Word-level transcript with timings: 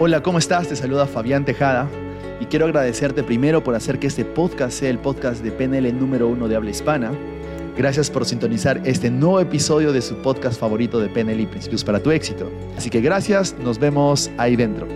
Hola, 0.00 0.22
¿cómo 0.22 0.38
estás? 0.38 0.68
Te 0.68 0.76
saluda 0.76 1.08
Fabián 1.08 1.44
Tejada 1.44 1.90
y 2.38 2.46
quiero 2.46 2.66
agradecerte 2.66 3.24
primero 3.24 3.64
por 3.64 3.74
hacer 3.74 3.98
que 3.98 4.06
este 4.06 4.24
podcast 4.24 4.78
sea 4.78 4.90
el 4.90 5.00
podcast 5.00 5.42
de 5.42 5.50
PNL 5.50 5.92
número 5.98 6.28
uno 6.28 6.46
de 6.46 6.54
habla 6.54 6.70
hispana. 6.70 7.10
Gracias 7.76 8.08
por 8.08 8.24
sintonizar 8.24 8.80
este 8.84 9.10
nuevo 9.10 9.40
episodio 9.40 9.92
de 9.92 10.00
su 10.00 10.14
podcast 10.22 10.60
favorito 10.60 11.00
de 11.00 11.08
PNL 11.08 11.40
y 11.40 11.46
Principios 11.46 11.82
para 11.82 12.00
tu 12.00 12.12
éxito. 12.12 12.48
Así 12.76 12.90
que 12.90 13.00
gracias, 13.00 13.56
nos 13.58 13.80
vemos 13.80 14.30
ahí 14.38 14.54
dentro. 14.54 14.86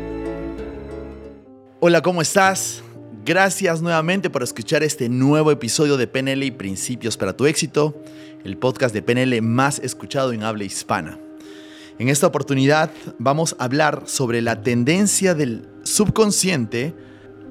Hola, 1.80 2.00
¿cómo 2.00 2.23
estás? 2.23 2.84
Gracias 3.25 3.82
nuevamente 3.82 4.30
por 4.30 4.45
escuchar 4.45 4.84
este 4.84 5.09
nuevo 5.09 5.50
episodio 5.50 5.96
de 5.96 6.07
PNL 6.07 6.45
y 6.45 6.53
Principios 6.53 7.16
para 7.16 7.37
tu 7.37 7.46
éxito, 7.46 8.00
el 8.45 8.57
podcast 8.57 8.95
de 8.95 9.03
PNL 9.03 9.43
más 9.43 9.80
escuchado 9.80 10.32
en 10.32 10.45
habla 10.45 10.62
hispana. 10.62 11.19
En 11.98 12.09
esta 12.09 12.27
oportunidad 12.27 12.90
vamos 13.18 13.55
a 13.59 13.64
hablar 13.64 14.05
sobre 14.06 14.42
la 14.42 14.62
tendencia 14.62 15.34
del 15.34 15.69
subconsciente 15.84 16.95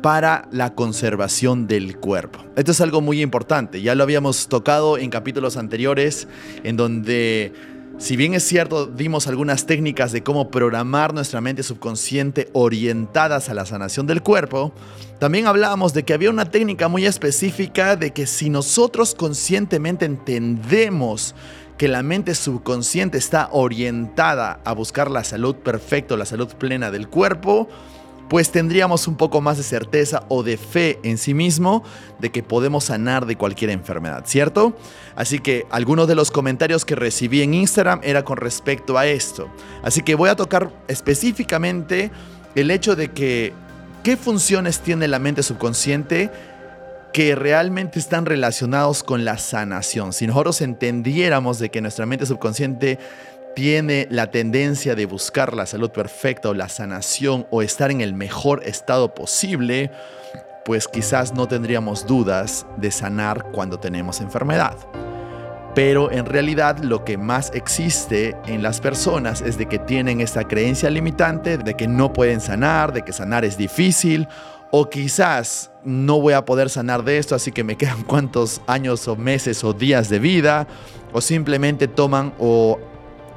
para 0.02 0.48
la 0.52 0.73
conservación 0.73 1.67
del 1.67 1.98
cuerpo. 1.98 2.40
Esto 2.55 2.72
es 2.72 2.81
algo 2.81 3.02
muy 3.02 3.22
importante, 3.22 3.81
ya 3.81 3.94
lo 3.94 4.04
habíamos 4.04 4.48
tocado 4.48 4.98
en 4.98 5.09
capítulos 5.09 5.58
anteriores 5.58 6.27
en 6.64 6.76
donde 6.76 7.54
si 8.02 8.16
bien 8.16 8.34
es 8.34 8.44
cierto, 8.44 8.88
dimos 8.88 9.27
algunas 9.27 9.67
técnicas 9.67 10.12
de 10.12 10.23
cómo 10.23 10.50
programar 10.50 11.14
nuestra 11.14 11.39
mente 11.39 11.62
subconsciente 11.62 12.50
orientadas 12.53 13.48
a 13.50 13.53
la 13.53 13.64
sanación 13.64 14.08
del 14.08 14.23
cuerpo, 14.23 14.73
también 15.20 15.45
hablábamos 15.45 15.94
de 15.94 16.02
que 16.02 16.14
había 16.16 16.31
una 16.31 16.45
técnica 16.45 16.88
muy 16.88 17.05
específica 17.05 17.95
de 17.95 18.09
que 18.12 18.26
si 18.26 18.50
nosotros 18.50 19.14
conscientemente 19.14 20.05
entendemos 20.05 21.36
que 21.81 21.88
la 21.88 22.03
mente 22.03 22.35
subconsciente 22.35 23.17
está 23.17 23.49
orientada 23.52 24.59
a 24.66 24.73
buscar 24.73 25.09
la 25.09 25.23
salud 25.23 25.55
perfecta, 25.55 26.16
la 26.16 26.27
salud 26.27 26.48
plena 26.53 26.91
del 26.91 27.08
cuerpo, 27.08 27.67
pues 28.30 28.52
tendríamos 28.52 29.08
un 29.08 29.17
poco 29.17 29.42
más 29.42 29.58
de 29.58 29.64
certeza 29.64 30.22
o 30.28 30.44
de 30.44 30.58
fe 30.58 31.00
en 31.02 31.17
sí 31.17 31.33
mismo 31.33 31.83
de 32.19 32.30
que 32.30 32.44
podemos 32.44 32.83
sanar 32.83 33.25
de 33.25 33.36
cualquier 33.36 33.72
enfermedad, 33.72 34.25
¿cierto? 34.28 34.78
Así 35.16 35.39
que 35.39 35.66
algunos 35.72 36.08
de 36.08 36.14
los 36.14 36.30
comentarios 36.30 36.86
que 36.86 36.94
recibí 36.94 37.41
en 37.41 37.56
Instagram 37.56 38.02
era 38.03 38.23
con 38.23 38.38
respecto 38.38 39.00
a 39.00 39.08
esto. 39.08 39.50
Así 39.81 40.03
que 40.03 40.13
voy 40.13 40.30
a 40.30 40.36
tocar 40.36 40.72
específicamente 40.88 42.11
el 42.53 42.69
hecho 42.69 42.95
de 42.95 43.09
que 43.09 43.53
qué 44.03 44.17
funciones 44.17 44.81
tiene 44.81 45.08
la 45.08 45.17
mente 45.17 45.41
subconsciente 45.41 46.30
que 47.14 47.36
realmente 47.36 48.00
están 48.00 48.26
relacionados 48.26 49.04
con 49.04 49.26
la 49.26 49.38
sanación. 49.38 50.14
Si 50.14 50.28
nosotros 50.28 50.62
entendiéramos 50.62 51.59
de 51.59 51.70
que 51.70 51.81
nuestra 51.81 52.06
mente 52.06 52.26
subconsciente 52.26 53.00
tiene 53.56 54.08
la 54.09 54.31
tendencia 54.31 54.95
de 54.95 55.06
buscar 55.06 55.53
la 55.53 55.66
salud 55.66 55.92
perfecta 55.92 56.50
o 56.50 56.53
la 56.53 56.70
sanación 56.70 57.48
o 57.52 57.62
estar 57.62 57.92
en 57.92 58.02
el 58.02 58.14
mejor 58.14 58.64
estado 58.66 59.14
posible, 59.14 59.92
pues 60.64 60.88
quizás 60.88 61.34
no 61.34 61.48
tendríamos 61.48 62.08
dudas 62.08 62.66
de 62.78 62.92
sanar 62.92 63.52
cuando 63.52 63.80
tenemos 63.80 64.22
enfermedad. 64.22 64.78
Pero 65.75 66.12
en 66.12 66.25
realidad 66.25 66.80
lo 66.80 67.06
que 67.06 67.18
más 67.18 67.52
existe 67.53 68.36
en 68.46 68.62
las 68.62 68.81
personas 68.81 69.42
es 69.42 69.58
de 69.58 69.68
que 69.68 69.80
tienen 69.80 70.20
esta 70.20 70.46
creencia 70.46 70.90
limitante 70.90 71.58
de 71.58 71.75
que 71.75 71.88
no 71.88 72.12
pueden 72.12 72.42
sanar, 72.42 72.92
de 72.92 73.03
que 73.03 73.14
sanar 73.14 73.46
es 73.46 73.58
difícil 73.58 74.28
o 74.72 74.89
quizás 74.89 75.72
no 75.83 76.19
voy 76.19 76.33
a 76.33 76.45
poder 76.45 76.69
sanar 76.69 77.03
de 77.03 77.17
esto, 77.17 77.36
así 77.36 77.52
que 77.52 77.64
me 77.64 77.75
quedan 77.77 78.03
cuantos 78.03 78.61
años 78.67 79.08
o 79.08 79.16
meses 79.16 79.63
o 79.63 79.73
días 79.73 80.09
de 80.09 80.19
vida, 80.19 80.67
o 81.13 81.22
simplemente 81.22 81.88
toman 81.88 82.33
o 82.39 82.80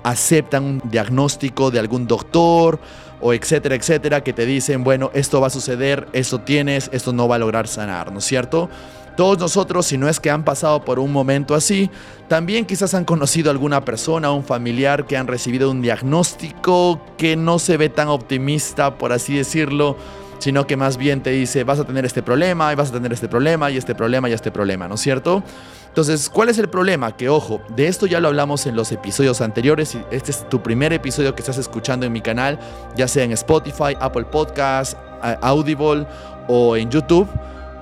aceptan 0.05 0.65
un 0.65 0.83
diagnóstico 0.85 1.71
de 1.71 1.81
algún 1.81 2.07
doctor 2.07 2.79
o 3.21 3.33
etcétera, 3.33 3.75
etcétera, 3.75 4.23
que 4.23 4.35
te 4.35 4.45
dicen, 4.45 4.85
bueno, 4.85 5.11
esto 5.15 5.41
va 5.41 5.47
a 5.47 5.51
suceder, 5.51 6.07
esto 6.13 6.41
tienes, 6.41 6.91
esto 6.93 7.13
no 7.13 7.27
va 7.27 7.37
a 7.37 7.39
lograr 7.39 7.67
sanar, 7.67 8.13
¿no 8.13 8.19
es 8.19 8.25
cierto? 8.25 8.69
Todos 9.17 9.39
nosotros, 9.39 9.87
si 9.87 9.97
no 9.97 10.09
es 10.09 10.21
que 10.21 10.31
han 10.31 10.45
pasado 10.45 10.85
por 10.85 10.99
un 10.99 11.13
momento 11.13 11.55
así, 11.55 11.89
también 12.29 12.67
quizás 12.67 12.95
han 12.95 13.05
conocido 13.05 13.49
a 13.49 13.53
alguna 13.53 13.85
persona, 13.85 14.31
un 14.31 14.45
familiar 14.45 15.07
que 15.07 15.17
han 15.17 15.29
recibido 15.29 15.71
un 15.71 15.81
diagnóstico 15.81 17.01
que 17.17 17.37
no 17.37 17.59
se 17.59 17.77
ve 17.77 17.89
tan 17.89 18.09
optimista, 18.09 18.99
por 18.99 19.13
así 19.13 19.37
decirlo, 19.37 19.97
sino 20.39 20.67
que 20.67 20.77
más 20.77 20.97
bien 20.97 21.23
te 21.23 21.31
dice, 21.31 21.65
vas 21.65 21.79
a 21.79 21.85
tener 21.85 22.05
este 22.05 22.23
problema, 22.23 22.73
y 22.73 22.77
vas 22.77 22.91
a 22.91 22.93
tener 22.93 23.13
este 23.13 23.29
problema, 23.29 23.71
y 23.71 23.77
este 23.77 23.95
problema, 23.95 24.29
y 24.29 24.33
este 24.33 24.51
problema, 24.51 24.89
¿no 24.89 24.95
es 24.95 25.01
cierto? 25.01 25.43
Entonces, 25.89 26.29
¿cuál 26.29 26.49
es 26.49 26.59
el 26.59 26.69
problema? 26.69 27.17
Que, 27.17 27.29
ojo, 27.29 27.61
de 27.77 27.87
esto 27.87 28.07
ya 28.07 28.21
lo 28.21 28.29
hablamos 28.29 28.67
en 28.67 28.77
los 28.77 28.91
episodios 28.93 29.41
anteriores, 29.41 29.95
y 29.95 30.03
este 30.11 30.31
es 30.31 30.49
tu 30.49 30.63
primer 30.63 30.93
episodio 30.93 31.35
que 31.35 31.43
estás 31.43 31.59
escuchando 31.59 32.07
en 32.07 32.13
mi 32.13 32.21
canal, 32.21 32.59
ya 32.97 33.09
sea 33.09 33.25
en 33.25 33.33
Spotify, 33.33 33.97
Apple 34.01 34.25
Podcasts, 34.25 34.97
Audible 35.41 36.07
o 36.49 36.77
en 36.77 36.91
YouTube 36.91 37.29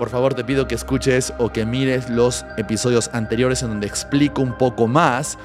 por 0.02 0.10
favor 0.10 0.34
te 0.34 0.42
pido 0.42 0.66
que 0.66 0.74
escuches 0.74 1.32
o 1.38 1.50
que 1.50 1.64
mires 1.64 2.10
los 2.10 2.44
episodios 2.56 3.08
anteriores 3.12 3.62
en 3.62 3.68
donde 3.68 3.86
explico 3.86 4.42
un 4.42 4.58
poco 4.58 4.88
más 4.88 5.38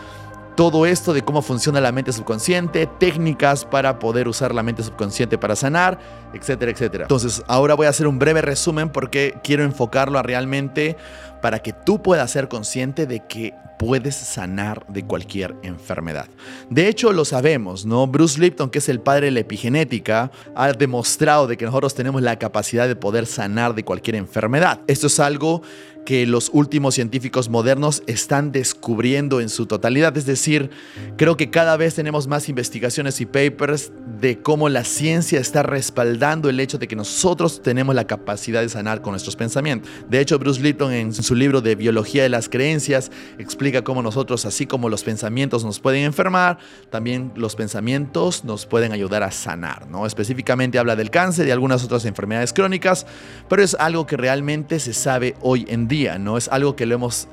todo 0.57 0.88
esto 0.88 1.13
de 1.13 1.22
cómo 1.22 1.44
funciona 1.44 1.79
la 1.79 1.91
mente 1.91 2.12
subconsciente, 2.12 2.88
técnicas 2.88 3.63
para 3.63 4.00
poder 4.00 4.28
usar 4.28 4.56
la 4.56 4.63
mente 4.63 4.81
subconsciente 4.81 5.38
para 5.38 5.56
sanar, 5.56 6.00
etcétera, 6.34 6.72
etcétera. 6.72 7.03
Entonces, 7.03 7.44
ahora 7.47 7.75
voy 7.75 7.85
a 7.85 7.91
hacer 7.91 8.07
un 8.07 8.18
breve 8.18 8.41
resumen 8.41 8.90
porque 8.90 9.38
quiero 9.44 9.63
enfocarlo 9.63 10.18
a 10.18 10.23
realmente 10.23 10.97
para 11.44 11.59
que 11.59 11.73
tú 11.73 12.01
puedas 12.01 12.31
ser 12.31 12.47
consciente 12.47 13.06
de 13.06 13.23
que 13.28 13.53
puedes 13.78 14.16
sanar 14.16 14.84
de 14.88 15.06
cualquier 15.06 15.56
enfermedad. 15.62 16.25
De 16.72 16.88
hecho, 16.88 17.13
lo 17.13 17.24
sabemos, 17.24 17.85
¿no? 17.85 18.07
Bruce 18.07 18.39
Lipton, 18.41 18.72
que 18.72 18.79
es 18.79 18.89
el 18.89 19.00
padre 19.00 19.28
de 19.28 19.31
la 19.34 19.41
epigenética, 19.41 20.31
ha 20.56 20.72
demostrado 20.74 21.45
de 21.45 21.57
que 21.57 21.66
nosotros 21.66 21.94
tenemos 21.94 22.24
la 22.24 22.39
capacidad 22.39 22.88
de 22.88 22.95
poder 22.95 23.28
sanar 23.28 23.75
de 23.75 23.84
cualquier 23.84 24.16
enfermedad. 24.16 24.79
Esto 24.88 25.06
es 25.06 25.19
algo 25.19 25.62
que 26.07 26.25
los 26.25 26.50
últimos 26.53 26.95
científicos 26.95 27.50
modernos 27.50 28.01
están 28.07 28.53
descubriendo 28.53 29.41
en 29.41 29.50
su 29.50 29.66
totalidad. 29.66 30.16
Es 30.16 30.25
decir, 30.25 30.69
creo 31.18 31.35
que 31.35 31.50
cada 31.50 31.75
vez 31.75 31.95
tenemos 31.95 32.28
más 32.28 32.47
investigaciones 32.47 33.19
y 33.19 33.25
papers 33.25 33.91
de 34.22 34.41
cómo 34.41 34.69
la 34.69 34.85
ciencia 34.85 35.38
está 35.38 35.63
respaldando 35.63 36.50
el 36.50 36.62
hecho 36.62 36.78
de 36.78 36.88
que 36.88 36.95
nosotros 36.95 37.62
tenemos 37.62 37.94
la 37.94 38.07
capacidad 38.07 38.62
de 38.62 38.69
sanar 38.69 39.01
con 39.01 39.12
nuestros 39.12 39.35
pensamientos. 39.35 39.91
De 40.09 40.22
hecho, 40.22 40.40
Bruce 40.40 40.62
Lipton 40.62 40.94
en 40.94 41.13
su 41.13 41.35
libro 41.35 41.59
de 41.59 41.75
Biología 41.75 42.24
de 42.24 42.29
las 42.29 42.47
Creencias 42.47 43.12
explica 43.38 43.84
cómo 43.84 44.01
nosotros, 44.01 44.45
así 44.45 44.66
como 44.66 44.88
los 44.88 45.03
pensamientos 45.03 45.66
nos 45.66 45.81
pueden 45.81 46.06
enfermar, 46.06 46.57
también 46.89 47.34
los 47.35 47.57
pensamientos 47.57 48.45
nos 48.45 48.66
pueden 48.66 48.94
ayudar 48.94 49.24
a 49.24 49.31
sanar. 49.31 49.89
¿no? 49.89 50.06
Específicamente 50.06 50.79
habla 50.79 50.95
del 50.95 51.09
cáncer 51.09 51.50
y 51.50 51.51
algunas 51.51 51.84
otras 51.84 52.06
enfermedades 52.06 52.53
crónicas, 52.53 53.06
pero 53.50 53.62
es 53.62 53.75
algo 53.78 54.07
que 54.07 54.16
realmente 54.16 54.79
se 54.79 54.94
sabe 54.94 55.35
hoy 55.41 55.66
en 55.68 55.89
día 55.89 55.96
¿no? 56.19 56.37
Es 56.37 56.47
algo 56.49 56.75
que 56.75 56.85
lo 56.85 56.95
hemos 56.95 57.27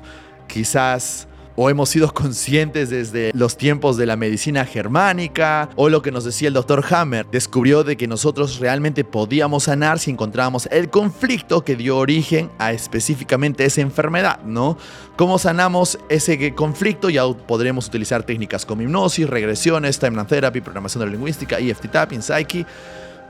quizás 0.47 1.27
o 1.55 1.69
hemos 1.69 1.89
sido 1.89 2.13
conscientes 2.13 2.89
desde 2.89 3.31
los 3.33 3.57
tiempos 3.57 3.97
de 3.97 4.05
la 4.05 4.15
medicina 4.15 4.65
germánica, 4.65 5.69
o 5.75 5.89
lo 5.89 6.01
que 6.01 6.11
nos 6.11 6.25
decía 6.25 6.49
el 6.49 6.53
doctor 6.53 6.83
Hammer, 6.89 7.25
descubrió 7.31 7.83
de 7.83 7.95
que 7.95 8.07
nosotros 8.07 8.59
realmente 8.59 9.03
podíamos 9.03 9.63
sanar 9.63 9.99
si 9.99 10.11
encontrábamos 10.11 10.67
el 10.71 10.89
conflicto 10.89 11.63
que 11.63 11.75
dio 11.75 11.97
origen 11.97 12.49
a 12.57 12.73
específicamente 12.73 13.65
esa 13.65 13.81
enfermedad, 13.81 14.41
¿no? 14.43 14.77
¿Cómo 15.15 15.39
sanamos 15.39 15.97
ese 16.09 16.53
conflicto? 16.53 17.09
Ya 17.09 17.25
podremos 17.25 17.87
utilizar 17.87 18.23
técnicas 18.23 18.65
como 18.65 18.81
hipnosis, 18.81 19.29
regresiones, 19.29 19.97
time 19.97 20.25
therapy, 20.25 20.59
programación 20.59 21.09
lingüística, 21.09 21.57
EFT 21.57 21.89
tapping, 21.89 22.21
Psyche 22.21 22.65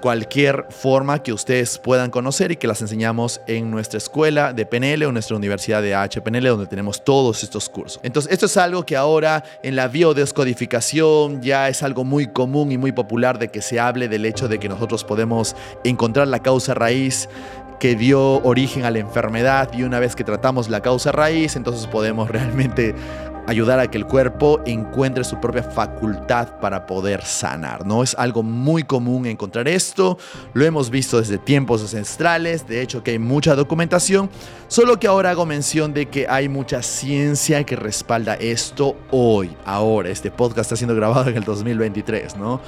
cualquier 0.05 0.67
forma 0.69 1.23
que 1.23 1.33
ustedes 1.33 1.79
puedan 1.79 2.11
conocer 2.11 2.51
y 2.51 2.57
que 2.57 2.67
las 2.67 2.79
enseñamos 2.79 3.41
en 3.47 3.71
nuestra 3.71 3.97
escuela 3.97 4.53
de 4.53 4.67
PNL 4.67 5.01
o 5.05 5.11
nuestra 5.11 5.35
universidad 5.35 5.81
de 5.81 5.95
HPNL 5.95 6.45
donde 6.47 6.67
tenemos 6.67 7.03
todos 7.03 7.41
estos 7.41 7.69
cursos. 7.69 7.99
Entonces, 8.03 8.31
esto 8.31 8.45
es 8.45 8.55
algo 8.55 8.85
que 8.85 8.95
ahora 8.95 9.43
en 9.63 9.75
la 9.75 9.87
biodescodificación 9.87 11.41
ya 11.41 11.69
es 11.69 11.81
algo 11.81 12.03
muy 12.03 12.27
común 12.27 12.71
y 12.71 12.77
muy 12.77 12.91
popular 12.91 13.39
de 13.39 13.49
que 13.49 13.63
se 13.63 13.79
hable 13.79 14.07
del 14.07 14.27
hecho 14.27 14.47
de 14.47 14.59
que 14.59 14.69
nosotros 14.69 15.03
podemos 15.03 15.55
encontrar 15.83 16.27
la 16.27 16.43
causa 16.43 16.75
raíz 16.75 17.27
que 17.79 17.95
dio 17.95 18.43
origen 18.43 18.85
a 18.85 18.91
la 18.91 18.99
enfermedad 18.99 19.73
y 19.73 19.81
una 19.81 19.99
vez 19.99 20.15
que 20.15 20.23
tratamos 20.23 20.69
la 20.69 20.81
causa 20.81 21.13
raíz, 21.13 21.55
entonces 21.55 21.87
podemos 21.87 22.29
realmente 22.35 22.93
ayudar 23.47 23.79
a 23.79 23.89
que 23.89 23.97
el 23.97 24.05
cuerpo 24.05 24.61
encuentre 24.65 25.23
su 25.23 25.39
propia 25.39 25.63
facultad 25.63 26.59
para 26.59 26.85
poder 26.85 27.23
sanar. 27.23 27.85
No 27.85 28.03
es 28.03 28.15
algo 28.17 28.43
muy 28.43 28.83
común 28.83 29.25
encontrar 29.25 29.67
esto, 29.67 30.17
lo 30.53 30.65
hemos 30.65 30.89
visto 30.89 31.19
desde 31.19 31.37
tiempos 31.37 31.81
ancestrales, 31.81 32.67
de 32.67 32.81
hecho 32.81 33.03
que 33.03 33.11
hay 33.11 33.19
mucha 33.19 33.55
documentación, 33.55 34.29
solo 34.67 34.99
que 34.99 35.07
ahora 35.07 35.31
hago 35.31 35.45
mención 35.45 35.93
de 35.93 36.07
que 36.07 36.27
hay 36.27 36.49
mucha 36.49 36.81
ciencia 36.81 37.63
que 37.63 37.75
respalda 37.75 38.35
esto 38.35 38.95
hoy, 39.11 39.55
ahora. 39.65 40.09
Este 40.09 40.31
podcast 40.31 40.67
está 40.67 40.75
siendo 40.75 40.95
grabado 40.95 41.29
en 41.29 41.37
el 41.37 41.43
2023, 41.43 42.37
¿no? 42.37 42.61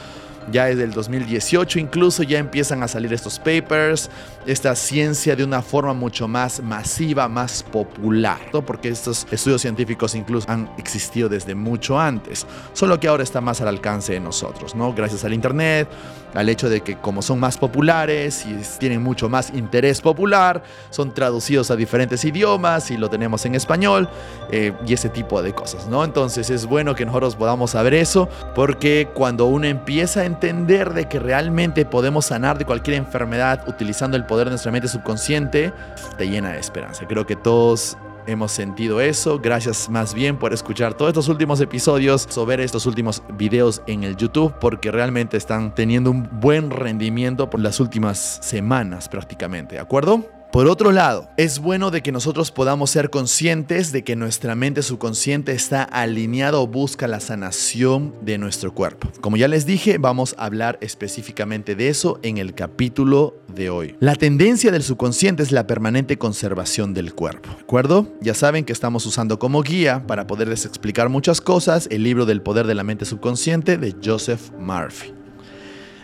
Ya 0.51 0.65
desde 0.65 0.83
el 0.83 0.91
2018 0.91 1.79
incluso 1.79 2.23
ya 2.23 2.39
empiezan 2.39 2.83
a 2.83 2.87
salir 2.87 3.11
estos 3.13 3.39
papers, 3.39 4.09
esta 4.45 4.75
ciencia 4.75 5.35
de 5.35 5.43
una 5.43 5.61
forma 5.61 5.93
mucho 5.93 6.27
más 6.27 6.61
masiva, 6.61 7.27
más 7.27 7.63
popular, 7.63 8.39
¿no? 8.53 8.65
porque 8.65 8.89
estos 8.89 9.27
estudios 9.31 9.61
científicos 9.61 10.15
incluso 10.15 10.49
han 10.49 10.69
existido 10.77 11.29
desde 11.29 11.55
mucho 11.55 11.99
antes, 11.99 12.45
solo 12.73 12.99
que 12.99 13.07
ahora 13.07 13.23
está 13.23 13.41
más 13.41 13.61
al 13.61 13.67
alcance 13.67 14.13
de 14.13 14.19
nosotros, 14.19 14.75
¿no? 14.75 14.93
Gracias 14.93 15.23
al 15.25 15.33
internet, 15.33 15.87
al 16.33 16.49
hecho 16.49 16.69
de 16.69 16.81
que 16.81 16.97
como 16.97 17.21
son 17.21 17.39
más 17.39 17.57
populares 17.57 18.45
y 18.45 18.55
tienen 18.79 19.01
mucho 19.01 19.29
más 19.29 19.51
interés 19.53 20.01
popular, 20.01 20.63
son 20.89 21.13
traducidos 21.13 21.71
a 21.71 21.75
diferentes 21.75 22.23
idiomas 22.25 22.91
y 22.91 22.97
lo 22.97 23.09
tenemos 23.09 23.45
en 23.45 23.55
español 23.55 24.09
eh, 24.51 24.73
y 24.85 24.93
ese 24.93 25.09
tipo 25.09 25.41
de 25.41 25.53
cosas, 25.53 25.87
¿no? 25.87 26.03
Entonces 26.03 26.49
es 26.49 26.65
bueno 26.65 26.95
que 26.95 27.05
nosotros 27.05 27.35
podamos 27.35 27.71
saber 27.71 27.93
eso 27.93 28.29
porque 28.53 29.09
cuando 29.13 29.45
uno 29.45 29.67
empieza 29.67 30.21
a 30.21 30.25
entender 30.37 30.93
de 30.93 31.05
que 31.05 31.19
realmente 31.19 31.83
podemos 31.83 32.27
sanar 32.27 32.59
de 32.59 32.65
cualquier 32.65 32.97
enfermedad 32.97 33.67
utilizando 33.67 34.15
el 34.17 34.25
poder 34.25 34.45
de 34.45 34.51
nuestra 34.51 34.71
mente 34.71 34.87
subconsciente, 34.87 35.73
te 36.17 36.29
llena 36.29 36.51
de 36.51 36.59
esperanza. 36.59 37.07
Creo 37.07 37.25
que 37.25 37.35
todos 37.35 37.97
hemos 38.27 38.51
sentido 38.51 39.01
eso. 39.01 39.39
Gracias 39.39 39.89
más 39.89 40.13
bien 40.13 40.37
por 40.37 40.53
escuchar 40.53 40.93
todos 40.93 41.09
estos 41.09 41.27
últimos 41.27 41.59
episodios 41.59 42.37
o 42.37 42.45
ver 42.45 42.59
estos 42.59 42.85
últimos 42.85 43.23
videos 43.33 43.81
en 43.87 44.03
el 44.03 44.15
YouTube 44.15 44.53
porque 44.59 44.91
realmente 44.91 45.37
están 45.37 45.73
teniendo 45.73 46.11
un 46.11 46.29
buen 46.39 46.69
rendimiento 46.69 47.49
por 47.49 47.59
las 47.59 47.79
últimas 47.79 48.39
semanas 48.41 49.09
prácticamente, 49.09 49.75
¿de 49.75 49.81
acuerdo? 49.81 50.36
Por 50.51 50.67
otro 50.67 50.91
lado, 50.91 51.29
es 51.37 51.59
bueno 51.59 51.91
de 51.91 52.01
que 52.01 52.11
nosotros 52.11 52.51
podamos 52.51 52.89
ser 52.89 53.09
conscientes 53.09 53.91
de 53.91 54.03
que 54.03 54.15
nuestra 54.15 54.55
mente 54.55 54.81
subconsciente 54.81 55.51
está 55.51 55.83
alineada 55.83 56.57
o 56.57 56.67
busca 56.67 57.07
la 57.07 57.19
sanación 57.19 58.15
de 58.21 58.37
nuestro 58.37 58.73
cuerpo. 58.73 59.09
Como 59.19 59.37
ya 59.37 59.47
les 59.47 59.65
dije, 59.65 59.97
vamos 59.97 60.35
a 60.37 60.45
hablar 60.45 60.77
específicamente 60.81 61.75
de 61.75 61.89
eso 61.89 62.19
en 62.23 62.37
el 62.37 62.53
capítulo 62.53 63.35
de 63.53 63.69
hoy. 63.69 63.95
La 63.99 64.15
tendencia 64.15 64.71
del 64.71 64.83
subconsciente 64.83 65.43
es 65.43 65.51
la 65.51 65.67
permanente 65.67 66.17
conservación 66.17 66.93
del 66.93 67.13
cuerpo. 67.13 67.49
¿De 67.49 67.61
acuerdo? 67.61 68.07
Ya 68.21 68.33
saben 68.33 68.63
que 68.63 68.73
estamos 68.73 69.05
usando 69.05 69.39
como 69.39 69.61
guía 69.61 70.07
para 70.07 70.27
poderles 70.27 70.65
explicar 70.65 71.09
muchas 71.09 71.41
cosas 71.41 71.87
el 71.91 72.03
libro 72.03 72.25
del 72.25 72.41
poder 72.41 72.67
de 72.67 72.75
la 72.75 72.83
mente 72.83 73.05
subconsciente 73.05 73.77
de 73.77 73.95
Joseph 74.03 74.51
Murphy. 74.57 75.16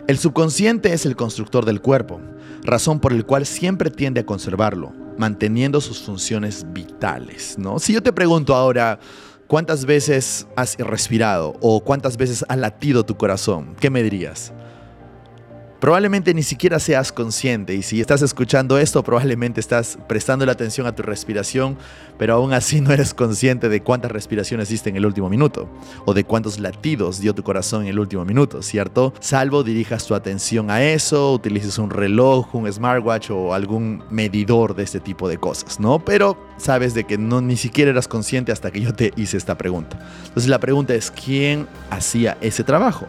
El 0.06 0.18
subconsciente 0.18 0.92
es 0.92 1.06
el 1.06 1.16
constructor 1.16 1.64
del 1.64 1.80
cuerpo, 1.80 2.20
razón 2.62 3.00
por 3.00 3.14
el 3.14 3.24
cual 3.24 3.46
siempre 3.46 3.88
tiende 3.90 4.20
a 4.20 4.26
conservarlo, 4.26 4.92
manteniendo 5.16 5.80
sus 5.80 6.02
funciones 6.02 6.66
vitales, 6.74 7.56
¿no? 7.58 7.78
Si 7.78 7.94
yo 7.94 8.02
te 8.02 8.12
pregunto 8.12 8.54
ahora, 8.54 8.98
¿cuántas 9.46 9.86
veces 9.86 10.46
has 10.56 10.76
respirado 10.76 11.56
o 11.62 11.82
cuántas 11.82 12.18
veces 12.18 12.44
ha 12.50 12.56
latido 12.56 13.06
tu 13.06 13.16
corazón? 13.16 13.74
¿Qué 13.80 13.88
me 13.88 14.02
dirías? 14.02 14.52
Probablemente 15.84 16.32
ni 16.32 16.42
siquiera 16.42 16.80
seas 16.80 17.12
consciente 17.12 17.74
y 17.74 17.82
si 17.82 18.00
estás 18.00 18.22
escuchando 18.22 18.78
esto 18.78 19.02
probablemente 19.02 19.60
estás 19.60 19.98
prestando 20.08 20.46
la 20.46 20.52
atención 20.52 20.86
a 20.86 20.94
tu 20.94 21.02
respiración, 21.02 21.76
pero 22.16 22.32
aún 22.32 22.54
así 22.54 22.80
no 22.80 22.90
eres 22.90 23.12
consciente 23.12 23.68
de 23.68 23.82
cuántas 23.82 24.10
respiraciones 24.10 24.70
hiciste 24.70 24.88
en 24.88 24.96
el 24.96 25.04
último 25.04 25.28
minuto 25.28 25.68
o 26.06 26.14
de 26.14 26.24
cuántos 26.24 26.58
latidos 26.58 27.20
dio 27.20 27.34
tu 27.34 27.42
corazón 27.42 27.82
en 27.82 27.88
el 27.88 27.98
último 27.98 28.24
minuto, 28.24 28.62
¿cierto? 28.62 29.12
Salvo 29.20 29.62
dirijas 29.62 30.06
tu 30.06 30.14
atención 30.14 30.70
a 30.70 30.82
eso, 30.82 31.34
utilices 31.34 31.76
un 31.76 31.90
reloj, 31.90 32.54
un 32.54 32.72
smartwatch 32.72 33.30
o 33.30 33.52
algún 33.52 34.02
medidor 34.08 34.74
de 34.74 34.84
este 34.84 35.00
tipo 35.00 35.28
de 35.28 35.36
cosas, 35.36 35.80
¿no? 35.80 36.02
Pero 36.02 36.38
sabes 36.56 36.94
de 36.94 37.04
que 37.04 37.18
no 37.18 37.42
ni 37.42 37.58
siquiera 37.58 37.90
eras 37.90 38.08
consciente 38.08 38.52
hasta 38.52 38.70
que 38.70 38.80
yo 38.80 38.94
te 38.94 39.12
hice 39.16 39.36
esta 39.36 39.58
pregunta. 39.58 39.98
Entonces 40.28 40.48
la 40.48 40.60
pregunta 40.60 40.94
es, 40.94 41.10
¿quién 41.10 41.68
hacía 41.90 42.38
ese 42.40 42.64
trabajo? 42.64 43.06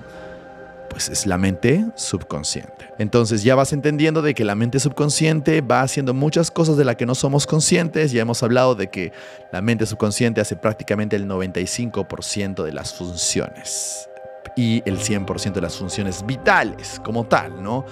Pues 0.95 1.09
es 1.09 1.27
la 1.27 1.37
mente 1.37 1.85
subconsciente. 1.95 2.89
Entonces 2.99 3.43
ya 3.43 3.53
vas 3.53 3.73
entendiendo 3.73 4.21
de 4.21 4.33
que 4.33 4.45
la 4.45 4.55
mente 4.55 4.79
subconsciente 4.79 5.59
va 5.59 5.81
haciendo 5.81 6.13
muchas 6.13 6.51
cosas 6.51 6.77
de 6.77 6.85
las 6.85 6.95
que 6.95 7.05
no 7.05 7.15
somos 7.15 7.45
conscientes. 7.45 8.13
Ya 8.13 8.21
hemos 8.21 8.41
hablado 8.43 8.75
de 8.75 8.87
que 8.87 9.11
la 9.51 9.59
mente 9.59 9.85
subconsciente 9.85 10.39
hace 10.39 10.55
prácticamente 10.55 11.17
el 11.17 11.27
95% 11.27 12.63
de 12.63 12.71
las 12.71 12.93
funciones 12.93 14.07
y 14.55 14.81
el 14.85 14.99
100% 14.99 15.53
de 15.53 15.61
las 15.61 15.77
funciones 15.77 16.25
vitales 16.25 17.01
como 17.03 17.25
tal, 17.25 17.61
¿no? 17.61 17.85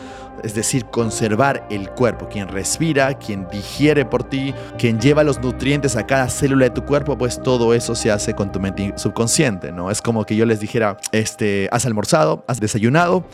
Es 0.44 0.56
decir, 0.56 0.86
conservar 0.86 1.66
el 1.70 1.90
cuerpo, 1.90 2.28
quien 2.28 2.48
respira, 2.48 3.14
quien 3.14 3.48
digiere 3.50 4.06
por 4.06 4.24
ti, 4.24 4.54
quien 4.78 5.00
lleva 5.00 5.24
los 5.24 5.40
nutrientes 5.40 5.96
a 5.96 6.06
cada 6.06 6.30
célula 6.30 6.66
de 6.66 6.72
tu 6.72 6.84
cuerpo, 6.86 7.18
pues 7.18 7.42
todo 7.42 7.74
eso 7.74 7.96
se 7.96 8.12
hace 8.12 8.34
con 8.34 8.52
tu 8.52 8.60
mente 8.60 8.94
subconsciente, 8.98 9.72
¿no? 9.72 9.92
Es 9.92 10.02
como 10.02 10.26
que 10.26 10.36
yo 10.36 10.46
les 10.46 10.60
dijera, 10.60 10.98
este, 11.12 11.70
has 11.72 11.86
almorzado, 11.86 12.44
has 12.48 12.60
desayunado, 12.60 13.26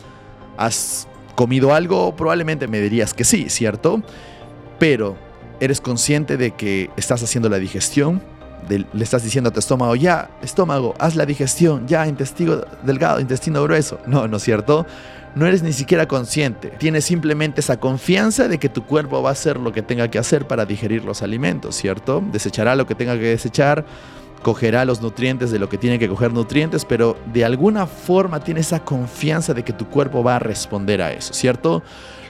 has 0.56 1.08
comido 1.34 1.74
algo, 1.74 2.14
probablemente 2.16 2.68
me 2.68 2.80
dirías 2.80 3.14
que 3.14 3.24
sí, 3.24 3.48
¿cierto? 3.48 4.02
Pero 4.78 5.16
eres 5.60 5.80
consciente 5.80 6.36
de 6.36 6.52
que 6.52 6.90
estás 6.96 7.22
haciendo 7.22 7.48
la 7.48 7.58
digestión, 7.58 8.22
le 8.78 9.04
estás 9.04 9.22
diciendo 9.22 9.50
a 9.50 9.52
tu 9.52 9.58
estómago, 9.58 9.94
ya, 9.96 10.30
estómago, 10.42 10.94
haz 10.98 11.16
la 11.16 11.26
digestión, 11.26 11.86
ya, 11.86 12.06
intestino 12.06 12.62
delgado, 12.82 13.20
intestino 13.20 13.62
grueso. 13.62 13.98
No, 14.06 14.28
¿no 14.28 14.36
es 14.36 14.42
cierto? 14.42 14.86
No 15.34 15.46
eres 15.46 15.62
ni 15.62 15.72
siquiera 15.72 16.08
consciente. 16.08 16.68
Tienes 16.78 17.04
simplemente 17.04 17.60
esa 17.60 17.78
confianza 17.78 18.48
de 18.48 18.58
que 18.58 18.68
tu 18.68 18.84
cuerpo 18.84 19.22
va 19.22 19.30
a 19.30 19.32
hacer 19.32 19.58
lo 19.58 19.72
que 19.72 19.82
tenga 19.82 20.08
que 20.08 20.18
hacer 20.18 20.46
para 20.46 20.66
digerir 20.66 21.04
los 21.04 21.22
alimentos, 21.22 21.76
¿cierto? 21.76 22.22
Desechará 22.32 22.74
lo 22.74 22.86
que 22.86 22.94
tenga 22.94 23.14
que 23.14 23.26
desechar, 23.26 23.84
cogerá 24.42 24.84
los 24.84 25.00
nutrientes 25.00 25.50
de 25.50 25.58
lo 25.58 25.68
que 25.68 25.78
tiene 25.78 25.98
que 25.98 26.08
coger 26.08 26.32
nutrientes, 26.32 26.84
pero 26.84 27.16
de 27.32 27.44
alguna 27.44 27.86
forma 27.86 28.40
tiene 28.40 28.60
esa 28.60 28.80
confianza 28.80 29.54
de 29.54 29.62
que 29.62 29.72
tu 29.72 29.86
cuerpo 29.86 30.24
va 30.24 30.36
a 30.36 30.38
responder 30.38 31.02
a 31.02 31.12
eso, 31.12 31.32
¿cierto? 31.32 31.82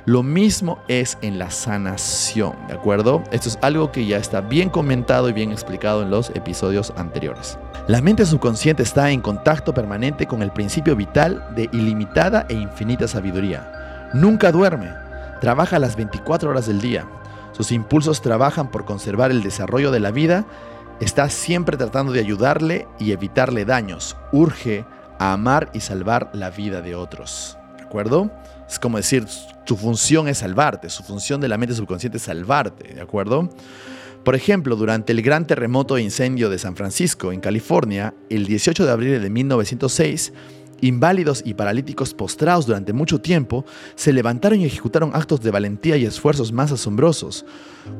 Lo 0.06 0.23
mismo 0.23 0.79
es 0.88 1.19
en 1.20 1.38
la 1.38 1.50
sanación, 1.50 2.55
¿de 2.69 2.75
acuerdo? 2.75 3.23
Esto 3.32 3.50
es 3.50 3.58
algo 3.61 3.93
que 3.93 4.06
ya 4.06 4.17
está 4.17 4.41
bien 4.41 4.70
comentado 4.70 5.29
y 5.29 5.35
bien 5.35 5.52
explicado 5.52 6.02
en 6.02 6.11
los 6.11 6.31
episodios 6.31 6.94
anteriores. 6.97 7.58
La 7.87 8.00
mente 8.00 8.25
subconsciente 8.25 8.82
está 8.82 9.11
en 9.11 9.20
contacto 9.20 9.75
permanente 9.75 10.26
con 10.26 10.43
el 10.43 10.52
principio 10.52 10.97
vital 10.97 11.47
de 11.55 11.69
ilimitada 11.73 12.47
e 12.49 12.55
infinita 12.55 13.06
sabiduría. 13.08 14.11
Nunca 14.14 14.50
duerme, 14.52 14.91
trabaja 15.43 15.79
las 15.79 15.97
24 15.97 16.49
horas 16.49 16.67
del 16.67 16.81
día. 16.81 17.06
Sus 17.53 17.70
impulsos 17.70 18.23
trabajan 18.23 18.70
por 18.70 18.87
conservar 18.87 19.31
el 19.31 19.43
desarrollo 19.43 19.91
de 19.91 20.00
la 20.00 20.12
vida, 20.12 20.46
está 21.00 21.29
siempre 21.29 21.76
tratando 21.76 22.12
de 22.12 22.20
ayudarle 22.20 22.88
y 22.99 23.12
evitarle 23.12 23.67
daños, 23.67 24.17
urge 24.32 24.87
a 25.19 25.35
amar 25.35 25.69
y 25.75 25.81
salvar 25.81 26.31
la 26.32 26.49
vida 26.49 26.81
de 26.81 26.94
otros. 26.94 27.58
¿De 27.76 27.82
acuerdo? 27.82 28.31
Es 28.70 28.78
como 28.78 28.99
decir, 28.99 29.26
su 29.64 29.76
función 29.76 30.28
es 30.28 30.38
salvarte, 30.38 30.88
su 30.90 31.02
función 31.02 31.40
de 31.40 31.49
la 31.49 31.58
mente 31.58 31.75
subconsciente 31.75 32.19
es 32.19 32.22
salvarte, 32.22 32.94
¿de 32.94 33.00
acuerdo? 33.00 33.50
Por 34.25 34.37
ejemplo, 34.37 34.76
durante 34.76 35.12
el 35.12 35.22
gran 35.22 35.46
terremoto 35.46 35.96
e 35.96 36.02
incendio 36.02 36.49
de 36.50 36.58
San 36.58 36.76
Francisco, 36.76 37.32
en 37.32 37.40
California, 37.40 38.14
el 38.28 38.46
18 38.46 38.84
de 38.84 38.93
abril 38.93 39.20
de 39.20 39.31
1906, 39.31 40.32
inválidos 40.82 41.43
y 41.44 41.55
paralíticos 41.55 42.14
postrados 42.14 42.67
durante 42.67 42.93
mucho 42.93 43.20
tiempo, 43.20 43.65
se 43.96 44.12
levantaron 44.12 44.60
y 44.60 44.67
ejecutaron 44.67 45.10
actos 45.15 45.41
de 45.41 45.50
valentía 45.50 45.96
y 45.96 46.05
esfuerzos 46.05 46.53
más 46.53 46.70
asombrosos, 46.70 47.44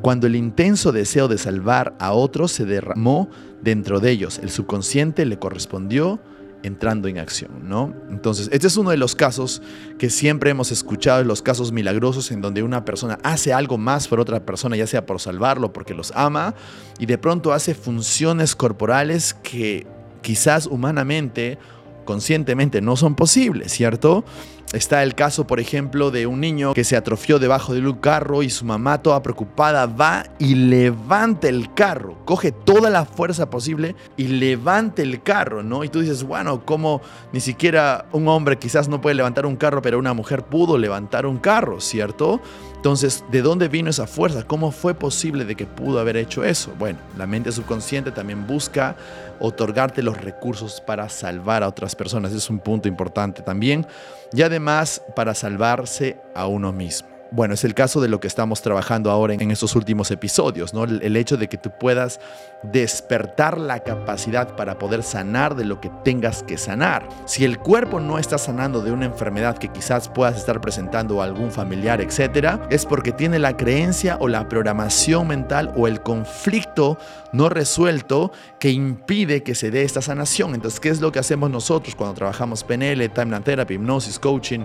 cuando 0.03 0.29
el 0.29 0.37
intenso 0.37 0.93
deseo 0.93 1.27
de 1.27 1.39
salvar 1.39 1.97
a 1.99 2.13
otros 2.13 2.53
se 2.53 2.65
derramó 2.65 3.29
dentro 3.61 3.99
de 3.99 4.11
ellos. 4.11 4.39
El 4.39 4.51
subconsciente 4.51 5.27
le 5.27 5.39
correspondió 5.39 6.21
entrando 6.63 7.09
en 7.09 7.19
acción, 7.19 7.69
¿no? 7.69 7.95
Entonces, 8.11 8.49
este 8.53 8.67
es 8.67 8.77
uno 8.77 8.91
de 8.91 8.97
los 8.97 9.15
casos 9.15 9.63
que 9.99 10.11
siempre 10.11 10.51
hemos 10.51 10.71
escuchado, 10.73 11.25
los 11.25 11.43
casos 11.43 11.73
milagrosos 11.73 12.31
en 12.31 12.41
donde 12.41 12.63
una 12.63 12.85
persona 12.85 13.19
hace 13.23 13.53
algo 13.53 13.79
más 13.79 14.09
por 14.09 14.21
otra 14.21 14.45
persona, 14.45 14.77
ya 14.77 14.87
sea 14.87 15.07
por 15.07 15.21
salvarlo, 15.21 15.73
porque 15.73 15.95
los 15.95 16.13
ama, 16.15 16.55
y 16.99 17.07
de 17.07 17.19
pronto 17.19 17.53
hace 17.53 17.75
funciones 17.75 18.55
corporales 18.55 19.35
que 19.35 19.87
quizás 20.23 20.67
humanamente, 20.67 21.59
conscientemente 22.05 22.81
no 22.81 22.97
son 22.97 23.15
posibles, 23.15 23.73
¿cierto? 23.73 24.25
Está 24.73 25.03
el 25.03 25.17
caso, 25.17 25.49
por 25.49 25.59
ejemplo, 25.59 26.13
de 26.13 26.29
un 26.29 26.41
niño 26.41 26.75
que 26.75 26.85
se 26.85 26.97
atrofió 26.97 27.41
debajo 27.41 27.75
de 27.75 27.81
un 27.81 27.95
carro 27.95 28.45
y 28.45 28.51
su 28.51 28.65
mamá 28.65 29.03
toda 29.03 29.21
preocupada 29.21 29.87
va 29.87 30.27
y 30.39 30.55
levanta 30.55 31.49
el 31.49 31.75
carro, 31.75 32.25
coge 32.25 32.53
toda 32.53 32.89
la 32.89 33.05
fuerza 33.05 33.51
posible 33.51 33.97
y 34.17 34.29
levanta 34.29 35.03
el 35.03 35.25
carro, 35.25 35.65
¿no? 35.65 35.83
Y 35.83 35.89
tú 35.89 36.03
dices, 36.03 36.23
bueno, 36.23 36.65
¿cómo 36.65 37.01
ni 37.33 37.41
siquiera 37.41 38.07
un 38.13 38.29
hombre 38.29 38.59
quizás 38.59 38.89
no 38.89 39.01
puede 39.01 39.17
levantar 39.17 39.45
un 39.45 39.57
carro, 39.57 39.83
pero 39.83 39.99
una 39.99 40.15
mujer 40.15 40.45
pudo 40.45 40.79
levantar 40.79 41.27
un 41.27 41.39
carro, 41.39 41.81
¿cierto? 41.81 42.41
Entonces, 42.77 43.25
¿de 43.31 43.43
dónde 43.43 43.67
vino 43.67 43.91
esa 43.91 44.07
fuerza? 44.07 44.45
¿Cómo 44.45 44.71
fue 44.71 44.95
posible 44.95 45.45
de 45.45 45.57
que 45.57 45.67
pudo 45.67 45.99
haber 45.99 46.17
hecho 46.17 46.45
eso? 46.45 46.73
Bueno, 46.79 47.01
la 47.19 47.27
mente 47.27 47.51
subconsciente 47.51 48.13
también 48.13 48.47
busca 48.47 48.97
otorgarte 49.41 50.03
los 50.03 50.17
recursos 50.17 50.81
para 50.81 51.09
salvar 51.09 51.65
a 51.65 51.69
otras 51.69 51.97
personas. 51.97 52.33
Es 52.33 52.49
un 52.49 52.61
punto 52.61 52.87
importante 52.87 53.43
también. 53.43 53.87
Y 54.33 54.43
además 54.43 55.03
para 55.15 55.35
salvarse 55.35 56.21
a 56.35 56.47
uno 56.47 56.73
mismo. 56.73 57.09
bueno, 57.33 57.55
es 57.55 57.63
el 57.63 57.75
caso 57.75 58.01
de 58.01 58.09
lo 58.09 58.19
que 58.19 58.27
estamos 58.27 58.61
trabajando 58.61 59.09
ahora 59.09 59.35
en, 59.35 59.51
estos 59.53 59.77
últimos 59.77 60.11
episodios, 60.11 60.75
¿no? 60.75 60.83
El, 60.83 61.17
hecho 61.17 61.37
de 61.37 61.49
que 61.49 61.57
tú 61.57 61.71
puedas 61.71 62.19
despertar 62.65 63.57
la 63.57 63.81
capacidad 63.81 64.57
para 64.57 64.79
poder 64.79 65.05
sanar 65.05 65.55
de 65.55 65.65
lo 65.65 65.81
que 65.81 65.93
tengas 66.03 66.43
que 66.43 66.59
sanar. 66.59 67.09
Si 67.27 67.45
el 67.45 67.59
cuerpo 67.59 68.01
no 68.01 68.19
está 68.19 68.37
sanando 68.37 68.83
de 68.83 68.91
una 68.91 69.07
enfermedad 69.07 69.59
que 69.59 69.69
quizás 69.69 70.09
puedas 70.09 70.37
estar 70.37 70.61
presentando 70.61 71.23
a 71.23 71.25
algún 71.25 71.53
familiar, 71.53 72.01
etcétera, 72.01 72.67
es 72.69 72.85
porque 72.85 73.13
tiene 73.13 73.39
la 73.39 73.57
creencia 73.57 74.17
o 74.21 74.27
la 74.27 74.49
programación 74.49 75.29
mental 75.29 75.73
o 75.77 75.87
el 75.87 76.03
conflicto 76.03 76.99
no 77.33 77.49
resuelto 77.49 78.33
que 78.59 78.71
impide 78.71 79.43
que 79.43 79.55
se 79.55 79.71
dé 79.71 79.83
esta 79.83 80.03
sanación. 80.03 80.55
Entonces, 80.55 80.81
¿qué 80.81 80.89
es 80.89 81.01
lo 81.01 81.13
que 81.13 81.19
hacemos 81.19 81.51
nosotros 81.51 81.95
cuando 81.95 82.15
trabajamos 82.15 82.65
PNL, 82.65 83.09
Timeline 83.11 83.43
Therapy, 83.43 83.75
hipnosis, 83.75 84.19
coaching, 84.19 84.61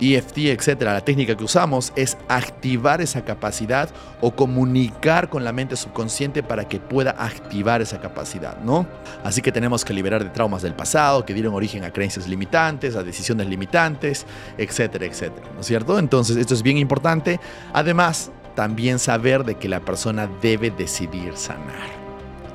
EFT, 0.00 0.38
etcétera? 0.38 0.92
La 0.92 1.00
técnica 1.00 1.36
que 1.36 1.44
usamos 1.44 1.92
es 1.96 2.16
activar 2.28 3.00
esa 3.00 3.24
capacidad 3.24 3.88
o 4.20 4.34
comunicar 4.34 5.28
con 5.28 5.44
la 5.44 5.52
mente 5.52 5.76
subconsciente 5.76 6.42
para 6.42 6.68
que 6.68 6.80
pueda 6.80 7.12
activar 7.12 7.82
esa 7.82 8.00
capacidad, 8.00 8.58
¿no? 8.60 8.86
Así 9.22 9.42
que 9.42 9.52
tenemos 9.52 9.84
que 9.84 9.92
liberar 9.92 10.22
de 10.22 10.30
traumas 10.30 10.62
del 10.62 10.74
pasado 10.74 11.24
que 11.24 11.34
dieron 11.34 11.54
origen 11.54 11.84
a 11.84 11.92
creencias 11.92 12.28
limitantes, 12.28 12.96
a 12.96 13.02
decisiones 13.02 13.46
limitantes, 13.48 14.26
etcétera, 14.58 15.06
etcétera, 15.06 15.48
¿no 15.54 15.60
es 15.60 15.66
cierto? 15.66 15.98
Entonces, 15.98 16.36
esto 16.36 16.54
es 16.54 16.62
bien 16.62 16.78
importante. 16.78 17.40
Además, 17.72 18.30
también 18.54 18.98
saber 18.98 19.44
de 19.44 19.56
que 19.56 19.68
la 19.68 19.80
persona 19.80 20.28
debe 20.40 20.70
decidir 20.70 21.36
sanar 21.36 22.03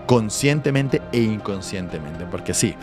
conscientemente 0.10 1.04
e 1.12 1.20
inconscientemente. 1.22 2.26
Porque 2.26 2.56
sí, 2.56 2.74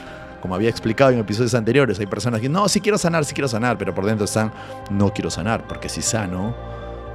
como 0.40 0.54
había 0.54 0.70
explicado 0.70 1.10
en 1.10 1.18
episodios 1.18 1.54
anteriores, 1.54 1.98
hay 1.98 2.06
personas 2.06 2.40
que 2.40 2.48
no, 2.48 2.68
sí 2.68 2.80
quiero 2.80 2.98
sanar, 2.98 3.24
sí 3.24 3.34
quiero 3.34 3.48
sanar, 3.48 3.76
pero 3.76 3.92
por 3.92 4.06
dentro 4.06 4.26
están, 4.26 4.52
no 4.90 5.12
quiero 5.12 5.28
sanar, 5.28 5.66
porque 5.66 5.88
si 5.88 6.02
sano, 6.02 6.54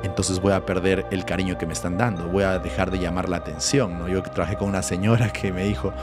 entonces 0.04 0.42
voy 0.42 0.52
a 0.52 0.66
perder 0.66 1.06
el 1.12 1.24
cariño 1.24 1.58
que 1.58 1.66
me 1.66 1.72
están 1.72 1.98
dando, 1.98 2.28
voy 2.28 2.44
a 2.44 2.60
dejar 2.60 2.92
de 2.92 3.00
llamar 3.00 3.30
la 3.30 3.38
atención. 3.38 4.00
¿no? 4.00 4.10
Yo 4.10 4.22
trabajé 4.22 4.58
con 4.58 4.68
una 4.68 4.82
señora 4.82 5.32
que 5.32 5.54
me 5.54 5.64
dijo, 5.64 5.94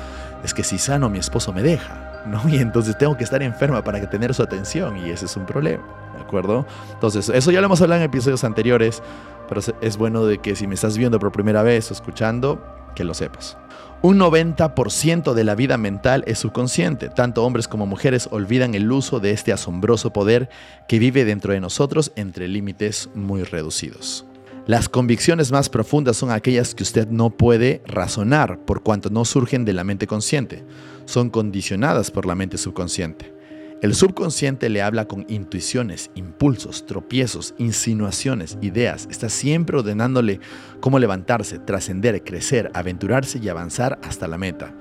es 0.42 0.54
que 0.54 0.64
si 0.64 0.78
sano 0.78 1.10
mi 1.10 1.18
esposo 1.18 1.52
me 1.52 1.62
deja, 1.62 2.22
¿no? 2.26 2.48
Y 2.48 2.56
entonces 2.60 2.96
tengo 2.96 3.14
que 3.14 3.24
estar 3.24 3.42
enferma 3.42 3.84
para 3.84 4.08
tener 4.08 4.32
su 4.32 4.42
atención 4.42 4.96
y 4.96 5.10
ese 5.10 5.26
es 5.26 5.36
un 5.36 5.44
problema, 5.44 5.84
¿de 6.16 6.22
acuerdo? 6.22 6.64
Entonces, 6.94 7.28
eso 7.28 7.50
ya 7.50 7.60
lo 7.60 7.66
hemos 7.66 7.82
hablado 7.82 8.00
en 8.00 8.06
episodios 8.06 8.42
anteriores, 8.42 9.02
pero 9.50 9.60
es 9.82 9.96
bueno 9.98 10.24
de 10.24 10.38
que 10.38 10.56
si 10.56 10.66
me 10.66 10.76
estás 10.76 10.96
viendo 10.96 11.18
por 11.18 11.30
primera 11.30 11.62
vez 11.62 11.90
o 11.90 11.92
escuchando, 11.94 12.58
que 12.94 13.04
lo 13.04 13.12
sepas. 13.12 13.58
Un 14.00 14.20
90% 14.20 15.34
de 15.34 15.42
la 15.42 15.56
vida 15.56 15.76
mental 15.76 16.22
es 16.28 16.38
subconsciente. 16.38 17.08
Tanto 17.08 17.44
hombres 17.44 17.66
como 17.66 17.84
mujeres 17.84 18.28
olvidan 18.30 18.76
el 18.76 18.92
uso 18.92 19.18
de 19.18 19.32
este 19.32 19.52
asombroso 19.52 20.12
poder 20.12 20.48
que 20.86 21.00
vive 21.00 21.24
dentro 21.24 21.52
de 21.52 21.58
nosotros 21.58 22.12
entre 22.14 22.46
límites 22.46 23.10
muy 23.16 23.42
reducidos. 23.42 24.24
Las 24.68 24.88
convicciones 24.88 25.50
más 25.50 25.68
profundas 25.68 26.16
son 26.16 26.30
aquellas 26.30 26.76
que 26.76 26.84
usted 26.84 27.08
no 27.08 27.30
puede 27.30 27.82
razonar 27.86 28.60
por 28.60 28.84
cuanto 28.84 29.10
no 29.10 29.24
surgen 29.24 29.64
de 29.64 29.72
la 29.72 29.82
mente 29.82 30.06
consciente. 30.06 30.64
Son 31.04 31.28
condicionadas 31.28 32.12
por 32.12 32.24
la 32.24 32.36
mente 32.36 32.56
subconsciente. 32.56 33.37
El 33.80 33.94
subconsciente 33.94 34.68
le 34.70 34.82
habla 34.82 35.06
con 35.06 35.24
intuiciones, 35.28 36.10
impulsos, 36.16 36.84
tropiezos, 36.84 37.54
insinuaciones, 37.58 38.58
ideas. 38.60 39.06
Está 39.08 39.28
siempre 39.28 39.78
ordenándole 39.78 40.40
cómo 40.80 40.98
levantarse, 40.98 41.60
trascender, 41.60 42.24
crecer, 42.24 42.72
aventurarse 42.74 43.38
y 43.38 43.48
avanzar 43.48 44.00
hasta 44.02 44.26
la 44.26 44.36
meta. 44.36 44.74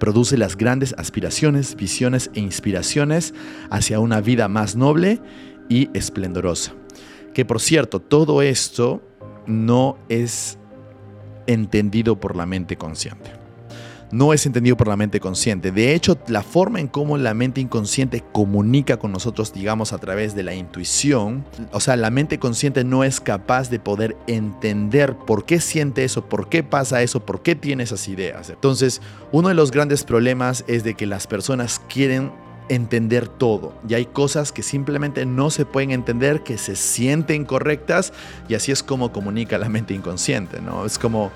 Produce 0.00 0.38
las 0.38 0.56
grandes 0.56 0.94
aspiraciones, 0.96 1.76
visiones 1.76 2.30
e 2.32 2.40
inspiraciones 2.40 3.34
hacia 3.68 4.00
una 4.00 4.22
vida 4.22 4.48
más 4.48 4.76
noble 4.76 5.20
y 5.68 5.90
esplendorosa. 5.92 6.72
Que 7.34 7.44
por 7.44 7.60
cierto, 7.60 8.00
todo 8.00 8.40
esto 8.40 9.02
no 9.46 9.98
es 10.08 10.58
entendido 11.46 12.18
por 12.18 12.34
la 12.34 12.46
mente 12.46 12.76
consciente 12.76 13.37
no 14.10 14.32
es 14.32 14.46
entendido 14.46 14.76
por 14.76 14.88
la 14.88 14.96
mente 14.96 15.20
consciente. 15.20 15.72
De 15.72 15.94
hecho, 15.94 16.18
la 16.28 16.42
forma 16.42 16.80
en 16.80 16.88
cómo 16.88 17.18
la 17.18 17.34
mente 17.34 17.60
inconsciente 17.60 18.24
comunica 18.32 18.98
con 18.98 19.12
nosotros, 19.12 19.52
digamos, 19.52 19.92
a 19.92 19.98
través 19.98 20.34
de 20.34 20.42
la 20.42 20.54
intuición, 20.54 21.44
o 21.72 21.80
sea, 21.80 21.96
la 21.96 22.10
mente 22.10 22.38
consciente 22.38 22.84
no 22.84 23.04
es 23.04 23.20
capaz 23.20 23.70
de 23.70 23.80
poder 23.80 24.16
entender 24.26 25.16
por 25.16 25.44
qué 25.44 25.60
siente 25.60 26.04
eso, 26.04 26.24
por 26.28 26.48
qué 26.48 26.62
pasa 26.62 27.02
eso, 27.02 27.24
por 27.24 27.42
qué 27.42 27.54
tiene 27.54 27.82
esas 27.82 28.08
ideas. 28.08 28.50
Entonces, 28.50 29.00
uno 29.32 29.48
de 29.48 29.54
los 29.54 29.70
grandes 29.70 30.04
problemas 30.04 30.64
es 30.66 30.84
de 30.84 30.94
que 30.94 31.06
las 31.06 31.26
personas 31.26 31.80
quieren 31.88 32.30
entender 32.68 33.28
todo 33.28 33.72
y 33.88 33.94
hay 33.94 34.06
cosas 34.06 34.52
que 34.52 34.62
simplemente 34.62 35.24
no 35.26 35.50
se 35.50 35.64
pueden 35.64 35.90
entender, 35.90 36.42
que 36.42 36.58
se 36.58 36.76
sienten 36.76 37.44
correctas 37.44 38.12
y 38.48 38.54
así 38.54 38.72
es 38.72 38.82
como 38.82 39.12
comunica 39.12 39.58
la 39.58 39.68
mente 39.68 39.94
inconsciente, 39.94 40.60
¿no? 40.60 40.84
Es 40.84 40.98
como 40.98 41.30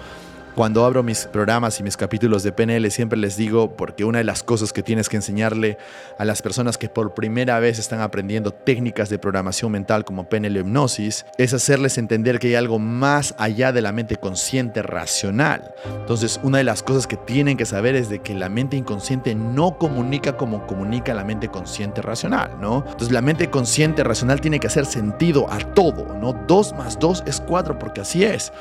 cuando 0.55 0.85
abro 0.85 1.03
mis 1.03 1.27
programas 1.27 1.81
y 1.81 1.83
mis 1.83 1.97
capítulos 1.97 2.43
de 2.43 2.53
PNL 2.53 2.91
siempre 2.91 3.19
les 3.19 3.37
digo, 3.37 3.75
porque 3.77 4.05
una 4.05 4.19
de 4.19 4.25
las 4.25 4.43
cosas 4.43 4.73
que 4.73 4.83
tienes 4.83 5.09
que 5.09 5.17
enseñarle 5.17 5.79
a 6.19 6.25
las 6.25 6.43
personas 6.43 6.77
que 6.77 6.89
por 6.89 7.15
primera 7.15 7.59
vez 7.59 7.79
están 7.79 8.01
aprendiendo 8.01 8.53
técnicas 8.53 9.09
de 9.09 9.19
programación 9.19 9.73
mental 9.73 10.05
como 10.05 10.29
PNL 10.29 10.59
hipnosis, 10.59 11.25
es 11.39 11.55
hacerles 11.55 11.97
entender 11.97 12.39
que 12.39 12.49
hay 12.49 12.55
algo 12.55 12.79
más 12.79 13.35
allá 13.39 13.73
de 13.73 13.83
la 13.83 13.93
mente 13.93 14.17
consciente 14.17 14.83
racional. 14.83 15.75
Entonces, 16.01 16.39
una 16.43 16.59
de 16.59 16.65
las 16.65 16.83
cosas 16.83 17.07
que 17.07 17.17
tienen 17.17 17.57
que 17.57 17.65
saber 17.65 17.97
es 17.97 18.09
de 18.09 18.21
que 18.21 18.35
la 18.35 18.49
mente 18.49 18.77
inconsciente 18.77 19.35
no 19.35 19.79
comunica 19.79 20.37
como 20.37 20.67
comunica 20.67 21.15
la 21.15 21.25
mente 21.25 21.49
consciente 21.49 22.03
racional, 22.03 22.61
¿no? 22.61 22.85
Entonces, 22.87 23.11
la 23.11 23.23
mente 23.23 23.49
consciente 23.49 24.05
racional 24.05 24.41
tiene 24.41 24.61
que 24.61 24.67
hacer 24.67 24.87
sentido 24.87 25.51
a 25.51 25.59
todo, 25.59 26.15
¿no? 26.19 26.33
Dos 26.47 26.73
más 26.75 26.99
dos 26.99 27.23
es 27.27 27.41
cuatro, 27.41 27.79
porque 27.79 28.03
así 28.03 28.25
es. 28.25 28.53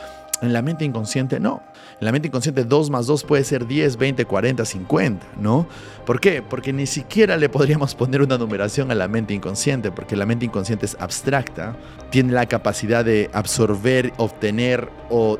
En 0.42 0.54
la 0.54 0.62
mente 0.62 0.86
inconsciente 0.86 1.40
no. 1.40 1.62
En 2.00 2.06
la 2.06 2.12
mente 2.12 2.28
inconsciente 2.28 2.64
2 2.64 2.90
más 2.90 3.06
2 3.06 3.24
puede 3.26 3.44
ser 3.44 3.68
10, 3.68 3.98
20, 3.98 4.26
40, 4.26 4.66
50, 4.66 5.28
¿no? 5.40 5.68
¿Por 6.06 6.20
qué? 6.20 6.42
Porque 6.42 6.74
ni 6.74 6.88
siquiera 6.88 7.38
le 7.38 7.48
podríamos 7.48 7.94
poner 7.94 8.22
una 8.22 8.38
numeración 8.40 8.90
a 8.90 8.96
la 8.96 9.08
mente 9.08 9.36
inconsciente, 9.36 9.92
porque 9.92 10.16
la 10.16 10.26
mente 10.26 10.46
inconsciente 10.46 10.86
es 10.88 10.98
abstracta, 11.00 11.76
tiene 12.10 12.34
la 12.34 12.48
capacidad 12.48 13.06
de 13.06 13.30
absorber, 13.34 14.14
obtener 14.18 14.90
o 15.12 15.38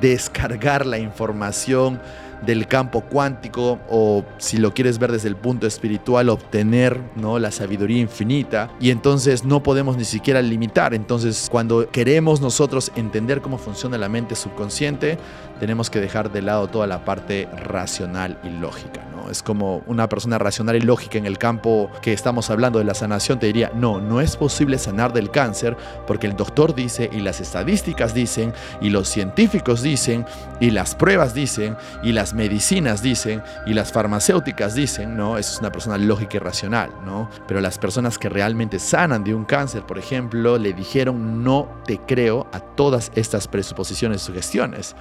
descargar 0.00 0.84
la 0.84 0.98
información 0.98 2.00
del 2.44 2.66
campo 2.66 3.02
cuántico 3.02 3.78
o 3.88 4.24
si 4.38 4.58
lo 4.58 4.74
quieres 4.74 4.98
ver 4.98 5.12
desde 5.12 5.28
el 5.28 5.36
punto 5.36 5.66
espiritual 5.66 6.28
obtener 6.28 7.00
no 7.16 7.38
la 7.38 7.50
sabiduría 7.50 8.00
infinita. 8.00 8.70
Y 8.80 8.90
entonces 8.90 9.44
no 9.44 9.62
podemos 9.62 9.96
ni 9.96 10.04
siquiera 10.04 10.42
limitar. 10.42 10.94
Entonces 10.94 11.48
cuando 11.50 11.88
queremos 11.90 12.40
nosotros 12.40 12.92
entender 12.96 13.40
cómo 13.40 13.58
funciona 13.58 13.98
la 13.98 14.08
mente 14.08 14.34
subconsciente 14.34 15.18
tenemos 15.58 15.90
que 15.90 16.00
dejar 16.00 16.32
de 16.32 16.42
lado 16.42 16.68
toda 16.68 16.86
la 16.86 17.04
parte 17.04 17.48
racional 17.64 18.38
y 18.42 18.50
lógica 18.50 19.02
¿no? 19.14 19.30
es 19.30 19.42
como 19.42 19.82
una 19.86 20.08
persona 20.08 20.38
racional 20.38 20.76
y 20.76 20.80
lógica 20.80 21.18
en 21.18 21.26
el 21.26 21.38
campo 21.38 21.90
que 22.02 22.12
estamos 22.12 22.50
hablando 22.50 22.78
de 22.78 22.84
la 22.84 22.94
sanación 22.94 23.38
te 23.38 23.46
diría 23.46 23.70
no 23.74 24.00
no 24.00 24.20
es 24.20 24.36
posible 24.36 24.78
sanar 24.78 25.12
del 25.12 25.30
cáncer 25.30 25.76
porque 26.06 26.26
el 26.26 26.36
doctor 26.36 26.74
dice 26.74 27.10
y 27.12 27.20
las 27.20 27.40
estadísticas 27.40 28.14
dicen 28.14 28.52
y 28.80 28.90
los 28.90 29.08
científicos 29.08 29.82
dicen 29.82 30.26
y 30.60 30.70
las 30.70 30.94
pruebas 30.94 31.34
dicen 31.34 31.76
y 32.02 32.12
las 32.12 32.34
medicinas 32.34 33.02
dicen 33.02 33.42
y 33.66 33.74
las 33.74 33.92
farmacéuticas 33.92 34.74
dicen, 34.74 35.16
¿no? 35.16 35.38
Eso 35.38 35.54
es 35.54 35.60
una 35.60 35.72
persona 35.72 35.98
lógica 35.98 36.36
y 36.36 36.40
racional, 36.40 36.90
¿no? 37.04 37.28
Pero 37.46 37.60
las 37.60 37.78
personas 37.78 38.18
que 38.18 38.28
realmente 38.28 38.78
sanan 38.78 39.24
de 39.24 39.34
un 39.34 39.44
cáncer, 39.44 39.82
por 39.82 39.98
ejemplo, 39.98 40.58
le 40.58 40.72
dijeron 40.72 41.42
no 41.42 41.68
te 41.86 41.98
creo 41.98 42.46
a 42.52 42.60
todas 42.60 43.10
estas 43.14 43.48
presuposiciones 43.48 44.22
y 44.22 44.26
sugestiones. 44.26 44.94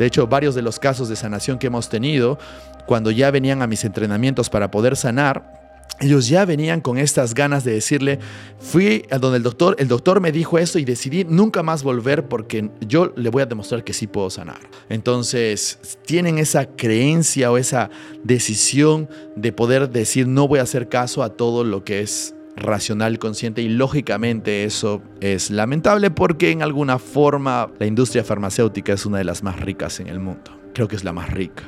De 0.00 0.06
hecho, 0.06 0.26
varios 0.26 0.54
de 0.54 0.62
los 0.62 0.78
casos 0.78 1.10
de 1.10 1.14
sanación 1.14 1.58
que 1.58 1.66
hemos 1.66 1.90
tenido, 1.90 2.38
cuando 2.86 3.10
ya 3.10 3.30
venían 3.30 3.60
a 3.60 3.66
mis 3.66 3.84
entrenamientos 3.84 4.48
para 4.48 4.70
poder 4.70 4.96
sanar, 4.96 5.60
ellos 6.00 6.26
ya 6.26 6.46
venían 6.46 6.80
con 6.80 6.96
estas 6.96 7.34
ganas 7.34 7.64
de 7.64 7.72
decirle, 7.72 8.18
fui 8.58 9.04
a 9.10 9.18
donde 9.18 9.36
el 9.36 9.42
doctor, 9.42 9.76
el 9.78 9.88
doctor 9.88 10.22
me 10.22 10.32
dijo 10.32 10.56
esto 10.56 10.78
y 10.78 10.86
decidí 10.86 11.24
nunca 11.24 11.62
más 11.62 11.82
volver 11.82 12.28
porque 12.28 12.70
yo 12.80 13.12
le 13.14 13.28
voy 13.28 13.42
a 13.42 13.46
demostrar 13.46 13.84
que 13.84 13.92
sí 13.92 14.06
puedo 14.06 14.30
sanar. 14.30 14.60
Entonces, 14.88 15.78
tienen 16.06 16.38
esa 16.38 16.64
creencia 16.64 17.52
o 17.52 17.58
esa 17.58 17.90
decisión 18.24 19.06
de 19.36 19.52
poder 19.52 19.90
decir, 19.90 20.26
no 20.26 20.48
voy 20.48 20.60
a 20.60 20.62
hacer 20.62 20.88
caso 20.88 21.22
a 21.22 21.36
todo 21.36 21.62
lo 21.62 21.84
que 21.84 22.00
es 22.00 22.34
racional, 22.56 23.18
consciente 23.18 23.62
y 23.62 23.68
lógicamente 23.68 24.64
eso 24.64 25.02
es 25.20 25.50
lamentable 25.50 26.10
porque 26.10 26.50
en 26.50 26.62
alguna 26.62 26.98
forma 26.98 27.70
la 27.78 27.86
industria 27.86 28.24
farmacéutica 28.24 28.92
es 28.92 29.06
una 29.06 29.18
de 29.18 29.24
las 29.24 29.42
más 29.42 29.60
ricas 29.60 30.00
en 30.00 30.08
el 30.08 30.20
mundo. 30.20 30.58
Creo 30.74 30.88
que 30.88 30.96
es 30.96 31.04
la 31.04 31.12
más 31.12 31.30
rica. 31.30 31.64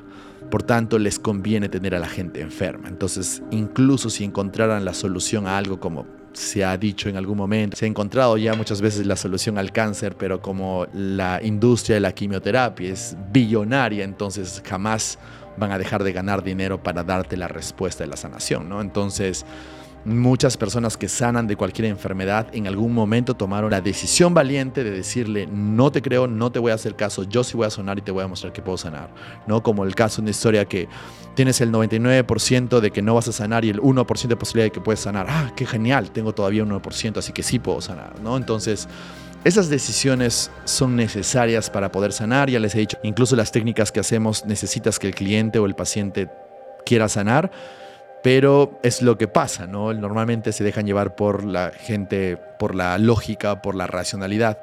Por 0.51 0.63
tanto, 0.63 0.99
les 0.99 1.19
conviene 1.19 1.71
tener 1.71 1.95
a 1.95 1.99
la 1.99 2.09
gente 2.09 2.43
enferma. 2.43 2.89
Entonces, 2.89 3.43
incluso 3.51 4.11
si 4.11 4.23
encontraran 4.23 4.85
la 4.85 4.93
solución 4.93 5.47
a 5.47 5.57
algo 5.57 5.81
como 5.81 6.07
se 6.35 6.65
ha 6.65 6.77
dicho 6.77 7.09
en 7.09 7.17
algún 7.17 7.39
momento, 7.39 7.77
se 7.77 7.85
ha 7.85 7.89
encontrado 7.89 8.37
ya 8.37 8.55
muchas 8.55 8.81
veces 8.81 9.07
la 9.07 9.17
solución 9.17 9.59
al 9.59 9.73
cáncer, 9.73 10.17
pero 10.17 10.41
como 10.41 10.87
la 10.93 11.41
industria 11.43 11.95
de 11.95 12.01
la 12.01 12.13
quimioterapia 12.13 12.93
es 12.93 13.17
billonaria, 13.33 14.05
entonces 14.05 14.63
jamás 14.67 15.19
van 15.57 15.73
a 15.73 15.79
dejar 15.79 16.03
de 16.03 16.13
ganar 16.13 16.43
dinero 16.43 16.83
para 16.83 17.05
darte 17.05 17.37
la 17.37 17.49
respuesta 17.49 18.05
de 18.05 18.11
la 18.11 18.17
sanación, 18.17 18.69
¿no? 18.69 18.81
Entonces, 18.81 19.45
Muchas 20.05 20.57
personas 20.57 20.97
que 20.97 21.09
sanan 21.09 21.47
de 21.47 21.55
cualquier 21.55 21.87
enfermedad 21.87 22.49
en 22.53 22.67
algún 22.67 22.93
momento 22.93 23.35
tomaron 23.35 23.71
la 23.71 23.81
decisión 23.81 24.35
valiente 24.35 24.83
de 24.83 24.91
decirle, 24.91 25.47
no 25.47 25.93
te 25.93 26.03
creo, 26.03 26.27
no 26.27 26.51
te 26.51 26.59
voy 26.59 26.73
a 26.73 26.75
hacer 26.75 26.97
caso, 26.97 27.23
yo 27.23 27.45
sí 27.45 27.57
voy 27.57 27.67
a 27.67 27.71
sanar 27.71 27.99
y 27.99 28.03
te 28.03 28.11
voy 28.11 28.25
a 28.25 28.27
mostrar 28.27 28.53
que 28.53 28.63
puedo 28.63 28.77
sanar. 28.77 29.11
¿No? 29.47 29.63
Como 29.63 29.85
el 29.85 29.95
caso 29.95 30.17
de 30.17 30.23
una 30.23 30.31
historia 30.31 30.65
que 30.65 30.89
tienes 31.37 31.61
el 31.61 31.71
99% 31.71 32.81
de 32.81 32.91
que 32.91 33.01
no 33.01 33.15
vas 33.15 33.29
a 33.29 33.33
sanar 33.33 33.65
y 33.65 33.71
el 33.71 33.81
1% 33.81 34.27
de 34.27 34.37
posibilidad 34.37 34.67
de 34.67 34.73
que 34.73 34.81
puedes 34.81 34.99
sanar. 34.99 35.27
Ah, 35.29 35.53
qué 35.55 35.67
genial, 35.67 36.11
tengo 36.11 36.35
todavía 36.35 36.65
un 36.65 36.71
1%, 36.71 37.19
así 37.19 37.33
que 37.33 37.45
sí 37.45 37.61
puedo 37.61 37.81
sanar. 37.81 38.19
¿no? 38.21 38.37
Entonces, 38.37 38.89
esas 39.45 39.69
decisiones 39.69 40.51
son 40.65 40.97
necesarias 40.97 41.71
para 41.71 41.93
poder 41.93 42.13
sanar, 42.13 42.51
ya 42.51 42.59
les 42.59 42.75
he 42.75 42.79
dicho, 42.79 42.99
incluso 43.05 43.37
las 43.37 43.53
técnicas 43.53 43.93
que 43.93 44.01
hacemos 44.01 44.47
necesitas 44.47 44.99
que 44.99 45.07
el 45.07 45.15
cliente 45.15 45.61
o 45.61 45.67
el 45.67 45.77
paciente 45.77 46.29
quiera 46.85 47.09
sanar 47.09 47.53
pero 48.23 48.79
es 48.83 49.03
lo 49.03 49.19
que 49.19 49.29
pasa, 49.29 49.67
¿no? 49.67 49.93
Normalmente 49.93 50.53
se 50.53 50.65
dejan 50.65 50.87
llevar 50.87 51.15
por 51.17 51.45
la 51.45 51.71
gente, 51.71 52.39
por 52.59 52.75
la 52.75 52.97
lógica, 52.99 53.61
por 53.63 53.75
la 53.75 53.87
racionalidad. 53.87 54.59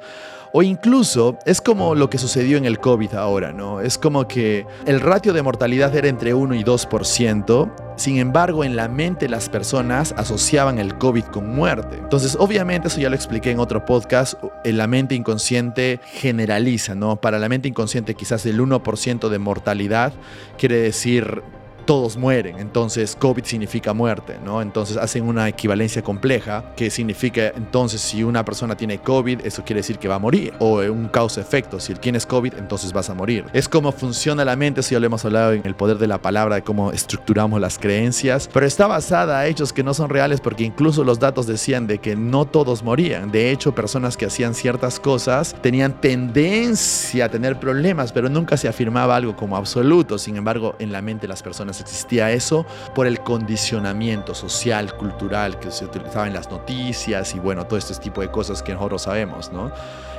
O 0.52 0.64
incluso 0.64 1.38
es 1.46 1.62
como 1.62 1.94
lo 1.94 2.10
que 2.10 2.18
sucedió 2.18 2.58
en 2.58 2.66
el 2.66 2.80
COVID 2.80 3.14
ahora, 3.14 3.52
¿no? 3.52 3.82
Es 3.82 4.00
como 4.00 4.28
que 4.28 4.66
el 4.88 5.00
ratio 5.00 5.32
de 5.32 5.44
mortalidad 5.44 5.96
era 5.96 6.08
entre 6.08 6.34
1 6.34 6.56
y 6.56 6.64
2%, 6.64 7.72
sin 7.98 8.18
embargo 8.18 8.64
en 8.64 8.76
la 8.76 8.88
mente 8.88 9.30
las 9.30 9.48
personas 9.48 10.14
asociaban 10.18 10.80
el 10.80 10.98
COVID 10.98 11.26
con 11.26 11.54
muerte. 11.54 11.98
Entonces 11.98 12.36
obviamente 12.40 12.88
eso 12.88 13.00
ya 13.00 13.10
lo 13.10 13.16
expliqué 13.16 13.52
en 13.52 13.60
otro 13.60 13.86
podcast, 13.86 14.42
en 14.64 14.78
la 14.78 14.88
mente 14.88 15.14
inconsciente 15.14 16.00
generaliza, 16.04 16.96
¿no? 16.96 17.18
Para 17.18 17.38
la 17.38 17.48
mente 17.48 17.68
inconsciente 17.68 18.16
quizás 18.16 18.44
el 18.48 18.60
1% 18.60 19.30
de 19.30 19.38
mortalidad 19.38 20.14
quiere 20.58 20.78
decir 20.78 21.44
todos 21.90 22.18
mueren, 22.18 22.60
entonces 22.60 23.16
COVID 23.16 23.46
significa 23.46 23.94
muerte, 23.94 24.38
¿no? 24.46 24.62
Entonces 24.62 24.96
hacen 24.96 25.28
una 25.28 25.48
equivalencia 25.48 26.04
compleja 26.04 26.76
que 26.76 26.92
significa 26.92 27.48
entonces 27.48 28.00
si 28.00 28.24
una 28.24 28.46
persona 28.46 28.78
tiene 28.78 29.00
COVID, 29.00 29.44
eso 29.44 29.64
quiere 29.64 29.80
decir 29.80 29.98
que 29.98 30.08
va 30.08 30.14
a 30.14 30.20
morir, 30.20 30.54
o 30.60 30.82
un 30.82 31.08
causa-efecto, 31.08 31.80
si 31.80 31.96
tienes 31.96 32.28
COVID, 32.28 32.54
entonces 32.60 32.94
vas 32.94 33.10
a 33.10 33.16
morir. 33.16 33.46
Es 33.54 33.68
como 33.68 33.92
funciona 33.92 34.46
la 34.46 34.56
mente, 34.56 34.84
si 34.84 34.94
ya 34.94 35.00
lo 35.00 35.08
hemos 35.08 35.26
hablado 35.26 35.54
en 35.54 35.66
el 35.66 35.74
poder 35.74 35.98
de 35.98 36.06
la 36.06 36.22
palabra, 36.22 36.58
de 36.58 36.62
cómo 36.62 36.92
estructuramos 36.92 37.60
las 37.60 37.80
creencias, 37.80 38.48
pero 38.54 38.68
está 38.68 38.86
basada 38.86 39.40
a 39.40 39.48
hechos 39.48 39.74
que 39.74 39.84
no 39.84 39.96
son 39.96 40.12
reales 40.12 40.42
porque 40.42 40.66
incluso 40.66 41.04
los 41.04 41.18
datos 41.18 41.48
decían 41.48 41.88
de 41.88 41.98
que 41.98 42.16
no 42.16 42.46
todos 42.46 42.84
morían. 42.84 43.32
De 43.32 43.50
hecho, 43.50 43.74
personas 43.74 44.16
que 44.16 44.28
hacían 44.28 44.54
ciertas 44.54 45.00
cosas 45.00 45.56
tenían 45.64 46.00
tendencia 46.00 47.26
a 47.26 47.30
tener 47.30 47.60
problemas, 47.60 48.12
pero 48.12 48.30
nunca 48.30 48.58
se 48.58 48.68
afirmaba 48.68 49.16
algo 49.16 49.36
como 49.36 49.58
absoluto. 49.58 50.20
Sin 50.20 50.38
embargo, 50.38 50.76
en 50.78 50.92
la 50.92 51.02
mente 51.02 51.28
las 51.28 51.42
personas 51.42 51.79
existía 51.82 52.32
eso 52.32 52.66
por 52.94 53.08
el 53.08 53.20
condicionamiento 53.22 54.34
social, 54.36 54.96
cultural 54.96 55.60
que 55.60 55.72
se 55.72 55.86
utilizaba 55.86 56.28
en 56.28 56.34
las 56.34 56.50
noticias 56.50 57.36
y 57.36 57.40
bueno, 57.40 57.66
todo 57.66 57.78
este 57.78 57.96
tipo 57.96 58.22
de 58.22 58.30
cosas 58.30 58.62
que 58.62 58.74
nosotros 58.74 59.04
sabemos, 59.04 59.52
¿no? 59.52 59.72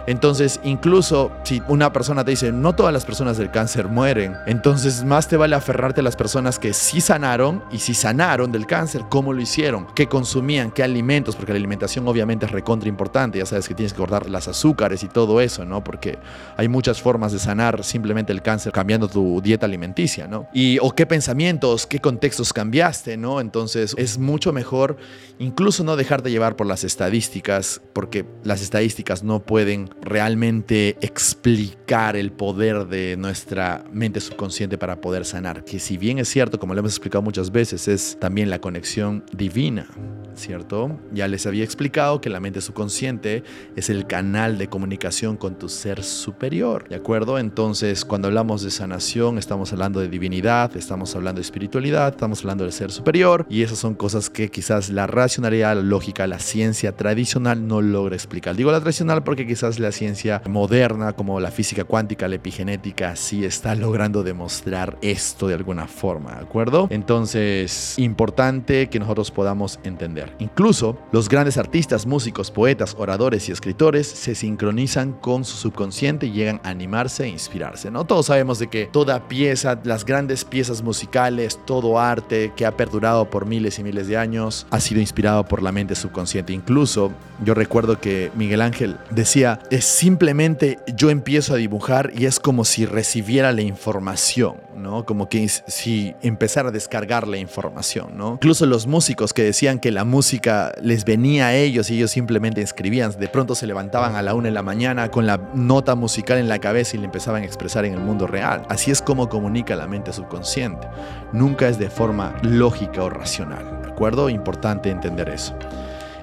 Entonces, 0.06 0.60
incluso 0.64 1.30
si 1.44 1.62
una 1.68 1.92
persona 1.92 2.24
te 2.24 2.32
dice, 2.32 2.52
no 2.52 2.74
todas 2.74 2.92
las 2.92 3.04
personas 3.04 3.38
del 3.38 3.50
cáncer 3.50 3.88
mueren, 3.88 4.34
entonces 4.46 5.04
más 5.04 5.28
te 5.28 5.36
vale 5.36 5.54
aferrarte 5.54 6.00
a 6.00 6.04
las 6.04 6.16
personas 6.16 6.58
que 6.58 6.72
sí 6.72 7.00
sanaron 7.00 7.62
y 7.70 7.78
si 7.78 7.94
sanaron 7.94 8.52
del 8.52 8.66
cáncer, 8.66 9.04
cómo 9.08 9.32
lo 9.32 9.40
hicieron, 9.40 9.86
qué 9.94 10.08
consumían, 10.08 10.70
qué 10.70 10.82
alimentos, 10.82 11.36
porque 11.36 11.52
la 11.52 11.58
alimentación 11.58 12.06
obviamente 12.08 12.46
es 12.46 12.52
recontra 12.52 12.88
importante, 12.88 13.38
ya 13.38 13.46
sabes 13.46 13.68
que 13.68 13.74
tienes 13.74 13.92
que 13.92 13.98
cortar 13.98 14.28
las 14.28 14.48
azúcares 14.48 15.02
y 15.02 15.08
todo 15.08 15.40
eso, 15.40 15.64
¿no? 15.64 15.84
Porque 15.84 16.18
hay 16.56 16.68
muchas 16.68 17.00
formas 17.00 17.32
de 17.32 17.38
sanar 17.38 17.84
simplemente 17.84 18.32
el 18.32 18.42
cáncer 18.42 18.72
cambiando 18.72 19.08
tu 19.08 19.40
dieta 19.40 19.66
alimenticia, 19.66 20.26
¿no? 20.26 20.48
Y 20.52 20.78
o 20.80 20.92
qué 20.94 21.06
pensamientos, 21.06 21.86
qué 21.86 22.00
contextos 22.00 22.52
cambiaste, 22.52 23.16
¿no? 23.16 23.40
Entonces, 23.40 23.94
es 23.96 24.18
mucho 24.18 24.52
mejor 24.52 24.96
incluso 25.38 25.84
no 25.84 25.96
dejarte 25.96 26.30
llevar 26.30 26.56
por 26.56 26.66
las 26.66 26.84
estadísticas, 26.84 27.80
porque 27.92 28.24
las 28.44 28.62
estadísticas 28.62 29.22
no 29.22 29.40
pueden 29.40 29.89
realmente 30.02 30.96
explicar 31.00 32.16
el 32.16 32.32
poder 32.32 32.86
de 32.86 33.16
nuestra 33.16 33.84
mente 33.92 34.20
subconsciente 34.20 34.78
para 34.78 35.00
poder 35.00 35.24
sanar, 35.24 35.64
que 35.64 35.78
si 35.78 35.96
bien 35.96 36.18
es 36.18 36.28
cierto, 36.28 36.58
como 36.58 36.74
lo 36.74 36.80
hemos 36.80 36.92
explicado 36.92 37.22
muchas 37.22 37.50
veces, 37.50 37.88
es 37.88 38.16
también 38.20 38.50
la 38.50 38.60
conexión 38.60 39.24
divina, 39.32 39.86
¿cierto? 40.34 40.98
Ya 41.12 41.28
les 41.28 41.46
había 41.46 41.64
explicado 41.64 42.20
que 42.20 42.30
la 42.30 42.40
mente 42.40 42.60
subconsciente 42.60 43.42
es 43.76 43.90
el 43.90 44.06
canal 44.06 44.58
de 44.58 44.68
comunicación 44.68 45.36
con 45.36 45.58
tu 45.58 45.68
ser 45.68 46.02
superior, 46.04 46.88
¿de 46.88 46.96
acuerdo? 46.96 47.38
Entonces, 47.38 48.04
cuando 48.04 48.28
hablamos 48.28 48.62
de 48.62 48.70
sanación, 48.70 49.38
estamos 49.38 49.72
hablando 49.72 50.00
de 50.00 50.08
divinidad, 50.08 50.76
estamos 50.76 51.14
hablando 51.16 51.40
de 51.40 51.42
espiritualidad, 51.42 52.10
estamos 52.10 52.40
hablando 52.40 52.64
del 52.64 52.72
ser 52.72 52.90
superior, 52.92 53.46
y 53.50 53.62
esas 53.62 53.78
son 53.78 53.94
cosas 53.94 54.30
que 54.30 54.50
quizás 54.50 54.90
la 54.90 55.06
racionalidad, 55.06 55.74
la 55.74 55.82
lógica, 55.82 56.26
la 56.26 56.38
ciencia 56.38 56.92
tradicional 56.92 57.66
no 57.66 57.82
logra 57.82 58.14
explicar. 58.14 58.54
Digo 58.56 58.70
la 58.70 58.80
tradicional 58.80 59.24
porque 59.24 59.46
quizás 59.46 59.79
la 59.80 59.92
ciencia 59.92 60.42
moderna 60.48 61.12
como 61.14 61.40
la 61.40 61.50
física 61.50 61.84
cuántica, 61.84 62.28
la 62.28 62.36
epigenética, 62.36 63.16
sí 63.16 63.44
está 63.44 63.74
logrando 63.74 64.22
demostrar 64.22 64.98
esto 65.02 65.48
de 65.48 65.54
alguna 65.54 65.86
forma, 65.86 66.32
¿de 66.32 66.40
acuerdo? 66.40 66.86
Entonces, 66.90 67.98
importante 67.98 68.88
que 68.88 68.98
nosotros 68.98 69.30
podamos 69.30 69.80
entender. 69.84 70.34
Incluso 70.38 70.98
los 71.12 71.28
grandes 71.28 71.56
artistas, 71.56 72.06
músicos, 72.06 72.50
poetas, 72.50 72.94
oradores 72.98 73.48
y 73.48 73.52
escritores 73.52 74.06
se 74.06 74.34
sincronizan 74.34 75.12
con 75.12 75.44
su 75.44 75.56
subconsciente 75.56 76.26
y 76.26 76.32
llegan 76.32 76.60
a 76.64 76.70
animarse 76.70 77.24
e 77.24 77.28
inspirarse, 77.28 77.90
¿no? 77.90 78.04
Todos 78.04 78.26
sabemos 78.26 78.58
de 78.58 78.68
que 78.68 78.86
toda 78.86 79.28
pieza, 79.28 79.78
las 79.84 80.04
grandes 80.04 80.44
piezas 80.44 80.82
musicales, 80.82 81.58
todo 81.64 81.98
arte 81.98 82.52
que 82.56 82.66
ha 82.66 82.76
perdurado 82.76 83.30
por 83.30 83.46
miles 83.46 83.78
y 83.78 83.84
miles 83.84 84.06
de 84.06 84.16
años, 84.16 84.66
ha 84.70 84.80
sido 84.80 85.00
inspirado 85.00 85.44
por 85.44 85.62
la 85.62 85.72
mente 85.72 85.94
subconsciente. 85.94 86.52
Incluso 86.52 87.12
yo 87.44 87.54
recuerdo 87.54 88.00
que 88.00 88.30
Miguel 88.34 88.60
Ángel 88.60 88.96
decía, 89.10 89.60
es 89.70 89.84
simplemente 89.84 90.78
yo 90.96 91.10
empiezo 91.10 91.54
a 91.54 91.56
dibujar 91.56 92.12
y 92.16 92.26
es 92.26 92.40
como 92.40 92.64
si 92.64 92.86
recibiera 92.86 93.52
la 93.52 93.62
información, 93.62 94.56
¿no? 94.74 95.04
Como 95.04 95.28
que 95.28 95.48
si 95.48 96.14
empezara 96.22 96.70
a 96.70 96.72
descargar 96.72 97.28
la 97.28 97.38
información, 97.38 98.18
¿no? 98.18 98.32
Incluso 98.32 98.66
los 98.66 98.88
músicos 98.88 99.32
que 99.32 99.44
decían 99.44 99.78
que 99.78 99.92
la 99.92 100.04
música 100.04 100.72
les 100.82 101.04
venía 101.04 101.46
a 101.46 101.54
ellos 101.54 101.88
y 101.88 101.96
ellos 101.96 102.10
simplemente 102.10 102.62
escribían, 102.62 103.12
de 103.12 103.28
pronto 103.28 103.54
se 103.54 103.68
levantaban 103.68 104.16
a 104.16 104.22
la 104.22 104.34
una 104.34 104.48
de 104.48 104.54
la 104.54 104.62
mañana 104.62 105.08
con 105.08 105.26
la 105.26 105.38
nota 105.54 105.94
musical 105.94 106.38
en 106.38 106.48
la 106.48 106.58
cabeza 106.58 106.96
y 106.96 106.98
le 106.98 107.04
empezaban 107.04 107.42
a 107.42 107.46
expresar 107.46 107.84
en 107.84 107.94
el 107.94 108.00
mundo 108.00 108.26
real. 108.26 108.64
Así 108.68 108.90
es 108.90 109.00
como 109.00 109.28
comunica 109.28 109.76
la 109.76 109.86
mente 109.86 110.12
subconsciente. 110.12 110.88
Nunca 111.32 111.68
es 111.68 111.78
de 111.78 111.90
forma 111.90 112.34
lógica 112.42 113.04
o 113.04 113.10
racional, 113.10 113.82
¿de 113.82 113.88
acuerdo? 113.88 114.30
Importante 114.30 114.90
entender 114.90 115.28
eso. 115.28 115.54